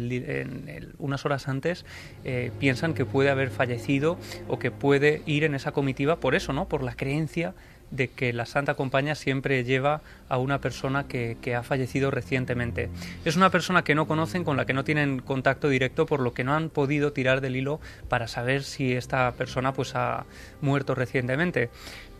unas 0.98 1.24
horas 1.24 1.46
antes, 1.46 1.86
eh, 2.24 2.50
piensan 2.58 2.94
que 2.94 3.04
puede 3.04 3.30
haber 3.30 3.50
fallecido 3.50 4.18
o 4.48 4.58
que 4.58 4.72
puede 4.72 5.22
ir 5.24 5.44
en 5.44 5.54
esa 5.54 5.70
comitiva 5.70 6.16
por 6.16 6.34
eso, 6.34 6.52
¿no? 6.52 6.66
Por 6.66 6.82
la 6.82 6.96
creencia 6.96 7.54
de 7.94 8.08
que 8.08 8.32
la 8.32 8.44
Santa 8.44 8.74
Compañía 8.74 9.14
siempre 9.14 9.62
lleva 9.62 10.00
a 10.28 10.38
una 10.38 10.60
persona 10.60 11.06
que, 11.06 11.54
ha 11.54 11.62
fallecido 11.62 12.10
recientemente. 12.10 12.90
Es 13.24 13.36
una 13.36 13.50
persona 13.50 13.84
que 13.84 13.94
no 13.94 14.08
conocen, 14.08 14.42
con 14.42 14.56
la 14.56 14.66
que 14.66 14.72
no 14.72 14.82
tienen 14.82 15.20
contacto 15.20 15.68
directo, 15.68 16.06
por 16.06 16.20
lo 16.20 16.34
que 16.34 16.42
no 16.42 16.54
han 16.54 16.70
podido 16.70 17.12
tirar 17.12 17.40
del 17.40 17.56
hilo 17.56 17.80
para 18.08 18.26
saber 18.26 18.64
si 18.64 18.92
esta 18.94 19.30
persona 19.32 19.72
pues 19.72 19.94
ha 19.94 20.26
muerto 20.60 20.94
recientemente. 20.94 21.70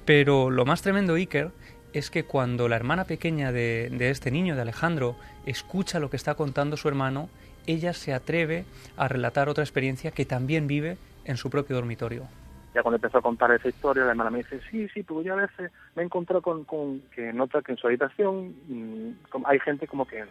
Pero 0.04 0.50
lo 0.50 0.64
más 0.64 0.82
tremendo, 0.82 1.14
Iker, 1.14 1.50
es 1.92 2.10
que 2.10 2.24
cuando 2.24 2.68
la 2.68 2.76
hermana 2.76 3.04
pequeña 3.04 3.50
de, 3.50 3.88
de 3.90 4.10
este 4.10 4.30
niño, 4.30 4.54
de 4.54 4.62
Alejandro, 4.62 5.16
escucha 5.46 5.98
lo 5.98 6.10
que 6.10 6.16
está 6.16 6.34
contando 6.34 6.76
su 6.76 6.86
hermano, 6.88 7.28
ella 7.66 7.94
se 7.94 8.12
atreve 8.12 8.64
a 8.96 9.08
relatar 9.08 9.48
otra 9.48 9.64
experiencia 9.64 10.12
que 10.12 10.24
también 10.24 10.68
vive 10.68 10.98
en 11.24 11.36
su 11.36 11.50
propio 11.50 11.76
dormitorio 11.76 12.28
ya 12.74 12.82
cuando 12.82 12.96
empezó 12.96 13.18
a 13.18 13.22
contar 13.22 13.52
esa 13.52 13.68
historia, 13.68 14.04
la 14.04 14.10
hermana 14.10 14.30
me 14.30 14.38
dice, 14.38 14.60
sí, 14.70 14.88
sí, 14.88 15.04
pues 15.04 15.24
yo 15.24 15.34
a 15.34 15.42
veces 15.42 15.70
me 15.94 16.02
he 16.02 16.04
encontrado 16.04 16.42
con, 16.42 17.02
que 17.14 17.32
nota 17.32 17.62
que 17.62 17.72
en 17.72 17.78
su 17.78 17.86
habitación 17.86 18.54
mm, 18.66 19.44
hay 19.44 19.60
gente 19.60 19.86
como 19.86 20.04
que, 20.06 20.24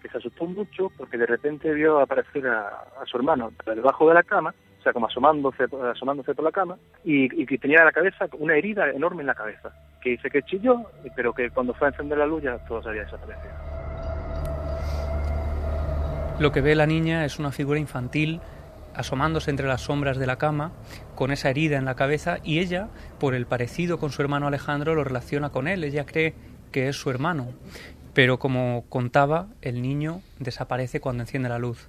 que, 0.00 0.08
se 0.08 0.16
asustó 0.16 0.46
mucho 0.46 0.90
porque 0.96 1.18
de 1.18 1.26
repente 1.26 1.72
vio 1.74 2.00
aparecer 2.00 2.46
a, 2.46 2.84
su 3.04 3.18
hermano 3.18 3.52
debajo 3.66 4.08
de 4.08 4.14
la 4.14 4.22
cama, 4.22 4.54
o 4.80 4.82
sea, 4.82 4.94
como 4.94 5.06
asomándose, 5.06 5.64
asomándose 5.92 6.34
por 6.34 6.44
la 6.44 6.52
cama, 6.52 6.78
y, 7.04 7.44
que 7.44 7.58
tenía 7.58 7.80
en 7.80 7.84
la 7.84 7.92
cabeza 7.92 8.28
una 8.38 8.56
herida 8.56 8.90
enorme 8.90 9.20
en 9.20 9.26
la 9.26 9.34
cabeza, 9.34 9.70
que 10.00 10.10
dice 10.10 10.30
que 10.30 10.42
chilló, 10.42 10.86
pero 11.14 11.34
que 11.34 11.50
cuando 11.50 11.74
fue 11.74 11.88
a 11.88 11.90
encender 11.90 12.16
la 12.16 12.26
luz 12.26 12.42
ya 12.42 12.56
todo 12.66 12.82
se 12.82 12.88
había 12.88 13.04
desaparecido. 13.04 13.52
Lo 16.40 16.50
que 16.50 16.62
ve 16.62 16.74
la 16.74 16.86
niña 16.86 17.24
es 17.26 17.38
una 17.38 17.52
figura 17.52 17.78
infantil 17.78 18.40
asomándose 18.94 19.50
entre 19.50 19.66
las 19.66 19.82
sombras 19.82 20.18
de 20.18 20.26
la 20.26 20.36
cama, 20.36 20.72
con 21.14 21.30
esa 21.30 21.50
herida 21.50 21.76
en 21.76 21.84
la 21.84 21.96
cabeza, 21.96 22.38
y 22.42 22.58
ella, 22.58 22.88
por 23.18 23.34
el 23.34 23.46
parecido 23.46 23.98
con 23.98 24.12
su 24.12 24.22
hermano 24.22 24.46
Alejandro, 24.46 24.94
lo 24.94 25.04
relaciona 25.04 25.50
con 25.50 25.68
él. 25.68 25.84
Ella 25.84 26.06
cree 26.06 26.34
que 26.72 26.88
es 26.88 26.96
su 26.96 27.10
hermano. 27.10 27.48
Pero 28.14 28.38
como 28.38 28.84
contaba, 28.88 29.48
el 29.60 29.82
niño 29.82 30.22
desaparece 30.38 31.00
cuando 31.00 31.22
enciende 31.22 31.48
la 31.48 31.58
luz. 31.58 31.88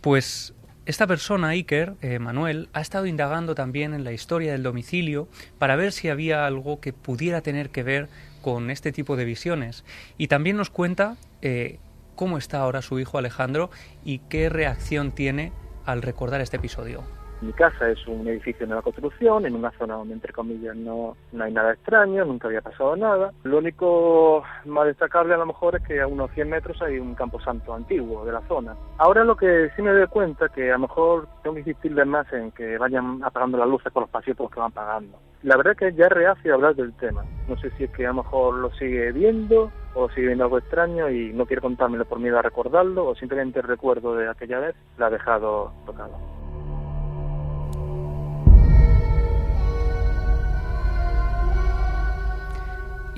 Pues 0.00 0.54
esta 0.86 1.06
persona, 1.06 1.48
Iker, 1.48 1.94
eh, 2.00 2.18
Manuel, 2.18 2.68
ha 2.72 2.80
estado 2.80 3.06
indagando 3.06 3.54
también 3.54 3.92
en 3.92 4.04
la 4.04 4.12
historia 4.12 4.52
del 4.52 4.62
domicilio 4.62 5.28
para 5.58 5.76
ver 5.76 5.92
si 5.92 6.08
había 6.08 6.46
algo 6.46 6.80
que 6.80 6.92
pudiera 6.92 7.40
tener 7.40 7.70
que 7.70 7.82
ver 7.82 8.08
con 8.40 8.70
este 8.70 8.92
tipo 8.92 9.16
de 9.16 9.24
visiones. 9.24 9.84
Y 10.16 10.28
también 10.28 10.56
nos 10.56 10.70
cuenta 10.70 11.16
eh, 11.42 11.80
cómo 12.14 12.38
está 12.38 12.60
ahora 12.60 12.82
su 12.82 13.00
hijo 13.00 13.18
Alejandro 13.18 13.70
y 14.04 14.20
qué 14.30 14.48
reacción 14.48 15.10
tiene 15.10 15.52
al 15.86 16.02
recordar 16.02 16.40
este 16.40 16.56
episodio. 16.56 17.02
Mi 17.40 17.52
casa 17.52 17.90
es 17.90 18.06
un 18.06 18.26
edificio 18.26 18.60
de 18.60 18.68
nueva 18.68 18.82
construcción, 18.82 19.44
en 19.44 19.54
una 19.54 19.70
zona 19.72 19.94
donde, 19.94 20.14
entre 20.14 20.32
comillas, 20.32 20.74
no, 20.74 21.16
no 21.32 21.44
hay 21.44 21.52
nada 21.52 21.72
extraño, 21.72 22.24
nunca 22.24 22.48
había 22.48 22.62
pasado 22.62 22.96
nada. 22.96 23.32
Lo 23.44 23.58
único 23.58 24.42
más 24.64 24.86
destacable 24.86 25.34
a 25.34 25.38
lo 25.38 25.46
mejor 25.46 25.76
es 25.76 25.82
que 25.82 26.00
a 26.00 26.06
unos 26.06 26.30
100 26.32 26.48
metros 26.48 26.80
hay 26.80 26.98
un 26.98 27.14
camposanto 27.14 27.74
antiguo 27.74 28.24
de 28.24 28.32
la 28.32 28.40
zona. 28.48 28.74
Ahora 28.98 29.24
lo 29.24 29.36
que 29.36 29.70
sí 29.76 29.82
me 29.82 29.92
doy 29.92 30.06
cuenta 30.06 30.48
que 30.48 30.70
a 30.70 30.74
lo 30.74 30.80
mejor 30.80 31.28
tengo 31.42 31.54
que 31.54 31.60
insistirles 31.60 32.06
más 32.06 32.32
en 32.32 32.52
que 32.52 32.78
vayan 32.78 33.22
apagando 33.22 33.58
las 33.58 33.68
luces 33.68 33.92
por 33.92 34.04
los 34.04 34.10
pasillos 34.10 34.50
que 34.50 34.60
van 34.60 34.72
pagando. 34.72 35.18
La 35.42 35.56
verdad 35.56 35.74
es 35.74 35.78
que 35.78 35.92
ya 35.92 36.06
es 36.06 36.12
reacio 36.12 36.54
hablar 36.54 36.74
del 36.74 36.94
tema. 36.94 37.24
No 37.48 37.56
sé 37.58 37.70
si 37.76 37.84
es 37.84 37.90
que 37.90 38.06
a 38.06 38.08
lo 38.08 38.22
mejor 38.22 38.54
lo 38.54 38.72
sigue 38.72 39.12
viendo 39.12 39.70
o 39.94 40.08
sigue 40.10 40.28
viendo 40.28 40.44
algo 40.44 40.58
extraño 40.58 41.10
y 41.10 41.32
no 41.32 41.46
quiere 41.46 41.62
contármelo 41.62 42.04
por 42.04 42.18
miedo 42.18 42.38
a 42.38 42.42
recordarlo 42.42 43.06
o 43.06 43.14
simplemente 43.14 43.60
el 43.60 43.66
recuerdo 43.66 44.16
de 44.16 44.28
aquella 44.28 44.58
vez 44.58 44.74
la 44.98 45.06
ha 45.06 45.10
dejado 45.10 45.72
tocado. 45.84 46.35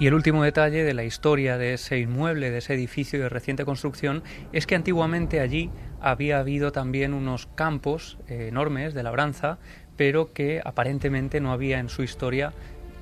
Y 0.00 0.06
el 0.06 0.14
último 0.14 0.44
detalle 0.44 0.84
de 0.84 0.94
la 0.94 1.02
historia 1.02 1.58
de 1.58 1.74
ese 1.74 1.98
inmueble, 1.98 2.52
de 2.52 2.58
ese 2.58 2.72
edificio 2.72 3.18
de 3.18 3.28
reciente 3.28 3.64
construcción, 3.64 4.22
es 4.52 4.64
que 4.64 4.76
antiguamente 4.76 5.40
allí 5.40 5.70
había 6.00 6.38
habido 6.38 6.70
también 6.70 7.14
unos 7.14 7.48
campos 7.56 8.16
eh, 8.28 8.46
enormes 8.48 8.94
de 8.94 9.02
labranza, 9.02 9.58
pero 9.96 10.32
que 10.32 10.62
aparentemente 10.64 11.40
no 11.40 11.50
había 11.50 11.80
en 11.80 11.88
su 11.88 12.04
historia 12.04 12.52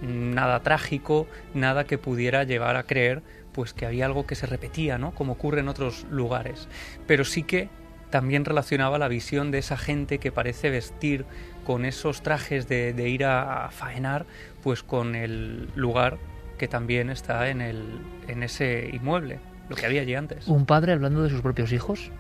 nada 0.01 0.63
trágico, 0.63 1.27
nada 1.53 1.85
que 1.85 1.99
pudiera 1.99 2.45
llevar 2.45 2.77
a 2.77 2.85
creer 2.85 3.23
pues 3.53 3.75
que 3.75 3.85
había 3.85 4.07
algo 4.07 4.27
que 4.27 4.35
se 4.35 4.47
repetía, 4.47 4.97
¿no? 4.97 5.15
Como 5.15 5.35
ocurre 5.35 5.61
en 5.61 5.69
otros 5.69 6.07
lugares. 6.11 6.67
Pero 7.07 7.25
sí 7.25 7.43
que 7.43 7.69
también 8.09 8.47
relacionaba 8.47 8.99
la 8.99 9.09
visión 9.09 9.51
de 9.51 9.59
esa 9.59 9.77
gente 9.77 10.19
que 10.19 10.33
parece 10.33 10.71
vestir 10.71 11.27
con 11.65 11.85
esos 11.85 12.23
trajes 12.23 12.69
de, 12.69 13.09
ir 13.09 13.27
a, 13.27 13.67
a 13.67 13.71
faenar, 13.71 14.25
pues 14.63 14.83
con 14.83 15.15
el 15.15 15.69
lugar 15.75 16.19
que 16.57 16.69
también 16.69 17.11
está 17.11 17.49
en, 17.49 17.61
el, 17.61 18.01
en 18.29 18.43
ese 18.43 18.91
inmueble, 18.93 19.39
lo 19.69 19.77
que 19.77 19.87
había 19.87 20.03
allí 20.03 20.15
antes. 20.15 20.47
Un 20.49 20.67
padre 20.67 20.93
hablando 20.93 21.23
de 21.23 21.31
sus 21.31 21.41
propios 21.41 21.73
hijos, 21.73 22.11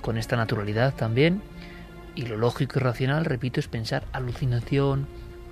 con 0.00 0.16
esta 0.16 0.36
naturalidad 0.36 0.94
también, 0.94 1.42
y 2.14 2.22
lo 2.22 2.36
lógico 2.36 2.78
y 2.78 2.82
racional, 2.82 3.24
repito, 3.24 3.60
es 3.60 3.68
pensar 3.68 4.04
alucinación, 4.12 5.06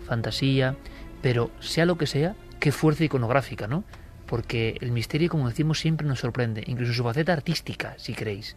fantasía, 0.07 0.77
pero 1.23 1.51
sea 1.61 1.87
lo 1.87 1.99
que 1.99 2.07
sea, 2.07 2.35
qué 2.61 2.73
fuerza 2.73 3.05
iconográfica, 3.05 3.67
¿no? 3.67 3.85
Porque 4.27 4.77
el 4.81 4.91
misterio, 4.91 5.31
como 5.31 5.49
decimos, 5.49 5.79
siempre 5.79 6.07
nos 6.07 6.21
sorprende, 6.21 6.65
incluso 6.67 6.93
su 6.93 7.05
faceta 7.05 7.33
artística, 7.33 7.95
si 7.99 8.15
queréis. 8.15 8.57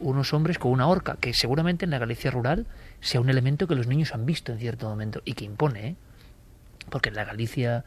Unos 0.00 0.34
hombres 0.34 0.58
con 0.58 0.72
una 0.72 0.88
horca, 0.88 1.16
que 1.20 1.32
seguramente 1.34 1.84
en 1.84 1.92
la 1.92 1.98
Galicia 1.98 2.30
rural 2.30 2.66
sea 3.00 3.20
un 3.20 3.30
elemento 3.30 3.68
que 3.68 3.76
los 3.76 3.86
niños 3.86 4.12
han 4.12 4.26
visto 4.26 4.52
en 4.52 4.58
cierto 4.58 4.88
momento 4.88 5.22
y 5.24 5.34
que 5.34 5.44
impone, 5.44 5.88
¿eh? 5.88 5.96
Porque 6.90 7.10
en 7.10 7.14
la 7.14 7.24
Galicia 7.24 7.84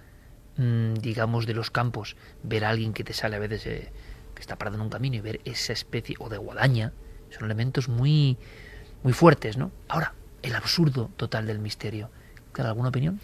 digamos, 0.57 1.45
de 1.45 1.53
los 1.53 1.71
campos, 1.71 2.15
ver 2.43 2.65
a 2.65 2.69
alguien 2.69 2.93
que 2.93 3.03
te 3.03 3.13
sale 3.13 3.35
a 3.35 3.39
veces 3.39 3.65
eh, 3.67 3.91
que 4.33 4.41
está 4.41 4.55
parado 4.55 4.77
en 4.77 4.81
un 4.81 4.89
camino 4.89 5.15
y 5.15 5.21
ver 5.21 5.39
esa 5.45 5.73
especie, 5.73 6.15
o 6.19 6.29
de 6.29 6.37
guadaña, 6.37 6.93
son 7.29 7.45
elementos 7.45 7.89
muy, 7.89 8.37
muy 9.03 9.13
fuertes, 9.13 9.57
¿no? 9.57 9.71
Ahora, 9.87 10.13
el 10.41 10.55
absurdo 10.55 11.09
total 11.17 11.47
del 11.47 11.59
misterio. 11.59 12.09
¿Alguna 12.57 12.89
opinión? 12.89 13.19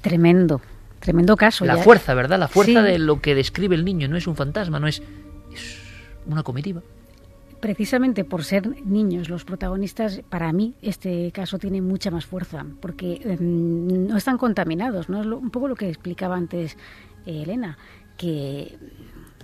Tremendo, 0.00 0.60
tremendo 1.00 1.36
caso. 1.36 1.64
La 1.64 1.78
fuerza, 1.78 2.14
¿verdad? 2.14 2.38
La 2.38 2.46
fuerza 2.46 2.80
de 2.80 3.00
lo 3.00 3.20
que 3.20 3.34
describe 3.34 3.74
el 3.74 3.84
niño, 3.84 4.06
no 4.06 4.16
es 4.16 4.28
un 4.28 4.36
fantasma, 4.36 4.78
no 4.78 4.86
es, 4.86 5.02
es 5.52 5.78
una 6.26 6.44
comitiva 6.44 6.80
precisamente 7.64 8.26
por 8.26 8.44
ser 8.44 8.84
niños 8.84 9.30
los 9.30 9.46
protagonistas, 9.46 10.20
para 10.28 10.52
mí 10.52 10.74
este 10.82 11.32
caso 11.32 11.58
tiene 11.58 11.80
mucha 11.80 12.10
más 12.10 12.26
fuerza, 12.26 12.66
porque 12.82 13.22
em, 13.24 14.06
no 14.06 14.18
están 14.18 14.36
contaminados, 14.36 15.08
¿no? 15.08 15.22
Es 15.22 15.26
un 15.26 15.48
poco 15.48 15.68
lo 15.68 15.74
que 15.74 15.88
explicaba 15.88 16.36
antes 16.36 16.76
eh, 17.24 17.40
Elena, 17.40 17.78
que 18.18 18.76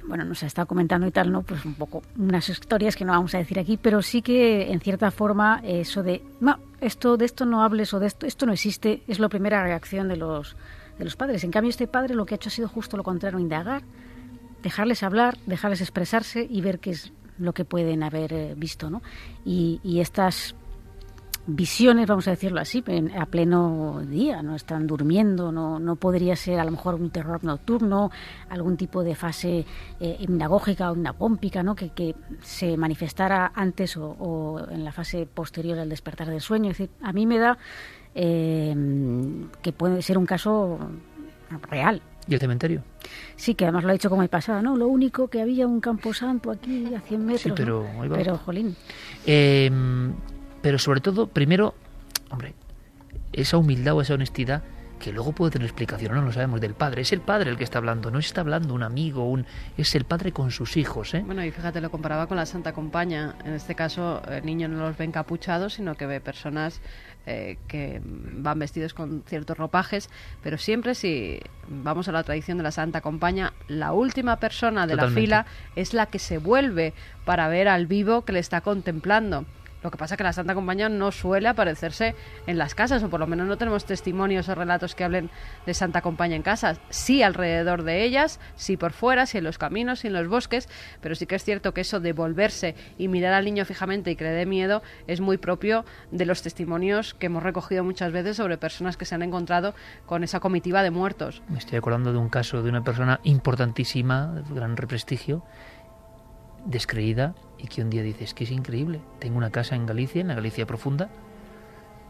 bueno, 0.06 0.26
nos 0.26 0.42
ha 0.42 0.46
estado 0.46 0.68
comentando 0.68 1.06
y 1.06 1.12
tal, 1.12 1.32
¿no? 1.32 1.40
Pues 1.40 1.64
un 1.64 1.76
poco 1.76 2.02
unas 2.18 2.46
historias 2.50 2.94
que 2.94 3.06
no 3.06 3.12
vamos 3.12 3.34
a 3.34 3.38
decir 3.38 3.58
aquí, 3.58 3.78
pero 3.78 4.02
sí 4.02 4.20
que 4.20 4.70
en 4.70 4.80
cierta 4.80 5.10
forma 5.10 5.62
eso 5.64 6.02
de, 6.02 6.22
no, 6.40 6.58
esto 6.82 7.16
de 7.16 7.24
esto 7.24 7.46
no 7.46 7.62
hables 7.62 7.94
o 7.94 8.00
de 8.00 8.08
esto 8.08 8.26
esto 8.26 8.44
no 8.44 8.52
existe, 8.52 9.02
es 9.08 9.18
la 9.18 9.30
primera 9.30 9.62
reacción 9.62 10.08
de 10.08 10.16
los 10.18 10.58
de 10.98 11.04
los 11.06 11.16
padres. 11.16 11.42
En 11.42 11.52
cambio 11.52 11.70
este 11.70 11.86
padre 11.86 12.14
lo 12.14 12.26
que 12.26 12.34
ha 12.34 12.36
hecho 12.36 12.50
ha 12.50 12.52
sido 12.52 12.68
justo 12.68 12.98
lo 12.98 13.02
contrario, 13.02 13.38
indagar, 13.38 13.80
dejarles 14.62 15.02
hablar, 15.02 15.38
dejarles 15.46 15.80
expresarse 15.80 16.46
y 16.50 16.60
ver 16.60 16.80
qué 16.80 16.90
es 16.90 17.14
lo 17.40 17.52
que 17.52 17.64
pueden 17.64 18.02
haber 18.02 18.32
eh, 18.32 18.54
visto, 18.56 18.90
¿no? 18.90 19.02
Y, 19.44 19.80
estas 20.00 20.54
visiones, 21.46 22.06
vamos 22.06 22.28
a 22.28 22.32
decirlo 22.32 22.60
así, 22.60 22.84
a 23.18 23.26
pleno 23.26 24.02
día, 24.06 24.42
no 24.42 24.54
están 24.54 24.86
durmiendo, 24.86 25.50
no, 25.50 25.78
no 25.78 25.96
podría 25.96 26.36
ser 26.36 26.60
a 26.60 26.64
lo 26.64 26.70
mejor 26.70 26.94
un 26.94 27.10
terror 27.10 27.42
nocturno, 27.42 28.10
algún 28.48 28.76
tipo 28.76 29.02
de 29.02 29.14
fase 29.14 29.66
eh, 30.00 30.16
hipnagógica 30.20 30.90
o 30.90 30.94
hipnapómpica, 30.94 31.62
¿no? 31.62 31.74
que, 31.74 31.90
que 31.90 32.14
se 32.42 32.76
manifestara 32.76 33.52
antes 33.54 33.96
o, 33.96 34.64
en 34.70 34.84
la 34.84 34.92
fase 34.92 35.26
posterior 35.26 35.78
al 35.78 35.88
despertar 35.88 36.28
del 36.28 36.40
sueño. 36.40 36.70
Es 36.70 36.78
decir, 36.78 36.90
a 37.02 37.12
mí 37.12 37.26
me 37.26 37.38
da 37.38 37.58
eh, 38.14 38.74
que 39.62 39.72
puede 39.72 40.02
ser 40.02 40.18
un 40.18 40.26
caso 40.26 40.78
real, 41.68 42.02
¿Y 42.28 42.34
el 42.34 42.40
cementerio? 42.40 42.82
Sí, 43.36 43.54
que 43.54 43.64
además 43.64 43.84
lo 43.84 43.90
ha 43.90 43.92
dicho 43.92 44.10
como 44.10 44.22
el 44.22 44.28
pasado, 44.28 44.62
¿no? 44.62 44.76
Lo 44.76 44.86
único 44.86 45.28
que 45.28 45.40
había 45.40 45.66
un 45.66 45.80
camposanto 45.80 46.50
aquí 46.50 46.94
a 46.94 47.00
100 47.00 47.24
metros. 47.24 47.42
Sí, 47.42 47.52
pero, 47.56 47.86
pero 48.12 48.38
jolín. 48.38 48.76
Em, 49.26 50.12
pero 50.62 50.78
sobre 50.78 51.00
todo, 51.00 51.26
primero, 51.26 51.74
hombre, 52.30 52.54
esa 53.32 53.56
humildad 53.56 53.94
o 53.94 54.02
esa 54.02 54.14
honestidad 54.14 54.62
que 55.00 55.12
luego 55.12 55.32
puede 55.32 55.52
tener 55.52 55.66
explicación, 55.66 56.14
no 56.14 56.22
lo 56.22 56.30
sabemos, 56.30 56.60
del 56.60 56.74
padre. 56.74 57.02
Es 57.02 57.12
el 57.12 57.22
padre 57.22 57.50
el 57.50 57.56
que 57.56 57.64
está 57.64 57.78
hablando, 57.78 58.10
no 58.10 58.18
está 58.18 58.42
hablando 58.42 58.74
un 58.74 58.82
amigo, 58.82 59.24
un 59.24 59.46
es 59.76 59.94
el 59.96 60.04
padre 60.04 60.30
con 60.30 60.52
sus 60.52 60.76
hijos. 60.76 61.14
¿eh? 61.14 61.22
Bueno, 61.24 61.42
y 61.44 61.50
fíjate, 61.50 61.80
lo 61.80 61.90
comparaba 61.90 62.26
con 62.26 62.36
la 62.36 62.46
Santa 62.46 62.72
Compaña. 62.72 63.34
En 63.44 63.54
este 63.54 63.74
caso, 63.74 64.22
el 64.30 64.44
niño 64.44 64.68
no 64.68 64.78
los 64.78 64.96
ve 64.96 65.06
encapuchados, 65.06 65.74
sino 65.74 65.96
que 65.96 66.06
ve 66.06 66.20
personas 66.20 66.80
eh, 67.26 67.58
que 67.68 68.00
van 68.04 68.58
vestidos 68.58 68.94
con 68.94 69.22
ciertos 69.26 69.56
ropajes, 69.58 70.08
pero 70.42 70.58
siempre 70.58 70.94
si 70.94 71.40
vamos 71.68 72.08
a 72.08 72.12
la 72.12 72.22
tradición 72.22 72.56
de 72.58 72.64
la 72.64 72.72
Santa 72.72 73.00
Compaña, 73.00 73.52
la 73.68 73.92
última 73.92 74.36
persona 74.36 74.86
de 74.86 74.96
la 74.96 75.08
fila 75.08 75.46
es 75.76 75.92
la 75.94 76.06
que 76.06 76.18
se 76.18 76.38
vuelve 76.38 76.94
para 77.24 77.48
ver 77.48 77.68
al 77.68 77.86
vivo 77.86 78.22
que 78.24 78.32
le 78.32 78.38
está 78.38 78.62
contemplando. 78.62 79.44
Lo 79.82 79.90
que 79.90 79.96
pasa 79.96 80.14
es 80.14 80.18
que 80.18 80.24
la 80.24 80.32
Santa 80.32 80.54
Compañía 80.54 80.88
no 80.88 81.10
suele 81.10 81.48
aparecerse 81.48 82.14
en 82.46 82.58
las 82.58 82.74
casas, 82.74 83.02
o 83.02 83.08
por 83.08 83.20
lo 83.20 83.26
menos 83.26 83.46
no 83.46 83.56
tenemos 83.56 83.84
testimonios 83.84 84.48
o 84.48 84.54
relatos 84.54 84.94
que 84.94 85.04
hablen 85.04 85.30
de 85.66 85.74
Santa 85.74 86.02
Compañía 86.02 86.36
en 86.36 86.42
casas. 86.42 86.80
Sí 86.90 87.22
alrededor 87.22 87.82
de 87.82 88.04
ellas, 88.04 88.40
sí 88.56 88.76
por 88.76 88.92
fuera, 88.92 89.26
sí 89.26 89.38
en 89.38 89.44
los 89.44 89.58
caminos, 89.58 90.00
sí 90.00 90.08
en 90.08 90.12
los 90.12 90.28
bosques, 90.28 90.68
pero 91.00 91.14
sí 91.14 91.26
que 91.26 91.36
es 91.36 91.44
cierto 91.44 91.72
que 91.72 91.80
eso 91.80 92.00
de 92.00 92.12
volverse 92.12 92.74
y 92.98 93.08
mirar 93.08 93.32
al 93.32 93.44
niño 93.44 93.64
fijamente 93.64 94.10
y 94.10 94.16
que 94.16 94.24
le 94.24 94.30
dé 94.30 94.46
miedo 94.46 94.82
es 95.06 95.20
muy 95.20 95.38
propio 95.38 95.84
de 96.10 96.26
los 96.26 96.42
testimonios 96.42 97.14
que 97.14 97.26
hemos 97.26 97.42
recogido 97.42 97.84
muchas 97.84 98.12
veces 98.12 98.36
sobre 98.36 98.58
personas 98.58 98.96
que 98.96 99.04
se 99.04 99.14
han 99.14 99.22
encontrado 99.22 99.74
con 100.06 100.24
esa 100.24 100.40
comitiva 100.40 100.82
de 100.82 100.90
muertos. 100.90 101.42
Me 101.48 101.58
estoy 101.58 101.78
acordando 101.78 102.12
de 102.12 102.18
un 102.18 102.28
caso 102.28 102.62
de 102.62 102.68
una 102.68 102.82
persona 102.82 103.20
importantísima, 103.22 104.26
de 104.26 104.54
gran 104.54 104.74
prestigio, 104.74 105.42
descreída 106.64 107.34
y 107.62 107.66
que 107.66 107.82
un 107.82 107.90
día 107.90 108.02
dices 108.02 108.34
que 108.34 108.44
es 108.44 108.50
increíble. 108.50 109.00
Tengo 109.18 109.36
una 109.36 109.50
casa 109.50 109.76
en 109.76 109.86
Galicia, 109.86 110.20
en 110.20 110.28
la 110.28 110.34
Galicia 110.34 110.66
profunda, 110.66 111.10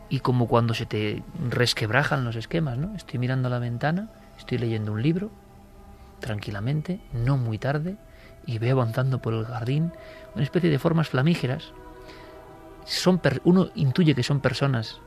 y 0.08 0.20
como 0.20 0.48
cuando 0.48 0.74
se 0.74 0.86
te 0.86 1.22
resquebrajan 1.48 2.24
los 2.24 2.36
esquemas, 2.36 2.78
¿no? 2.78 2.94
Estoy 2.94 3.18
mirando 3.18 3.48
a 3.48 3.50
la 3.50 3.58
ventana, 3.58 4.10
estoy 4.38 4.58
leyendo 4.58 4.92
un 4.92 5.02
libro, 5.02 5.30
tranquilamente, 6.20 7.00
no 7.12 7.36
muy 7.36 7.58
tarde, 7.58 7.96
y 8.46 8.58
veo 8.58 8.80
avanzando 8.80 9.20
por 9.20 9.34
el 9.34 9.44
jardín 9.44 9.92
una 10.34 10.44
especie 10.44 10.70
de 10.70 10.78
formas 10.78 11.08
flamígeras. 11.08 11.72
Son 12.84 13.20
uno 13.44 13.68
intuye 13.74 14.14
que 14.14 14.22
son 14.22 14.40
personas, 14.40 15.00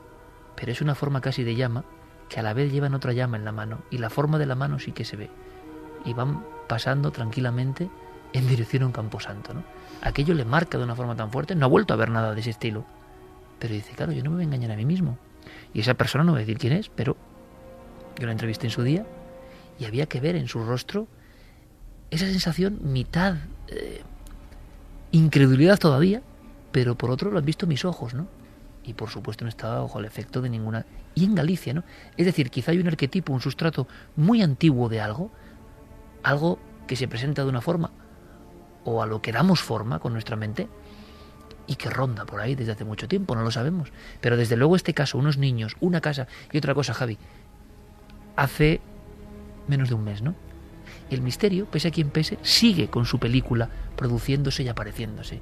pero 0.56 0.72
es 0.72 0.80
una 0.80 0.94
forma 0.94 1.20
casi 1.20 1.44
de 1.44 1.54
llama, 1.54 1.84
que 2.28 2.40
a 2.40 2.42
la 2.42 2.54
vez 2.54 2.72
llevan 2.72 2.94
otra 2.94 3.12
llama 3.12 3.36
en 3.36 3.44
la 3.44 3.52
mano, 3.52 3.82
y 3.90 3.98
la 3.98 4.10
forma 4.10 4.38
de 4.38 4.46
la 4.46 4.54
mano 4.54 4.78
sí 4.78 4.92
que 4.92 5.04
se 5.04 5.16
ve. 5.16 5.30
Y 6.04 6.14
van 6.14 6.44
pasando 6.66 7.10
tranquilamente 7.10 7.90
en 8.34 8.48
dirección 8.48 8.82
a 8.82 8.86
un 8.86 8.92
camposanto, 8.92 9.54
¿no? 9.54 9.62
Aquello 10.02 10.34
le 10.34 10.44
marca 10.44 10.76
de 10.76 10.84
una 10.84 10.96
forma 10.96 11.16
tan 11.16 11.30
fuerte, 11.30 11.54
no 11.54 11.64
ha 11.64 11.68
vuelto 11.68 11.94
a 11.94 11.96
ver 11.96 12.10
nada 12.10 12.34
de 12.34 12.40
ese 12.40 12.50
estilo. 12.50 12.84
Pero 13.60 13.72
dice, 13.72 13.94
claro, 13.94 14.12
yo 14.12 14.22
no 14.22 14.30
me 14.30 14.36
voy 14.36 14.42
a 14.42 14.46
engañar 14.46 14.72
a 14.72 14.76
mí 14.76 14.84
mismo. 14.84 15.16
Y 15.72 15.80
esa 15.80 15.94
persona 15.94 16.24
no 16.24 16.32
voy 16.32 16.40
a 16.40 16.44
decir 16.44 16.58
quién 16.58 16.72
es, 16.72 16.88
pero 16.88 17.16
yo 18.18 18.26
la 18.26 18.32
entrevisté 18.32 18.66
en 18.66 18.72
su 18.72 18.82
día 18.82 19.06
y 19.78 19.84
había 19.84 20.06
que 20.06 20.20
ver 20.20 20.34
en 20.34 20.48
su 20.48 20.64
rostro 20.64 21.06
esa 22.10 22.26
sensación 22.26 22.80
mitad 22.82 23.36
eh, 23.68 24.02
incredulidad 25.12 25.78
todavía, 25.78 26.20
pero 26.72 26.96
por 26.96 27.12
otro 27.12 27.30
lo 27.30 27.38
han 27.38 27.44
visto 27.44 27.68
mis 27.68 27.84
ojos, 27.84 28.14
¿no? 28.14 28.26
Y 28.84 28.94
por 28.94 29.10
supuesto 29.10 29.44
no 29.44 29.48
estaba 29.48 29.80
bajo 29.80 30.00
el 30.00 30.04
efecto 30.04 30.42
de 30.42 30.50
ninguna... 30.50 30.84
Y 31.14 31.24
en 31.24 31.36
Galicia, 31.36 31.72
¿no? 31.72 31.84
Es 32.16 32.26
decir, 32.26 32.50
quizá 32.50 32.72
hay 32.72 32.80
un 32.80 32.88
arquetipo, 32.88 33.32
un 33.32 33.40
sustrato 33.40 33.86
muy 34.16 34.42
antiguo 34.42 34.88
de 34.88 35.00
algo, 35.00 35.30
algo 36.24 36.58
que 36.88 36.96
se 36.96 37.06
presenta 37.06 37.42
de 37.42 37.48
una 37.48 37.60
forma, 37.60 37.92
o 38.84 39.02
a 39.02 39.06
lo 39.06 39.22
que 39.22 39.32
damos 39.32 39.60
forma 39.60 39.98
con 39.98 40.12
nuestra 40.12 40.36
mente, 40.36 40.68
y 41.66 41.76
que 41.76 41.90
ronda 41.90 42.26
por 42.26 42.40
ahí 42.40 42.54
desde 42.54 42.72
hace 42.72 42.84
mucho 42.84 43.08
tiempo, 43.08 43.34
no 43.34 43.42
lo 43.42 43.50
sabemos. 43.50 43.90
Pero 44.20 44.36
desde 44.36 44.56
luego 44.56 44.76
este 44.76 44.94
caso, 44.94 45.18
unos 45.18 45.38
niños, 45.38 45.76
una 45.80 46.00
casa 46.00 46.26
y 46.52 46.58
otra 46.58 46.74
cosa, 46.74 46.94
Javi, 46.94 47.18
hace 48.36 48.80
menos 49.66 49.88
de 49.88 49.94
un 49.94 50.04
mes, 50.04 50.22
¿no? 50.22 50.34
El 51.10 51.22
misterio, 51.22 51.66
pese 51.66 51.88
a 51.88 51.90
quien 51.90 52.10
pese, 52.10 52.38
sigue 52.42 52.88
con 52.88 53.06
su 53.06 53.18
película 53.18 53.68
produciéndose 53.96 54.62
y 54.62 54.68
apareciéndose. 54.68 55.40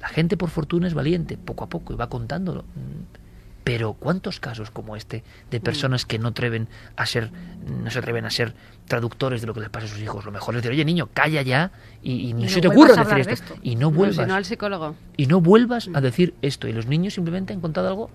La 0.00 0.08
gente, 0.08 0.36
por 0.36 0.50
fortuna, 0.50 0.86
es 0.86 0.94
valiente, 0.94 1.36
poco 1.36 1.64
a 1.64 1.68
poco, 1.68 1.92
y 1.92 1.96
va 1.96 2.08
contándolo. 2.08 2.64
Pero 3.66 3.94
¿cuántos 3.94 4.38
casos 4.38 4.70
como 4.70 4.94
este 4.94 5.24
de 5.50 5.58
personas 5.58 6.06
que 6.06 6.20
no 6.20 6.28
atreven 6.28 6.68
a 6.94 7.04
ser, 7.04 7.32
no 7.66 7.90
se 7.90 7.98
atreven 7.98 8.24
a 8.24 8.30
ser 8.30 8.54
traductores 8.86 9.40
de 9.40 9.48
lo 9.48 9.54
que 9.54 9.60
les 9.60 9.70
pasa 9.70 9.86
a 9.86 9.88
sus 9.88 9.98
hijos? 9.98 10.24
Lo 10.24 10.30
mejor 10.30 10.54
es 10.54 10.62
decir, 10.62 10.70
oye 10.70 10.84
niño, 10.84 11.08
calla 11.12 11.42
ya 11.42 11.72
y, 12.00 12.32
ni 12.34 12.44
Y 12.44 12.48
se 12.48 12.60
no 12.60 12.60
te 12.60 12.68
ocurra 12.68 12.94
a 12.94 13.02
decir 13.02 13.18
esto. 13.18 13.28
de 13.28 13.34
esto. 13.34 13.54
Y 13.64 13.74
no 13.74 13.90
vuelvas. 13.90 14.18
si 14.18 14.24
no 14.24 14.36
al 14.36 14.44
psicólogo. 14.44 14.94
Y 15.16 15.26
no 15.26 15.40
vuelvas 15.40 15.90
a 15.92 16.00
decir 16.00 16.34
esto. 16.42 16.68
Y 16.68 16.74
los 16.74 16.86
niños 16.86 17.14
simplemente 17.14 17.54
han 17.54 17.60
contado 17.60 17.88
algo 17.88 18.08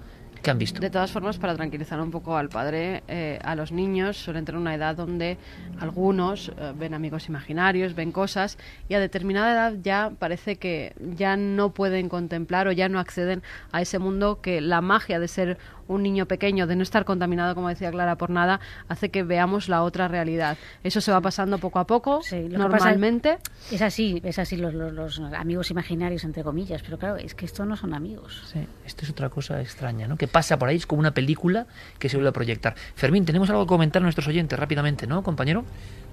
De 0.82 0.90
todas 0.90 1.12
formas, 1.12 1.38
para 1.38 1.56
tranquilizar 1.56 2.02
un 2.02 2.10
poco 2.10 2.36
al 2.36 2.50
padre, 2.50 3.04
eh, 3.08 3.40
a 3.44 3.56
los 3.56 3.72
niños 3.72 4.18
suelen 4.18 4.44
tener 4.44 4.60
una 4.60 4.74
edad 4.74 4.96
donde 4.96 5.38
algunos 5.80 6.50
eh, 6.50 6.74
ven 6.76 6.96
amigos 6.96 7.28
imaginarios, 7.30 7.94
ven 7.94 8.12
cosas, 8.12 8.58
y 8.90 8.96
a 8.96 9.00
determinada 9.00 9.52
edad 9.52 9.74
ya 9.84 10.12
parece 10.18 10.56
que 10.56 10.94
ya 11.16 11.38
no 11.38 11.74
pueden 11.74 12.10
contemplar 12.10 12.68
o 12.68 12.72
ya 12.72 12.90
no 12.90 13.00
acceden 13.00 13.44
a 13.72 13.82
ese 13.82 14.00
mundo 14.00 14.42
que 14.42 14.62
la 14.62 14.82
magia 14.82 15.20
de 15.20 15.28
ser 15.28 15.58
un 15.88 16.04
niño 16.04 16.26
pequeño, 16.26 16.68
de 16.68 16.76
no 16.76 16.84
estar 16.84 17.06
contaminado, 17.06 17.56
como 17.56 17.70
decía 17.70 17.92
Clara, 17.92 18.16
por 18.18 18.30
nada, 18.30 18.60
hace 18.88 19.10
que 19.10 19.24
veamos 19.24 19.70
la 19.70 19.84
otra 19.84 20.08
realidad. 20.08 20.58
Eso 20.84 21.02
se 21.02 21.12
va 21.12 21.22
pasando 21.22 21.58
poco 21.58 21.80
a 21.80 21.86
poco, 21.88 22.22
normalmente. 22.58 23.38
Es 23.72 23.82
así, 23.82 24.22
es 24.24 24.40
así 24.40 24.58
los, 24.58 24.74
los- 24.74 24.94
los 24.94 25.20
amigos 25.34 25.72
imaginarios, 25.72 26.24
entre 26.24 26.44
comillas, 26.44 26.82
pero 26.84 26.98
claro, 26.98 27.18
es 27.18 27.36
que 27.36 27.46
estos 27.46 27.66
no 27.68 27.76
son 27.76 27.94
amigos. 27.94 28.42
Sí, 28.52 28.60
esto 28.86 29.06
es 29.06 29.12
otra 29.12 29.30
cosa 29.30 29.62
extraña, 29.62 30.08
¿no? 30.08 30.18
Que 30.18 30.28
pasa 30.28 30.58
por 30.58 30.70
ahí, 30.70 30.78
es 30.78 30.86
como 30.86 31.00
una 31.00 31.14
película 31.14 31.66
que 32.00 32.10
se 32.10 32.18
vuelve 32.18 32.30
a 32.30 32.34
proyectar. 32.34 32.76
Fermín, 32.96 33.26
tenemos 33.26 33.50
algo 33.50 33.66
que 33.66 33.70
comentar 33.70 34.02
a 34.02 34.04
nuestros 34.04 34.28
oyentes 34.28 34.58
rápidamente, 34.58 35.08
¿no, 35.08 35.24
compañero? 35.24 35.64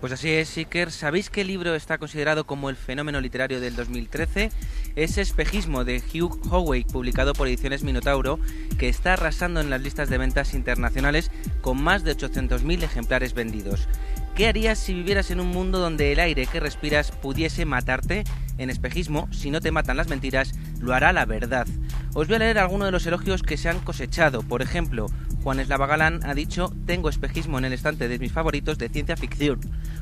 Pues 0.00 0.12
así 0.12 0.30
es, 0.30 0.48
Seeker. 0.48 0.92
¿Sabéis 0.92 1.28
qué 1.28 1.42
libro 1.42 1.74
está 1.74 1.98
considerado 1.98 2.46
como 2.46 2.70
el 2.70 2.76
fenómeno 2.76 3.20
literario 3.20 3.60
del 3.60 3.74
2013? 3.74 4.52
Es 4.94 5.18
Espejismo 5.18 5.84
de 5.84 6.00
Hugh 6.00 6.40
Howey, 6.50 6.84
publicado 6.84 7.32
por 7.32 7.48
Ediciones 7.48 7.82
Minotauro, 7.82 8.38
que 8.78 8.88
está 8.88 9.14
arrasando 9.14 9.60
en 9.60 9.70
las 9.70 9.82
listas 9.82 10.08
de 10.08 10.18
ventas 10.18 10.54
internacionales 10.54 11.32
con 11.62 11.82
más 11.82 12.04
de 12.04 12.16
800.000 12.16 12.84
ejemplares 12.84 13.34
vendidos. 13.34 13.88
¿Qué 14.36 14.46
harías 14.46 14.78
si 14.78 14.94
vivieras 14.94 15.32
en 15.32 15.40
un 15.40 15.48
mundo 15.48 15.80
donde 15.80 16.12
el 16.12 16.20
aire 16.20 16.46
que 16.46 16.60
respiras 16.60 17.10
pudiese 17.10 17.64
matarte? 17.64 18.22
En 18.58 18.70
espejismo, 18.70 19.28
si 19.30 19.50
no 19.50 19.60
te 19.60 19.70
matan 19.70 19.96
las 19.96 20.08
mentiras, 20.08 20.52
lo 20.80 20.92
hará 20.92 21.12
la 21.12 21.24
verdad. 21.24 21.66
Os 22.14 22.26
voy 22.26 22.36
a 22.36 22.40
leer 22.40 22.58
algunos 22.58 22.88
de 22.88 22.92
los 22.92 23.06
elogios 23.06 23.42
que 23.42 23.56
se 23.56 23.68
han 23.68 23.78
cosechado. 23.80 24.42
Por 24.42 24.62
ejemplo, 24.62 25.06
Juan 25.42 25.60
Eslava 25.60 25.86
Galán 25.86 26.20
ha 26.24 26.34
dicho, 26.34 26.72
tengo 26.84 27.08
espejismo 27.08 27.58
en 27.58 27.64
el 27.64 27.72
estante 27.72 28.08
de 28.08 28.18
mis 28.18 28.32
favoritos 28.32 28.76
de 28.76 28.88
ciencia 28.88 29.16
ficción, 29.16 29.60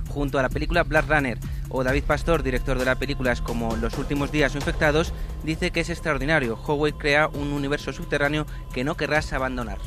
junto 0.08 0.38
a 0.38 0.42
la 0.42 0.48
película 0.48 0.82
Black 0.82 1.08
Runner. 1.08 1.38
O 1.68 1.84
David 1.84 2.04
Pastor, 2.04 2.42
director 2.42 2.78
de 2.78 2.86
las 2.86 2.96
películas 2.96 3.42
como 3.42 3.76
Los 3.76 3.98
últimos 3.98 4.32
días 4.32 4.54
o 4.54 4.58
Infectados, 4.58 5.12
dice 5.44 5.70
que 5.70 5.80
es 5.80 5.90
extraordinario. 5.90 6.58
Howey 6.66 6.92
crea 6.92 7.28
un 7.28 7.52
universo 7.52 7.92
subterráneo 7.92 8.46
que 8.72 8.84
no 8.84 8.96
querrás 8.96 9.32
abandonar. 9.32 9.78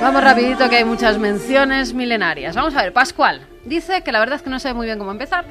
Vamos 0.00 0.24
rapidito 0.24 0.68
que 0.70 0.76
hay 0.76 0.84
muchas 0.84 1.18
menciones 1.18 1.92
milenarias. 1.92 2.56
Vamos 2.56 2.74
a 2.74 2.82
ver, 2.82 2.92
Pascual 2.92 3.42
dice 3.64 4.02
que 4.02 4.12
la 4.12 4.20
verdad 4.20 4.36
es 4.36 4.42
que 4.42 4.50
no 4.50 4.58
sabe 4.58 4.74
muy 4.74 4.86
bien 4.86 4.98
cómo 4.98 5.10
empezar. 5.10 5.44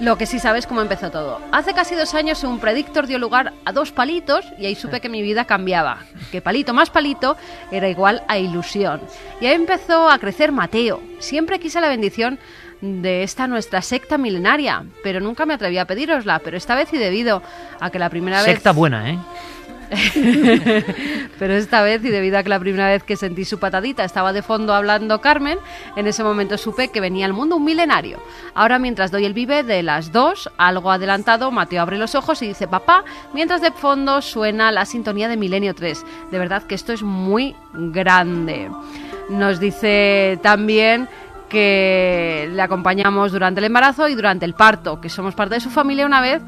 Lo 0.00 0.16
que 0.16 0.26
sí 0.26 0.38
sabes 0.38 0.66
cómo 0.66 0.80
empezó 0.80 1.10
todo. 1.10 1.40
Hace 1.50 1.74
casi 1.74 1.96
dos 1.96 2.14
años 2.14 2.44
un 2.44 2.60
predictor 2.60 3.08
dio 3.08 3.18
lugar 3.18 3.52
a 3.64 3.72
dos 3.72 3.90
palitos 3.90 4.44
y 4.56 4.66
ahí 4.66 4.76
supe 4.76 5.00
que 5.00 5.08
mi 5.08 5.22
vida 5.22 5.44
cambiaba. 5.44 5.98
Que 6.30 6.40
palito 6.40 6.72
más 6.72 6.90
palito 6.90 7.36
era 7.72 7.88
igual 7.88 8.22
a 8.28 8.38
ilusión. 8.38 9.00
Y 9.40 9.46
ahí 9.46 9.54
empezó 9.54 10.08
a 10.08 10.18
crecer 10.18 10.52
Mateo. 10.52 11.00
Siempre 11.18 11.58
quise 11.58 11.80
la 11.80 11.88
bendición 11.88 12.38
de 12.80 13.24
esta 13.24 13.48
nuestra 13.48 13.82
secta 13.82 14.18
milenaria, 14.18 14.84
pero 15.02 15.18
nunca 15.18 15.46
me 15.46 15.54
atreví 15.54 15.78
a 15.78 15.84
pedirosla. 15.84 16.38
Pero 16.40 16.56
esta 16.56 16.76
vez 16.76 16.92
y 16.92 16.98
debido 16.98 17.42
a 17.80 17.90
que 17.90 17.98
la 17.98 18.08
primera 18.08 18.38
vez... 18.42 18.54
Secta 18.54 18.70
buena, 18.70 19.10
¿eh? 19.10 19.18
Pero 21.38 21.54
esta 21.54 21.82
vez, 21.82 22.04
y 22.04 22.08
debido 22.10 22.38
a 22.38 22.42
que 22.42 22.48
la 22.48 22.58
primera 22.58 22.88
vez 22.88 23.02
que 23.02 23.16
sentí 23.16 23.44
su 23.44 23.58
patadita 23.58 24.04
estaba 24.04 24.32
de 24.32 24.42
fondo 24.42 24.74
hablando 24.74 25.20
Carmen, 25.20 25.58
en 25.96 26.06
ese 26.06 26.24
momento 26.24 26.58
supe 26.58 26.88
que 26.88 27.00
venía 27.00 27.26
al 27.26 27.32
mundo 27.32 27.56
un 27.56 27.64
milenario. 27.64 28.20
Ahora, 28.54 28.78
mientras 28.78 29.10
doy 29.10 29.24
el 29.24 29.34
vive 29.34 29.62
de 29.62 29.82
las 29.82 30.12
dos, 30.12 30.50
algo 30.58 30.90
adelantado, 30.90 31.50
Mateo 31.50 31.82
abre 31.82 31.98
los 31.98 32.14
ojos 32.14 32.42
y 32.42 32.48
dice 32.48 32.66
papá, 32.66 33.04
mientras 33.32 33.60
de 33.60 33.70
fondo 33.70 34.20
suena 34.22 34.72
la 34.72 34.84
sintonía 34.84 35.28
de 35.28 35.36
Milenio 35.36 35.74
3. 35.74 36.04
De 36.30 36.38
verdad 36.38 36.64
que 36.64 36.74
esto 36.74 36.92
es 36.92 37.02
muy 37.02 37.54
grande. 37.72 38.70
Nos 39.28 39.60
dice 39.60 40.38
también 40.42 41.08
que 41.48 42.48
le 42.52 42.62
acompañamos 42.62 43.32
durante 43.32 43.60
el 43.60 43.64
embarazo 43.64 44.08
y 44.08 44.14
durante 44.14 44.44
el 44.44 44.54
parto, 44.54 45.00
que 45.00 45.08
somos 45.08 45.34
parte 45.34 45.54
de 45.54 45.60
su 45.60 45.70
familia 45.70 46.06
una 46.06 46.20
vez 46.20 46.42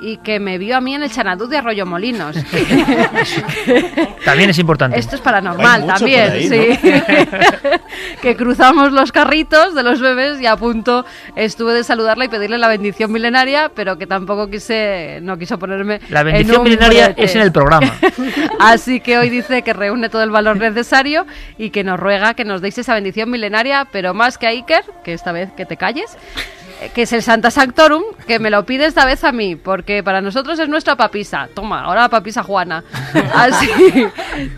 y 0.00 0.18
que 0.18 0.40
me 0.40 0.58
vio 0.58 0.76
a 0.76 0.80
mí 0.80 0.94
en 0.94 1.02
el 1.02 1.10
Chanadú 1.10 1.46
de 1.46 1.58
Arroyo 1.58 1.86
Molinos. 1.86 2.36
También 4.24 4.50
es 4.50 4.58
importante. 4.58 4.98
Esto 4.98 5.16
es 5.16 5.22
paranormal 5.22 5.86
también, 5.86 6.32
ahí, 6.32 6.48
sí. 6.48 6.78
que 8.22 8.36
cruzamos 8.36 8.92
los 8.92 9.12
carritos 9.12 9.74
de 9.74 9.82
los 9.82 10.00
bebés 10.00 10.40
y 10.40 10.46
a 10.46 10.56
punto 10.56 11.06
estuve 11.34 11.72
de 11.72 11.84
saludarla 11.84 12.24
y 12.24 12.28
pedirle 12.28 12.58
la 12.58 12.68
bendición 12.68 13.12
milenaria, 13.12 13.70
pero 13.74 13.96
que 13.98 14.06
tampoco 14.06 14.50
quise, 14.50 15.20
no 15.22 15.38
quiso 15.38 15.58
ponerme. 15.58 16.00
La 16.10 16.20
en 16.20 16.26
bendición 16.26 16.58
un 16.58 16.64
milenaria 16.64 17.06
brete. 17.06 17.24
es 17.24 17.34
en 17.34 17.42
el 17.42 17.52
programa. 17.52 17.92
Así 18.60 19.00
que 19.00 19.18
hoy 19.18 19.30
dice 19.30 19.62
que 19.62 19.72
reúne 19.72 20.08
todo 20.08 20.22
el 20.22 20.30
valor 20.30 20.56
necesario 20.56 21.26
y 21.56 21.70
que 21.70 21.84
nos 21.84 21.98
ruega 21.98 22.34
que 22.34 22.44
nos 22.44 22.60
deis 22.60 22.78
esa 22.78 22.94
bendición 22.94 23.30
milenaria, 23.30 23.86
pero 23.90 24.14
más 24.14 24.38
que 24.38 24.46
a 24.46 24.50
Iker, 24.50 24.84
que 25.04 25.12
esta 25.12 25.32
vez 25.32 25.50
que 25.52 25.66
te 25.66 25.76
calles, 25.76 26.16
que 26.94 27.02
es 27.02 27.12
el 27.12 27.22
Santa 27.22 27.50
Sanctorum, 27.50 28.02
que 28.26 28.38
me 28.38 28.50
lo 28.50 28.64
pide 28.66 28.86
esta 28.86 29.04
vez 29.04 29.24
a 29.24 29.32
mí, 29.32 29.56
porque 29.56 30.02
para 30.02 30.20
nosotros 30.20 30.58
es 30.58 30.68
nuestra 30.68 30.96
papisa. 30.96 31.48
Toma, 31.54 31.82
ahora 31.82 32.02
la 32.02 32.08
papisa 32.08 32.42
Juana. 32.42 32.84
Así, 33.34 33.68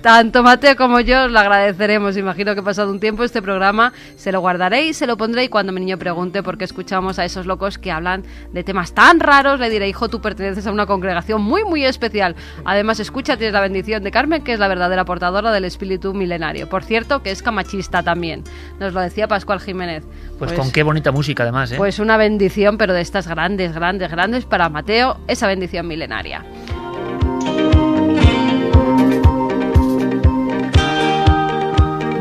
tanto 0.02 0.42
Mateo 0.42 0.76
como 0.76 1.00
yo 1.00 1.24
os 1.24 1.30
lo 1.30 1.38
agradeceremos. 1.38 2.16
Imagino 2.16 2.54
que 2.54 2.62
pasado 2.62 2.90
un 2.90 3.00
tiempo 3.00 3.24
este 3.24 3.42
programa 3.42 3.92
se 4.16 4.32
lo 4.32 4.40
guardaré 4.40 4.86
y 4.86 4.94
se 4.94 5.06
lo 5.06 5.16
pondré 5.16 5.44
y 5.44 5.48
cuando 5.48 5.72
mi 5.72 5.80
niño 5.80 5.98
pregunte 5.98 6.42
por 6.42 6.58
qué 6.58 6.64
escuchamos 6.64 7.18
a 7.18 7.24
esos 7.24 7.46
locos 7.46 7.78
que 7.78 7.90
hablan 7.90 8.24
de 8.52 8.64
temas 8.64 8.92
tan 8.92 9.20
raros, 9.20 9.60
le 9.60 9.70
diré, 9.70 9.88
hijo, 9.88 10.08
tú 10.08 10.20
perteneces 10.20 10.66
a 10.66 10.72
una 10.72 10.86
congregación 10.86 11.42
muy, 11.42 11.64
muy 11.64 11.84
especial. 11.84 12.36
Además, 12.64 13.00
escucha, 13.00 13.36
tienes 13.36 13.52
la 13.54 13.60
bendición 13.60 14.02
de 14.02 14.10
Carmen, 14.10 14.42
que 14.42 14.52
es 14.52 14.58
la 14.58 14.68
verdadera 14.68 15.04
portadora 15.04 15.52
del 15.52 15.64
espíritu 15.64 16.14
milenario. 16.14 16.68
Por 16.68 16.84
cierto, 16.84 17.22
que 17.22 17.30
es 17.30 17.42
camachista 17.42 18.02
también. 18.02 18.44
Nos 18.78 18.92
lo 18.92 19.00
decía 19.00 19.28
Pascual 19.28 19.60
Jiménez. 19.60 20.04
Pues, 20.38 20.52
con 20.52 20.70
qué 20.70 20.82
bonita 20.82 21.10
música 21.10 21.42
además, 21.42 21.72
¿eh? 21.72 21.76
Pues 21.76 21.98
una 21.98 22.16
bendición, 22.18 22.76
pero 22.76 22.92
de 22.92 23.00
estas 23.00 23.26
grandes, 23.26 23.72
grandes, 23.72 24.10
grandes 24.10 24.44
para 24.44 24.68
Mateo, 24.68 25.16
esa 25.26 25.46
bendición 25.46 25.86
milenaria. 25.88 26.44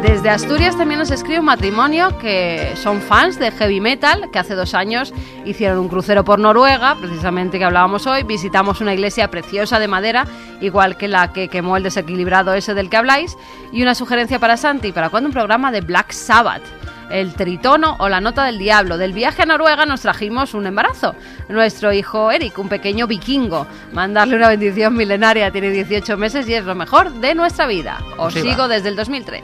Desde 0.01 0.29
Asturias 0.29 0.77
también 0.77 0.99
nos 0.99 1.11
escribe 1.11 1.39
un 1.39 1.45
matrimonio 1.45 2.17
que 2.17 2.71
son 2.75 3.01
fans 3.01 3.37
de 3.39 3.51
heavy 3.51 3.81
metal, 3.81 4.29
que 4.31 4.39
hace 4.39 4.55
dos 4.55 4.73
años 4.73 5.13
hicieron 5.45 5.79
un 5.79 5.89
crucero 5.89 6.23
por 6.23 6.39
Noruega, 6.39 6.95
precisamente 6.99 7.57
que 7.59 7.65
hablábamos 7.65 8.07
hoy, 8.07 8.23
visitamos 8.23 8.79
una 8.81 8.93
iglesia 8.93 9.29
preciosa 9.29 9.79
de 9.79 9.87
madera, 9.87 10.25
igual 10.61 10.97
que 10.97 11.07
la 11.07 11.33
que 11.33 11.49
quemó 11.49 11.77
el 11.77 11.83
desequilibrado 11.83 12.53
ese 12.53 12.73
del 12.73 12.89
que 12.89 12.97
habláis, 12.97 13.37
y 13.71 13.81
una 13.81 13.95
sugerencia 13.95 14.39
para 14.39 14.57
Santi, 14.57 14.91
¿para 14.91 15.09
cuándo 15.09 15.27
un 15.27 15.33
programa 15.33 15.71
de 15.71 15.81
Black 15.81 16.11
Sabbath? 16.11 16.63
El 17.09 17.33
tritono 17.33 17.95
o 17.99 18.09
la 18.09 18.19
nota 18.21 18.43
del 18.45 18.57
diablo. 18.57 18.97
Del 18.97 19.13
viaje 19.13 19.43
a 19.43 19.45
Noruega 19.45 19.85
nos 19.85 20.01
trajimos 20.01 20.53
un 20.53 20.67
embarazo. 20.67 21.15
Nuestro 21.49 21.93
hijo 21.93 22.31
Eric, 22.31 22.57
un 22.59 22.69
pequeño 22.69 23.07
vikingo. 23.07 23.65
Mandarle 23.93 24.35
una 24.35 24.49
bendición 24.49 24.95
milenaria, 24.95 25.51
tiene 25.51 25.69
18 25.71 26.17
meses 26.17 26.47
y 26.49 26.53
es 26.53 26.65
lo 26.65 26.75
mejor 26.75 27.11
de 27.13 27.35
nuestra 27.35 27.67
vida. 27.67 27.99
Os 28.17 28.33
Sí, 28.33 28.41
va. 28.41 28.49
sigo 28.51 28.67
desde 28.67 28.89
el 28.89 28.95
2003. 28.95 29.43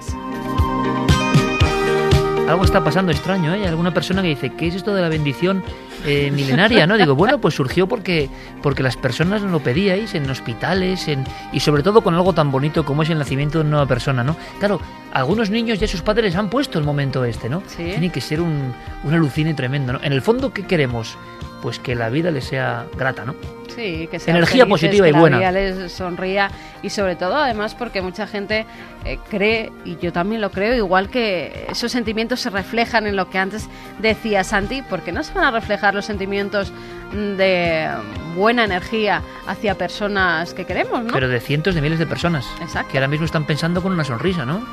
Algo 2.49 2.65
está 2.65 2.83
pasando 2.83 3.11
extraño, 3.11 3.53
¿eh? 3.53 3.59
Hay 3.61 3.65
alguna 3.65 3.93
persona 3.93 4.21
que 4.21 4.27
dice, 4.27 4.49
¿qué 4.51 4.67
es 4.67 4.75
esto 4.75 4.93
de 4.93 5.01
la 5.01 5.09
bendición 5.09 5.63
eh, 6.05 6.31
milenaria? 6.31 6.87
¿no? 6.87 6.97
Digo, 6.97 7.15
bueno, 7.15 7.39
pues 7.39 7.55
surgió 7.55 7.87
porque, 7.87 8.29
porque 8.61 8.83
las 8.83 8.97
personas 8.97 9.41
lo 9.41 9.59
pedíais 9.59 10.15
en 10.15 10.29
hospitales 10.29 11.07
en, 11.07 11.23
y 11.51 11.59
sobre 11.59 11.83
todo 11.83 12.01
con 12.01 12.13
algo 12.15 12.33
tan 12.33 12.51
bonito 12.51 12.85
como 12.85 13.03
es 13.03 13.09
el 13.09 13.17
nacimiento 13.17 13.57
de 13.57 13.61
una 13.61 13.71
nueva 13.71 13.85
persona, 13.85 14.23
¿no? 14.23 14.35
Claro, 14.59 14.79
algunos 15.13 15.49
niños 15.49 15.79
ya 15.79 15.87
sus 15.87 16.01
padres 16.01 16.35
han 16.35 16.49
puesto 16.49 16.79
el 16.79 16.85
momento 16.85 17.23
este, 17.25 17.49
¿no? 17.49 17.63
Sí. 17.67 17.83
Tiene 17.83 18.11
que 18.11 18.21
ser 18.21 18.41
un, 18.41 18.73
un 19.03 19.13
alucine 19.13 19.53
tremendo, 19.53 19.93
¿no? 19.93 19.99
En 20.03 20.13
el 20.13 20.21
fondo, 20.21 20.53
¿qué 20.53 20.65
queremos? 20.65 21.17
Pues 21.63 21.79
que 21.79 21.95
la 21.95 22.09
vida 22.09 22.29
les 22.29 22.43
sea 22.43 22.85
grata, 22.97 23.23
¿no? 23.23 23.35
Sí, 23.73 24.09
que 24.11 24.19
sea 24.19 24.35
Energía 24.35 24.65
positiva 24.65 25.07
y 25.07 25.13
que 25.13 25.17
buena. 25.17 25.39
La 25.39 25.51
vida 25.51 25.61
les 25.79 25.91
sonría 25.93 26.51
y 26.81 26.89
sobre 26.89 27.15
todo 27.15 27.37
además 27.37 27.73
porque 27.73 28.01
mucha 28.01 28.27
gente 28.27 28.65
eh, 29.05 29.17
cree, 29.29 29.71
y 29.85 29.95
yo 29.95 30.11
también 30.11 30.41
lo 30.41 30.51
creo, 30.51 30.75
igual 30.75 31.09
que 31.09 31.65
esos 31.69 31.89
sentimientos 31.93 32.41
se 32.41 32.49
reflejan 32.49 33.07
en 33.07 33.15
lo 33.15 33.29
que 33.29 33.39
antes 33.39 33.69
decía 33.99 34.43
Santi, 34.43 34.81
porque 34.89 35.13
no 35.13 35.23
se 35.23 35.33
van 35.33 35.45
a 35.45 35.51
reflejar 35.51 35.95
los 35.95 36.03
sentimientos 36.03 36.73
mm, 37.13 37.37
de 37.37 37.89
buena 38.35 38.65
energía 38.65 39.21
hacia 39.47 39.77
personas 39.77 40.53
que 40.53 40.65
queremos, 40.65 41.01
¿no? 41.01 41.13
Pero 41.13 41.29
de 41.29 41.39
cientos 41.39 41.75
de 41.75 41.81
miles 41.81 41.97
de 41.97 42.05
personas 42.05 42.45
Exacto. 42.61 42.91
que 42.91 42.97
ahora 42.97 43.07
mismo 43.07 43.25
están 43.25 43.45
pensando 43.45 43.81
con 43.81 43.93
una 43.93 44.03
sonrisa, 44.03 44.45
¿no? 44.45 44.67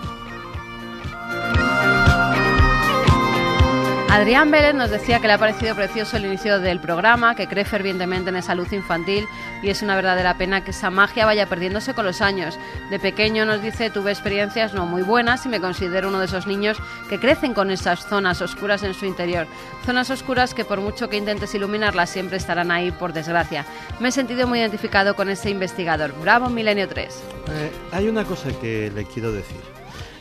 Adrián 4.11 4.51
Vélez 4.51 4.75
nos 4.75 4.91
decía 4.91 5.21
que 5.21 5.29
le 5.29 5.35
ha 5.35 5.39
parecido 5.39 5.77
precioso 5.77 6.17
el 6.17 6.27
inicio 6.27 6.59
del 6.59 6.81
programa, 6.81 7.37
que 7.37 7.47
cree 7.47 7.65
fervientemente 7.65 8.31
en 8.31 8.35
esa 8.35 8.57
luz 8.57 8.73
infantil 8.73 9.29
y 9.63 9.71
es 9.71 9.83
una 9.83 9.95
verdadera 9.95 10.37
pena 10.37 10.65
que 10.65 10.73
esa 10.73 10.91
magia 10.91 11.27
vaya 11.27 11.47
perdiéndose 11.47 11.95
con 11.95 12.05
los 12.05 12.21
años. 12.21 12.59
De 12.91 12.99
pequeño 12.99 13.47
nos 13.47 13.63
dice, 13.63 13.89
tuve 13.89 14.11
experiencias 14.11 14.75
no 14.75 14.85
muy 14.85 15.03
buenas 15.03 15.47
y 15.47 15.49
me 15.49 15.61
considero 15.61 16.09
uno 16.09 16.19
de 16.19 16.25
esos 16.25 16.49
niños 16.49 16.77
que 17.09 17.21
crecen 17.21 17.55
con 17.55 17.71
esas 17.71 18.05
zonas 18.05 18.43
oscuras 18.43 18.83
en 18.83 18.95
su 18.95 19.07
interior. 19.07 19.47
Zonas 19.87 20.11
oscuras 20.11 20.55
que 20.55 20.65
por 20.65 20.81
mucho 20.81 21.09
que 21.09 21.17
intentes 21.17 21.55
iluminarlas 21.55 22.11
siempre 22.11 22.39
estarán 22.39 22.73
ahí 22.73 22.91
por 22.91 23.13
desgracia. 23.13 23.65
Me 24.01 24.09
he 24.09 24.13
sentido 24.13 24.49
muy 24.49 24.59
identificado 24.59 25.15
con 25.15 25.29
ese 25.29 25.51
investigador. 25.51 26.13
Bravo 26.21 26.51
Milenio 26.51 26.89
3. 26.89 27.23
Eh, 27.53 27.71
hay 27.93 28.09
una 28.09 28.25
cosa 28.25 28.49
que 28.61 28.91
le 28.93 29.05
quiero 29.05 29.31
decir. 29.31 29.61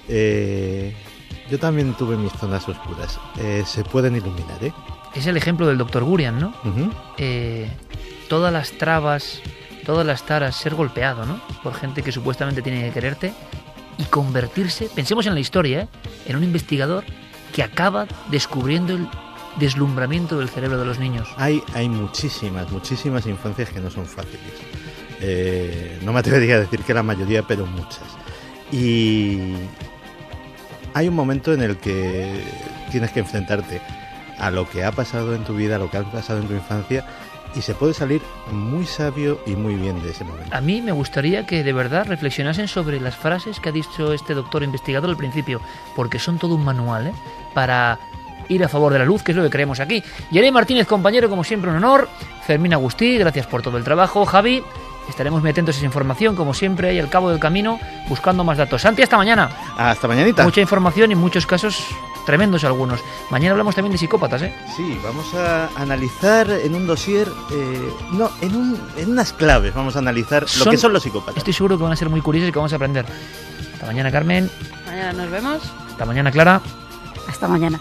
Eh, 0.08 0.94
yo 1.50 1.60
también 1.60 1.94
tuve 1.94 2.16
mis 2.18 2.32
zonas 2.34 2.68
oscuras. 2.68 3.20
Eh, 3.38 3.64
se 3.66 3.84
pueden 3.84 4.16
iluminar, 4.16 4.64
¿eh? 4.64 4.74
Es 5.16 5.26
el 5.26 5.38
ejemplo 5.38 5.68
del 5.68 5.78
doctor 5.78 6.04
Gurian, 6.04 6.40
¿no? 6.40 6.54
Ujú. 6.64 6.92
eh, 7.18 7.70
todas 8.28 8.54
las 8.54 8.72
trabas, 8.74 9.42
todas 9.86 10.06
las 10.06 10.24
taras, 10.26 10.56
ser 10.56 10.76
golpeado, 10.76 11.26
¿no? 11.26 11.42
Por 11.64 11.74
gente 11.74 12.04
que 12.04 12.12
supuestamente 12.12 12.62
tiene 12.62 12.84
que 12.84 12.92
quererte 12.92 13.34
y 13.98 14.04
convertirse, 14.06 14.90
pensemos 14.94 15.26
en 15.26 15.34
la 15.34 15.40
historia, 15.40 15.82
¿eh? 15.82 15.88
en 16.28 16.36
un 16.36 16.44
investigador 16.44 17.04
que 17.54 17.64
acaba 17.64 18.06
descubriendo 18.30 18.94
el 18.94 19.08
deslumbramiento 19.60 20.38
del 20.38 20.48
cerebro 20.50 20.78
de 20.78 20.86
los 20.86 21.00
niños. 21.00 21.28
Hay, 21.38 21.62
hay 21.74 21.90
muchísimas, 21.90 22.72
muchísimas 22.72 23.26
infancias 23.26 23.70
que 23.70 23.80
no 23.80 23.90
son 23.90 24.06
fáciles. 24.06 24.40
Eh, 25.22 26.00
no 26.04 26.14
me 26.14 26.20
atrevería 26.20 26.56
a 26.56 26.60
decir 26.60 26.82
que 26.82 26.94
la 26.94 27.04
mayoría, 27.04 27.44
pero 27.44 27.66
muchas. 27.66 28.04
Y 28.72 29.54
hay 30.94 31.08
un 31.08 31.16
momento 31.16 31.54
en 31.54 31.62
el 31.62 31.78
que 31.78 32.44
tienes 32.92 33.12
que 33.12 33.20
enfrentarte 33.20 33.82
a 34.38 34.52
lo 34.52 34.70
que 34.70 34.84
ha 34.84 34.92
pasado 34.92 35.36
en 35.36 35.44
tu 35.44 35.56
vida, 35.56 35.76
a 35.76 35.80
lo 35.80 35.90
que 35.90 35.98
ha 35.98 36.04
pasado 36.04 36.40
en 36.40 36.48
tu 36.48 36.54
infancia, 36.54 37.06
y 37.56 37.62
se 37.62 37.74
puede 37.74 37.94
salir 37.94 38.22
muy 38.52 38.86
sabio 38.86 39.40
y 39.46 39.56
muy 39.56 39.76
bien 39.76 40.02
de 40.04 40.12
ese 40.12 40.24
momento. 40.24 40.56
A 40.56 40.62
mí 40.62 40.82
me 40.82 40.92
gustaría 40.92 41.46
que 41.46 41.64
de 41.64 41.74
verdad 41.74 42.06
reflexionasen 42.08 42.68
sobre 42.68 43.00
las 43.00 43.16
frases 43.16 43.60
que 43.60 43.70
ha 43.70 43.72
dicho 43.72 44.14
este 44.14 44.34
doctor 44.34 44.64
investigador 44.64 45.10
al 45.10 45.18
principio, 45.18 45.60
porque 45.96 46.20
son 46.20 46.38
todo 46.38 46.56
un 46.56 46.64
manual 46.64 47.08
¿eh? 47.08 47.14
para 47.54 48.00
ir 48.50 48.64
a 48.64 48.70
favor 48.70 48.94
de 48.94 49.00
la 49.00 49.06
luz, 49.06 49.24
que 49.24 49.32
es 49.32 49.38
lo 49.38 49.44
que 49.44 49.50
creemos 49.50 49.80
aquí. 49.80 50.04
Yeré 50.32 50.52
Martínez, 50.52 50.88
compañero, 50.88 51.30
como 51.30 51.44
siempre, 51.44 51.70
un 51.70 51.78
honor. 51.78 52.10
Fermín 52.46 52.74
Agustí, 52.74 53.18
gracias 53.18 53.48
por 53.48 53.62
todo 53.62 53.78
el 53.78 53.84
trabajo. 53.84 54.26
Javi, 54.26 54.64
estaremos 55.10 55.42
muy 55.42 55.52
atentos 55.52 55.76
a 55.76 55.78
esa 55.78 55.86
información, 55.86 56.36
como 56.36 56.54
siempre, 56.54 56.90
ahí 56.90 57.00
al 57.00 57.10
cabo 57.10 57.30
del 57.30 57.40
camino, 57.40 57.80
buscando 58.08 58.44
más 58.44 58.58
datos. 58.58 58.82
Santi, 58.82 59.02
hasta 59.02 59.18
mañana. 59.18 59.50
Hasta 59.78 60.08
mañanita. 60.08 60.44
Mucha 60.44 60.62
información 60.62 61.12
y 61.12 61.16
muchos 61.16 61.46
casos 61.46 61.86
tremendos 62.26 62.64
algunos. 62.64 63.02
Mañana 63.32 63.52
hablamos 63.52 63.76
también 63.76 63.92
de 63.92 63.98
psicópatas, 63.98 64.42
¿eh? 64.44 64.54
Sí, 64.76 65.00
vamos 65.04 65.34
a 65.34 65.70
analizar 65.76 66.50
en 66.50 66.76
un 66.76 66.86
dossier, 66.86 67.28
eh, 67.52 67.94
no, 68.12 68.30
en, 68.42 68.56
un, 68.56 68.80
en 68.98 69.12
unas 69.12 69.34
claves, 69.34 69.74
vamos 69.74 69.96
a 69.96 70.00
analizar 70.00 70.46
lo 70.64 70.72
que 70.72 70.78
son 70.78 70.94
los 70.94 71.02
psicópatas. 71.02 71.38
Estoy 71.38 71.54
seguro 71.54 71.78
que 71.78 71.84
van 71.84 71.94
a 71.94 71.96
ser 71.96 72.10
muy 72.10 72.22
curiosos 72.22 72.50
y 72.50 72.52
que 72.52 72.60
vamos 72.60 72.74
a 72.74 72.76
aprender. 72.76 73.06
Hasta 73.74 73.86
mañana, 73.88 74.12
Carmen. 74.12 74.50
Mañana 74.86 75.14
nos 75.14 75.32
vemos. 75.32 75.62
Hasta 75.90 76.06
mañana, 76.06 76.32
Clara. 76.32 76.62
Hasta 77.28 77.48
mañana. 77.48 77.80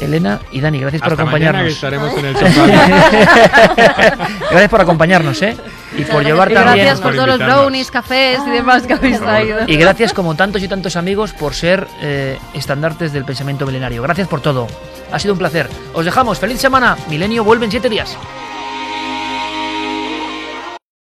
Elena 0.00 0.40
y 0.52 0.60
Dani, 0.60 0.78
gracias 0.78 1.02
por 1.02 1.16
que 1.16 1.22
acompañarnos. 1.22 1.72
estaremos 1.72 2.16
en 2.16 2.24
el 2.26 2.36
sofá. 2.38 2.66
gracias 4.50 4.68
por 4.70 4.80
acompañarnos, 4.80 5.40
¿eh? 5.42 5.56
Y 5.96 6.04
por 6.04 6.24
llevar 6.24 6.50
y 6.50 6.54
también. 6.54 6.76
gracias 6.86 7.00
por 7.00 7.14
todos 7.14 7.28
los 7.28 7.38
brownies, 7.38 7.90
cafés 7.90 8.38
y 8.46 8.50
demás 8.50 8.84
que 8.84 8.92
habéis 8.94 9.20
traído. 9.20 9.58
Y 9.66 9.76
gracias, 9.76 10.12
como 10.12 10.34
tantos 10.36 10.62
y 10.62 10.68
tantos 10.68 10.96
amigos, 10.96 11.32
por 11.32 11.54
ser 11.54 11.86
eh, 12.00 12.38
estandartes 12.54 13.12
del 13.12 13.24
pensamiento 13.24 13.66
milenario. 13.66 14.02
Gracias 14.02 14.28
por 14.28 14.40
todo. 14.40 14.68
Ha 15.12 15.18
sido 15.18 15.34
un 15.34 15.38
placer. 15.38 15.68
Os 15.92 16.04
dejamos. 16.04 16.38
Feliz 16.38 16.60
semana. 16.60 16.96
Milenio 17.08 17.42
vuelve 17.42 17.64
en 17.64 17.70
siete 17.72 17.88
días. 17.88 18.16